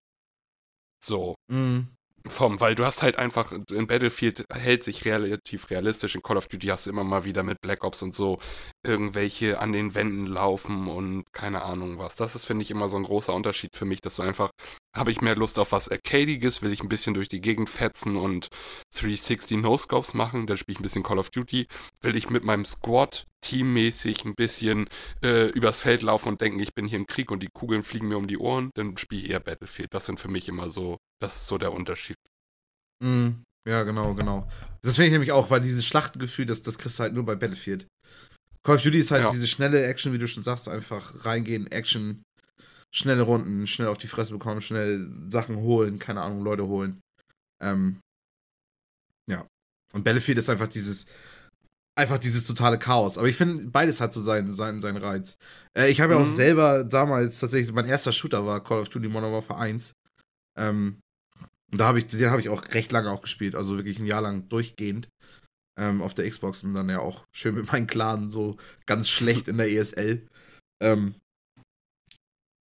[1.04, 1.36] So.
[1.52, 1.90] Mhm.
[2.28, 6.48] Vom, weil du hast halt einfach, in Battlefield hält sich relativ realistisch, in Call of
[6.48, 8.40] Duty hast du immer mal wieder mit Black Ops und so
[8.84, 12.16] irgendwelche an den Wänden laufen und keine Ahnung was.
[12.16, 14.50] Das ist, finde ich, immer so ein großer Unterschied für mich, dass du einfach,
[14.96, 18.16] habe ich mehr Lust auf was Arcadiges, will ich ein bisschen durch die Gegend fetzen
[18.16, 18.48] und
[18.94, 21.68] 360 No-Scopes machen, dann spiele ich ein bisschen Call of Duty,
[22.02, 24.88] will ich mit meinem Squad teammäßig ein bisschen
[25.22, 28.08] äh, übers Feld laufen und denken, ich bin hier im Krieg und die Kugeln fliegen
[28.08, 29.94] mir um die Ohren, dann spiele ich eher Battlefield.
[29.94, 32.18] Das sind für mich immer so, das ist so der Unterschied.
[33.04, 34.48] Mm, ja, genau, genau.
[34.82, 37.36] Das finde ich nämlich auch, weil dieses Schlachtengefühl, das, das kriegst du halt nur bei
[37.36, 37.88] Battlefield.
[38.64, 39.32] Call of Duty ist halt ja.
[39.32, 42.24] diese schnelle Action, wie du schon sagst, einfach reingehen, Action,
[42.96, 47.02] schnelle Runden, schnell auf die Fresse bekommen, schnell Sachen holen, keine Ahnung, Leute holen.
[47.62, 48.00] Ähm,
[49.30, 49.46] ja.
[49.94, 51.06] Und Battlefield ist einfach dieses,
[51.98, 53.18] einfach dieses totale Chaos.
[53.18, 55.38] Aber ich finde, beides hat so seinen, seinen, seinen Reiz.
[55.78, 56.36] Äh, ich habe ja auch mhm.
[56.36, 59.92] selber damals tatsächlich, mein erster Shooter war Call of Duty Modern Warfare 1.
[60.58, 61.02] Ähm,
[61.72, 64.06] und da habe ich, den habe ich auch recht lange auch gespielt, also wirklich ein
[64.06, 65.10] Jahr lang durchgehend.
[65.78, 68.56] Ähm, auf der Xbox und dann ja auch schön mit meinem Clan so
[68.86, 70.26] ganz schlecht in der ESL.
[70.82, 71.16] Ähm,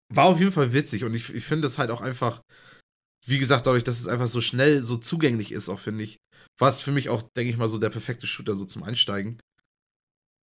[0.09, 2.43] war auf jeden Fall witzig und ich, ich finde es halt auch einfach,
[3.27, 6.19] wie gesagt, dadurch, dass es einfach so schnell, so zugänglich ist, auch finde ich,
[6.59, 9.41] war es für mich auch, denke ich mal, so der perfekte Shooter so zum Einsteigen.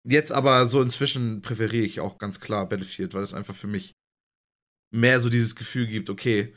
[0.03, 3.93] Jetzt aber so inzwischen präferiere ich auch ganz klar Battlefield, weil es einfach für mich
[4.93, 6.57] mehr so dieses Gefühl gibt, okay,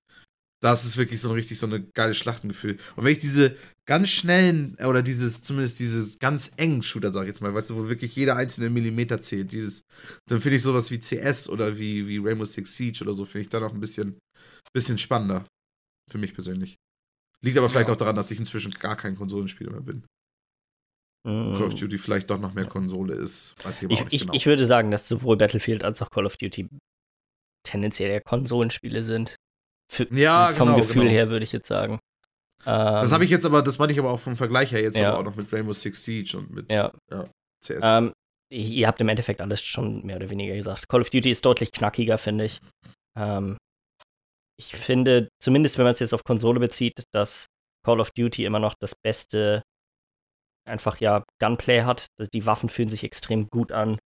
[0.64, 2.78] das ist wirklich so ein richtig so eine geile Schlachtengefühl.
[2.96, 7.28] Und wenn ich diese ganz schnellen, oder dieses, zumindest dieses ganz engen Shooter, sag ich
[7.28, 9.84] jetzt mal, weißt du, wo wirklich jeder einzelne Millimeter zählt, dieses,
[10.26, 13.42] dann finde ich sowas wie CS oder wie, wie Rainbow Six Siege oder so, finde
[13.42, 14.18] ich dann auch ein bisschen,
[14.74, 15.46] bisschen spannender.
[16.10, 16.76] Für mich persönlich.
[17.42, 17.94] Liegt aber vielleicht ja.
[17.94, 20.06] auch daran, dass ich inzwischen gar kein Konsolenspieler mehr bin.
[21.26, 21.56] Mm.
[21.58, 23.54] Call of Duty vielleicht doch noch mehr Konsole ist.
[23.66, 24.34] Weiß ich aber ich, auch nicht ich, genau.
[24.34, 26.70] ich würde sagen, dass sowohl Battlefield als auch Call of Duty
[27.64, 29.36] tendenziell eher Konsolenspiele sind.
[29.94, 31.14] Für, ja, vom genau, Gefühl genau.
[31.14, 32.00] her würde ich jetzt sagen.
[32.66, 35.10] das habe ich jetzt aber, das meine ich aber auch vom Vergleich her jetzt ja.
[35.10, 36.92] aber auch noch mit Rainbow Six Siege und mit ja.
[37.12, 37.30] Ja,
[37.64, 37.82] CS.
[37.84, 38.14] Ähm,
[38.50, 40.90] ihr habt im Endeffekt alles schon mehr oder weniger gesagt.
[40.90, 42.60] Call of Duty ist deutlich knackiger, finde ich.
[43.18, 43.58] Ähm,
[44.60, 47.48] ich finde, zumindest wenn man es jetzt auf Konsole bezieht, dass
[47.86, 49.62] Call of Duty immer noch das beste
[50.66, 52.08] einfach ja Gunplay hat.
[52.34, 54.00] Die Waffen fühlen sich extrem gut an.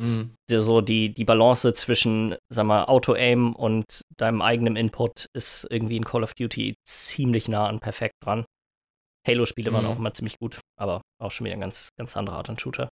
[0.00, 0.34] Mhm.
[0.50, 6.04] So die, die Balance zwischen, sag mal, Auto-Aim und deinem eigenen Input ist irgendwie in
[6.04, 8.44] Call of Duty ziemlich nah an perfekt dran.
[9.26, 9.74] Halo-Spiele mhm.
[9.74, 12.58] waren auch immer ziemlich gut, aber auch schon wieder ein ganz, ganz andere Art an
[12.58, 12.88] Shooter.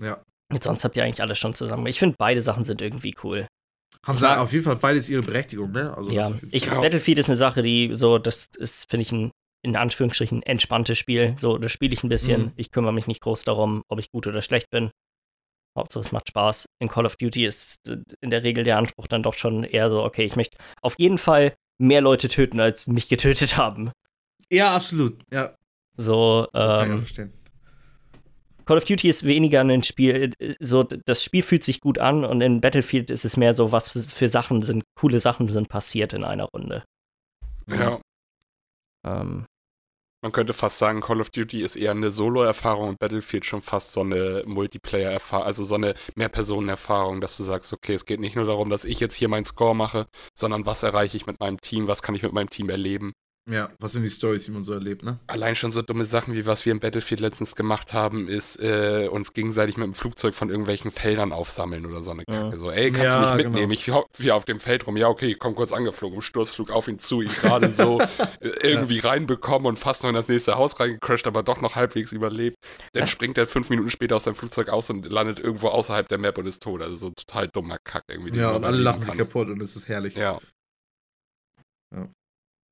[0.00, 0.22] Ja.
[0.52, 1.86] Und sonst habt ihr eigentlich alles schon zusammen.
[1.86, 3.46] Ich finde, beide Sachen sind irgendwie cool.
[4.04, 5.96] Haben sie auf jeden Fall beides ihre Berechtigung, ne?
[5.96, 9.30] Also ja, ich, Battlefield ist eine Sache, die so, das ist, finde ich, ein
[9.64, 11.36] in Anführungsstrichen entspanntes Spiel.
[11.38, 12.42] So, da spiele ich ein bisschen.
[12.42, 12.52] Mhm.
[12.56, 14.90] Ich kümmere mich nicht groß darum, ob ich gut oder schlecht bin.
[15.76, 16.66] Hauptsache, es macht Spaß.
[16.80, 17.88] In Call of Duty ist
[18.20, 21.18] in der Regel der Anspruch dann doch schon eher so, okay, ich möchte auf jeden
[21.18, 23.90] Fall mehr Leute töten, als mich getötet haben.
[24.50, 25.54] Ja, absolut, ja.
[25.96, 27.32] So, das kann ähm, ich verstehen.
[28.64, 32.40] Call of Duty ist weniger ein Spiel, so das Spiel fühlt sich gut an und
[32.40, 36.22] in Battlefield ist es mehr so, was für Sachen sind, coole Sachen sind passiert in
[36.22, 36.84] einer Runde.
[37.66, 38.00] Ja.
[39.04, 39.46] Ähm,
[40.22, 43.92] man könnte fast sagen, Call of Duty ist eher eine Solo-Erfahrung und Battlefield schon fast
[43.92, 48.46] so eine Multiplayer-Erfahrung, also so eine Mehrpersonen-Erfahrung, dass du sagst, okay, es geht nicht nur
[48.46, 51.88] darum, dass ich jetzt hier meinen Score mache, sondern was erreiche ich mit meinem Team,
[51.88, 53.12] was kann ich mit meinem Team erleben.
[53.50, 55.18] Ja, was sind die Stories, die man so erlebt, ne?
[55.26, 59.08] Allein schon so dumme Sachen, wie was wir im Battlefield letztens gemacht haben, ist äh,
[59.10, 62.54] uns gegenseitig mit dem Flugzeug von irgendwelchen Feldern aufsammeln oder so eine Kacke.
[62.54, 62.56] Ja.
[62.56, 63.70] So, ey, kannst ja, du mich mitnehmen?
[63.70, 63.72] Genau.
[63.72, 64.96] Ich hock hier auf dem Feld rum.
[64.96, 68.00] Ja, okay, ich komm kurz angeflogen, im Sturzflug auf ihn zu, ihn gerade so
[68.40, 69.08] äh, irgendwie ja.
[69.08, 72.56] reinbekommen und fast noch in das nächste Haus reingecrashed, aber doch noch halbwegs überlebt.
[72.92, 76.18] Dann springt er fünf Minuten später aus seinem Flugzeug aus und landet irgendwo außerhalb der
[76.18, 76.80] Map und ist tot.
[76.80, 78.38] Also so total dummer Kack irgendwie.
[78.38, 80.14] Ja, und alle lachen sich kaputt und es ist herrlich.
[80.14, 80.38] Ja.
[81.92, 82.08] Ja.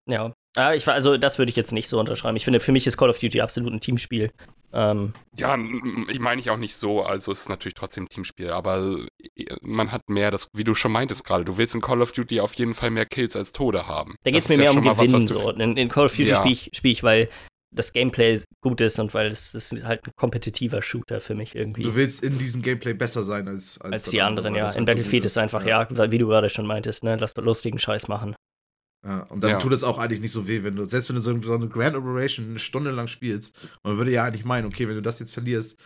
[0.07, 2.37] Ja, ja, ich, also das würde ich jetzt nicht so unterschreiben.
[2.37, 4.33] Ich finde, für mich ist Call of Duty absolut ein Teamspiel.
[4.73, 5.57] Ähm, ja,
[6.09, 7.03] ich meine ich auch nicht so.
[7.03, 8.97] Also es ist natürlich trotzdem ein Teamspiel, aber
[9.37, 12.13] äh, man hat mehr, das, wie du schon meintest gerade, du willst in Call of
[12.13, 14.17] Duty auf jeden Fall mehr Kills als Tode haben.
[14.25, 15.13] Da geht es mir mehr ja um Gewinnen.
[15.15, 15.51] Was, so.
[15.51, 16.37] In, in, Call of Duty ja.
[16.37, 17.29] spiele ich, spiel ich, weil
[17.73, 21.83] das Gameplay gut ist und weil es ist halt ein kompetitiver Shooter für mich irgendwie.
[21.83, 24.71] Du willst in diesem Gameplay besser sein als, als, als die anderen, ja.
[24.73, 25.87] In Battlefield ist es einfach, ja.
[25.89, 28.35] ja, wie du gerade schon meintest, ne, lass lustigen Scheiß machen.
[29.05, 29.59] Ja, und dann ja.
[29.59, 31.97] tut es auch eigentlich nicht so weh, wenn du, selbst wenn du so eine Grand
[31.97, 35.33] Operation eine Stunde lang spielst, man würde ja eigentlich meinen, okay, wenn du das jetzt
[35.33, 35.79] verlierst,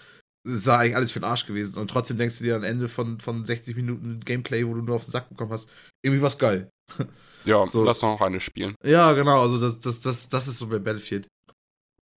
[0.46, 1.78] ist ja eigentlich alles für den Arsch gewesen.
[1.78, 4.96] Und trotzdem denkst du dir am Ende von, von 60 Minuten Gameplay, wo du nur
[4.96, 5.68] auf den Sack bekommen hast,
[6.02, 6.70] irgendwie was geil.
[7.46, 7.84] Ja, so.
[7.84, 8.74] lass doch noch eine spielen.
[8.82, 11.28] Ja, genau, also das, das, das, das ist so bei Battlefield.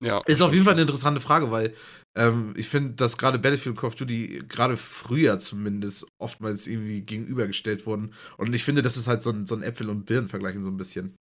[0.01, 0.21] Ja.
[0.25, 1.75] Ist auf jeden Fall eine interessante Frage, weil
[2.17, 7.01] ähm, ich finde, dass gerade Battlefield und Call of Duty gerade früher zumindest oftmals irgendwie
[7.01, 8.13] gegenübergestellt wurden.
[8.37, 10.77] Und ich finde, das ist halt so ein, so ein Äpfel- und Birnen-Vergleich so ein
[10.77, 11.15] bisschen.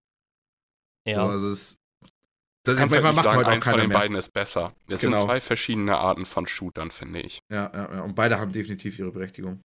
[1.08, 1.16] Ja.
[1.16, 1.78] So, also es,
[2.66, 4.00] Du kannst halt nicht sagen, eins von den mehr.
[4.00, 4.74] beiden ist besser.
[4.88, 5.18] Es genau.
[5.18, 7.38] sind zwei verschiedene Arten von Shootern, finde ich.
[7.52, 8.02] Ja, ja, ja.
[8.02, 9.62] Und beide haben definitiv ihre Berechtigung.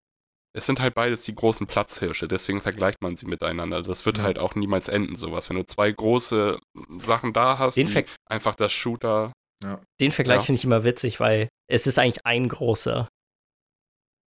[0.53, 3.83] Es sind halt beides die großen Platzhirsche, deswegen vergleicht man sie miteinander.
[3.83, 4.25] Das wird ja.
[4.25, 5.49] halt auch niemals enden, sowas.
[5.49, 6.59] Wenn du zwei große
[6.99, 7.79] Sachen da hast,
[8.27, 9.33] einfach das Shooter.
[9.63, 9.81] Ja.
[10.01, 10.45] Den Vergleich ja.
[10.45, 13.09] finde ich immer witzig, weil es ist eigentlich ein großer.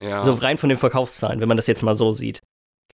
[0.04, 0.24] Ja.
[0.24, 2.42] So rein von den Verkaufszahlen, wenn man das jetzt mal so sieht.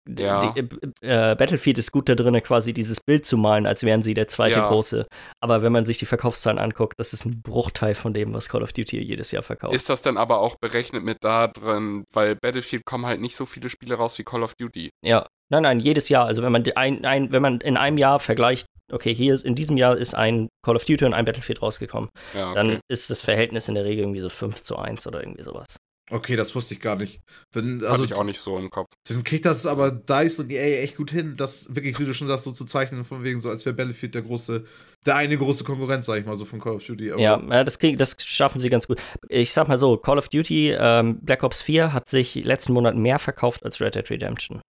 [0.08, 0.52] Ja.
[0.52, 4.02] Die, äh, äh, Battlefield ist gut da drin, quasi dieses Bild zu malen, als wären
[4.02, 4.68] sie der zweite ja.
[4.68, 5.06] große.
[5.40, 8.62] Aber wenn man sich die Verkaufszahlen anguckt, das ist ein Bruchteil von dem, was Call
[8.62, 9.74] of Duty jedes Jahr verkauft.
[9.74, 13.44] Ist das dann aber auch berechnet mit da drin, weil Battlefield kommen halt nicht so
[13.44, 14.90] viele Spiele raus wie Call of Duty?
[15.04, 16.26] Ja, nein, nein, jedes Jahr.
[16.26, 19.54] Also wenn man ein, ein, wenn man in einem Jahr vergleicht, okay, hier ist, in
[19.54, 22.54] diesem Jahr ist ein Call of Duty und ein Battlefield rausgekommen, ja, okay.
[22.54, 25.76] dann ist das Verhältnis in der Regel irgendwie so 5 zu 1 oder irgendwie sowas.
[26.12, 27.20] Okay, das wusste ich gar nicht.
[27.52, 28.88] Dann, also, Hatte ich auch nicht so im Kopf.
[29.08, 32.26] Dann kriegt das aber DICE und EA echt gut hin, das wirklich, wie du schon
[32.26, 34.64] sagst, so zu zeichnen, von wegen so, als wäre Battlefield der große,
[35.06, 37.12] der eine große Konkurrent, sag ich mal, so von Call of Duty.
[37.12, 39.00] Aber ja, das, krieg, das schaffen sie ganz gut.
[39.28, 42.96] Ich sag mal so, Call of Duty ähm, Black Ops 4 hat sich letzten Monat
[42.96, 44.60] mehr verkauft als Red Dead Redemption.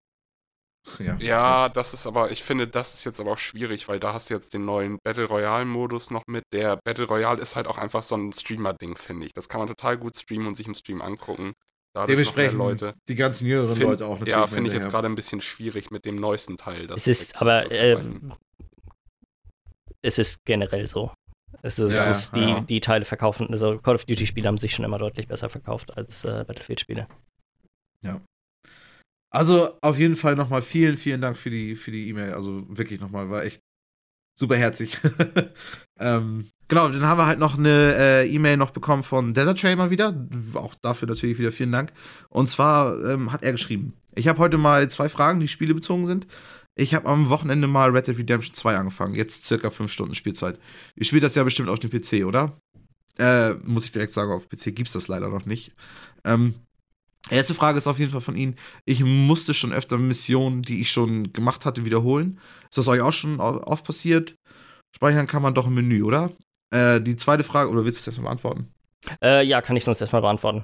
[1.00, 1.16] Ja.
[1.20, 4.30] ja, das ist aber, ich finde, das ist jetzt aber auch schwierig, weil da hast
[4.30, 6.44] du jetzt den neuen Battle Royale-Modus noch mit.
[6.54, 9.34] Der Battle Royale ist halt auch einfach so ein Streamer-Ding, finde ich.
[9.34, 11.54] Das kann man total gut streamen und sich im Stream angucken.
[12.08, 12.94] Dementsprechend Leute.
[13.10, 14.32] die ganzen jüngeren find, Leute auch natürlich.
[14.32, 16.90] Ja, finde ich jetzt gerade ein bisschen schwierig mit dem neuesten Teil.
[16.90, 18.02] es ist aber, äh,
[20.02, 21.12] es ist generell so.
[21.64, 22.62] Es ist, ja, es ist die, ja.
[22.62, 26.24] die Teile verkaufen, also Call of Duty-Spiele haben sich schon immer deutlich besser verkauft als
[26.24, 27.08] äh, Battlefield-Spiele.
[28.02, 28.22] Ja.
[29.32, 32.34] Also auf jeden Fall nochmal vielen, vielen Dank für die für die E-Mail.
[32.34, 33.62] Also wirklich nochmal, war echt
[34.38, 34.98] super herzig.
[36.00, 39.78] ähm, genau, dann haben wir halt noch eine äh, E-Mail noch bekommen von Desert Train
[39.78, 40.28] mal wieder.
[40.54, 41.94] Auch dafür natürlich wieder vielen Dank.
[42.30, 46.28] Und zwar ähm, hat er geschrieben: Ich habe heute mal zwei Fragen, die spielebezogen sind.
[46.76, 49.16] Ich habe am Wochenende mal Red Dead Redemption 2 angefangen.
[49.16, 50.58] Jetzt circa fünf Stunden Spielzeit.
[50.96, 52.58] Ihr spielt das ja bestimmt auf dem PC, oder?
[53.18, 55.74] Äh, muss ich direkt sagen, auf PC gibt es das leider noch nicht.
[56.24, 56.56] Ähm,
[57.30, 58.56] Erste Frage ist auf jeden Fall von Ihnen.
[58.86, 62.40] Ich musste schon öfter Missionen, die ich schon gemacht hatte, wiederholen.
[62.64, 64.36] Ist das euch auch schon oft passiert?
[64.96, 66.32] Speichern kann man doch im Menü, oder?
[66.74, 68.74] Äh, die zweite Frage, oder willst du es erstmal beantworten?
[69.22, 70.64] Äh, ja, kann ich sonst erstmal beantworten.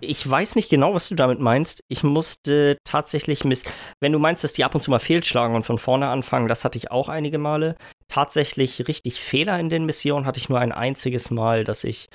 [0.00, 1.82] Ich weiß nicht genau, was du damit meinst.
[1.88, 3.64] Ich musste tatsächlich miss.
[4.00, 6.64] Wenn du meinst, dass die ab und zu mal fehlschlagen und von vorne anfangen, das
[6.64, 7.76] hatte ich auch einige Male.
[8.08, 12.08] Tatsächlich richtig Fehler in den Missionen hatte ich nur ein einziges Mal, dass ich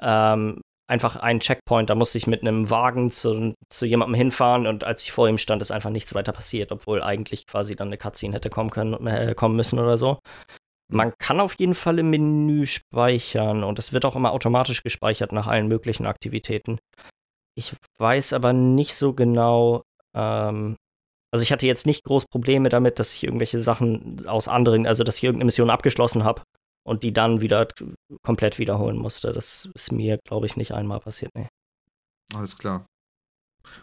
[0.00, 1.90] ähm, einfach einen Checkpoint.
[1.90, 5.38] Da musste ich mit einem Wagen zu, zu jemandem hinfahren und als ich vor ihm
[5.38, 9.06] stand, ist einfach nichts weiter passiert, obwohl eigentlich quasi dann eine Cutscene hätte kommen können,
[9.06, 10.18] äh, kommen müssen oder so.
[10.90, 15.32] Man kann auf jeden Fall im Menü speichern und es wird auch immer automatisch gespeichert
[15.32, 16.78] nach allen möglichen Aktivitäten.
[17.54, 19.82] Ich weiß aber nicht so genau,
[20.16, 20.76] ähm,
[21.30, 25.04] also ich hatte jetzt nicht groß Probleme damit, dass ich irgendwelche Sachen aus anderen, also
[25.04, 26.42] dass ich irgendeine Mission abgeschlossen habe
[26.88, 27.68] und die dann wieder
[28.22, 29.32] komplett wiederholen musste.
[29.32, 31.30] Das ist mir, glaube ich, nicht einmal passiert.
[31.34, 31.48] Nee.
[32.34, 32.86] Alles klar.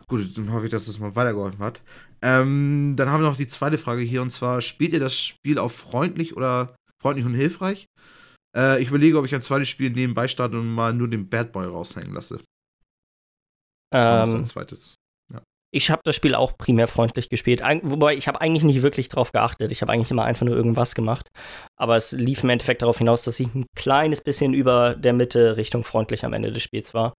[0.08, 1.82] Gut, dann hoffe ich, dass es mal weitergeholfen hat.
[2.22, 5.60] Ähm, dann haben wir noch die zweite Frage hier und zwar: Spielt ihr das Spiel
[5.60, 7.86] auf freundlich oder freundlich und hilfreich?
[8.56, 11.52] Äh, ich überlege, ob ich ein zweites Spiel nebenbei starte und mal nur den Bad
[11.52, 12.40] Boy raushängen lasse.
[13.94, 14.96] Ähm, ein zweites.
[15.76, 17.62] Ich habe das Spiel auch primär freundlich gespielt.
[17.62, 19.74] Eig wobei ich habe eigentlich nicht wirklich darauf geachtet.
[19.74, 21.28] Ich habe eigentlich immer einfach nur irgendwas gemacht.
[21.76, 25.58] Aber es lief im Endeffekt darauf hinaus, dass ich ein kleines bisschen über der Mitte
[25.58, 27.14] Richtung freundlich am Ende des Spiels war.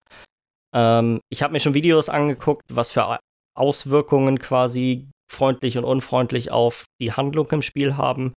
[0.74, 3.18] Ähm, ich habe mir schon Videos angeguckt, was für
[3.54, 8.32] Auswirkungen quasi freundlich und unfreundlich auf die Handlung im Spiel haben.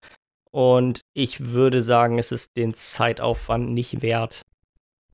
[0.50, 4.42] Und ich würde sagen, es ist den Zeitaufwand nicht wert,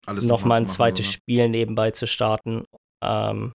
[0.07, 1.13] nochmal ein zweites oder?
[1.13, 2.65] Spiel nebenbei zu starten.
[3.03, 3.53] Ähm,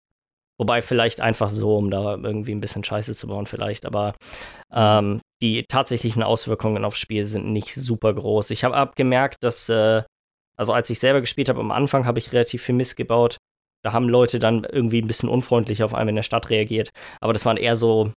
[0.60, 3.86] Wobei vielleicht einfach so, um da irgendwie ein bisschen Scheiße zu bauen, vielleicht.
[3.86, 4.14] Aber
[4.73, 8.49] ähm, die tatsächlichen Auswirkungen aufs Spiel sind nicht super groß.
[8.49, 10.03] Ich habe abgemerkt, dass, äh,
[10.57, 13.38] also als ich selber gespielt habe, am Anfang habe ich relativ viel Mist gebaut.
[13.86, 16.90] Da haben Leute dann irgendwie ein bisschen unfreundlich auf einmal in der Stadt reagiert.
[17.22, 18.11] Aber das waren eher so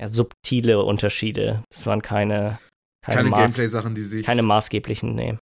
[0.00, 1.62] ja, subtile Unterschiede.
[1.70, 2.58] Das waren keine,
[3.04, 4.26] keine, keine Gameplay-Sachen, die sich.
[4.26, 5.38] Keine maßgeblichen, nee.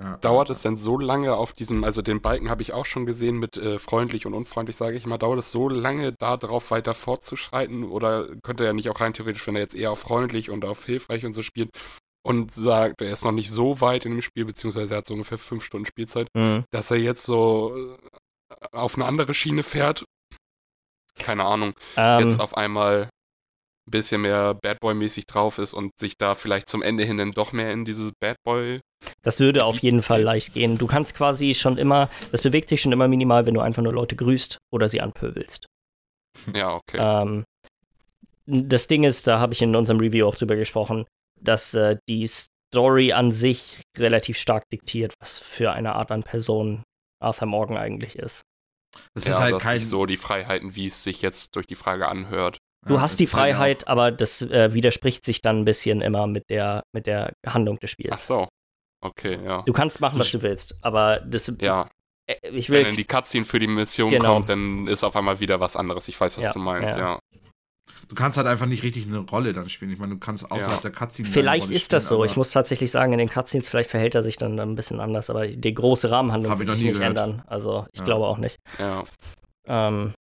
[0.00, 0.16] Ja.
[0.18, 3.38] Dauert es denn so lange auf diesem, also den Balken habe ich auch schon gesehen
[3.38, 6.94] mit äh, freundlich und unfreundlich, sage ich mal, dauert es so lange, da drauf weiter
[6.94, 7.82] fortzuschreiten?
[7.84, 10.86] Oder könnte er nicht auch rein theoretisch, wenn er jetzt eher auf freundlich und auf
[10.86, 11.70] hilfreich und so spielt
[12.24, 15.14] und sagt, er ist noch nicht so weit in dem Spiel, beziehungsweise er hat so
[15.14, 16.64] ungefähr fünf Stunden Spielzeit, mhm.
[16.70, 17.96] dass er jetzt so äh,
[18.70, 20.04] auf eine andere Schiene fährt?
[21.18, 21.74] Keine Ahnung.
[21.96, 23.10] Ähm, jetzt auf einmal
[23.88, 27.32] ein bisschen mehr Bad Boy-mäßig drauf ist und sich da vielleicht zum Ende hin dann
[27.32, 28.80] doch mehr in dieses Bad Boy
[29.22, 30.78] das würde auf jeden Fall leicht gehen.
[30.78, 33.92] Du kannst quasi schon immer, das bewegt sich schon immer minimal, wenn du einfach nur
[33.92, 35.66] Leute grüßt oder sie anpöbelst.
[36.54, 36.98] Ja, okay.
[36.98, 37.44] Ähm,
[38.46, 41.06] das Ding ist, da habe ich in unserem Review auch drüber gesprochen,
[41.40, 46.82] dass äh, die Story an sich relativ stark diktiert, was für eine Art an Person
[47.20, 48.42] Arthur Morgan eigentlich ist.
[49.14, 49.76] Das ja, ist halt das kein.
[49.78, 52.58] nicht so die Freiheiten, wie es sich jetzt durch die Frage anhört.
[52.86, 56.00] Du ja, hast die halt Freiheit, auch- aber das äh, widerspricht sich dann ein bisschen
[56.00, 58.14] immer mit der, mit der Handlung des Spiels.
[58.14, 58.48] Ach so.
[59.00, 59.62] Okay, ja.
[59.62, 61.52] Du kannst machen, was du willst, aber das.
[61.60, 61.88] Ja,
[62.26, 62.84] äh, Ich wenn will.
[62.84, 64.34] dann die Cutscene für die Mission Genau.
[64.34, 66.08] kommt, dann ist auf einmal wieder was anderes.
[66.08, 67.14] Ich weiß, was Ja, du meinst, ja.
[67.14, 67.18] ja.
[68.08, 69.90] Du kannst halt einfach nicht richtig eine Rolle dann spielen.
[69.92, 70.90] Ich meine, du kannst außerhalb Ja.
[70.90, 71.28] der Cutscene.
[71.28, 72.24] Vielleicht Rolle ist das spielen, so.
[72.24, 75.28] Ich muss tatsächlich sagen, in den Cutscenes, vielleicht verhält er sich dann ein bisschen anders,
[75.30, 77.08] aber die große Rahmenhandlung wird sich nicht gehört.
[77.10, 77.42] ändern.
[77.46, 78.04] Also ich Ja.
[78.04, 78.56] glaube auch nicht.
[78.78, 79.04] ja.
[79.66, 80.14] Ähm,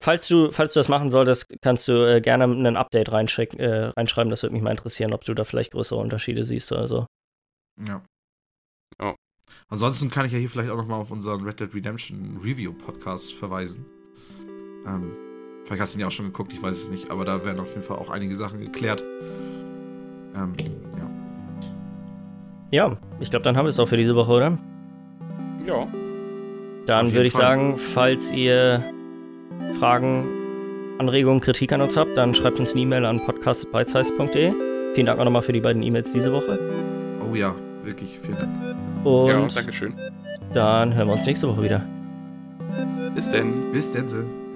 [0.00, 4.30] falls, du, falls du das machen solltest, kannst du äh, gerne ein Update äh, reinschreiben.
[4.30, 7.06] Das würde mich mal interessieren, ob du da vielleicht größere Unterschiede siehst oder so.
[7.86, 8.02] Ja.
[9.00, 9.14] Ja.
[9.68, 13.34] Ansonsten kann ich ja hier vielleicht auch nochmal auf unseren Red Dead Redemption Review Podcast
[13.34, 13.84] verweisen.
[14.86, 15.12] Ähm,
[15.64, 17.60] vielleicht hast du ihn ja auch schon geguckt, ich weiß es nicht, aber da werden
[17.60, 19.02] auf jeden Fall auch einige Sachen geklärt.
[20.34, 20.54] Ähm,
[20.96, 21.10] ja.
[22.70, 24.58] Ja, ich glaube, dann haben wir es auch für diese Woche, oder?
[25.66, 25.86] Ja.
[26.86, 27.42] Dann würde ich Fall.
[27.42, 28.82] sagen, falls ihr
[29.78, 30.26] Fragen,
[30.98, 34.52] Anregungen, Kritik an uns habt, dann schreibt uns eine E-Mail an podcast.bitesize.de.
[34.94, 36.58] Vielen Dank auch nochmal für die beiden E-Mails diese Woche.
[37.30, 37.54] Oh ja,
[37.84, 38.76] wirklich, vielen Dank.
[39.04, 39.94] Und ja, Dankeschön.
[40.52, 41.84] dann hören wir uns nächste Woche wieder.
[43.14, 43.72] Bis denn.
[43.72, 44.47] Bis dann.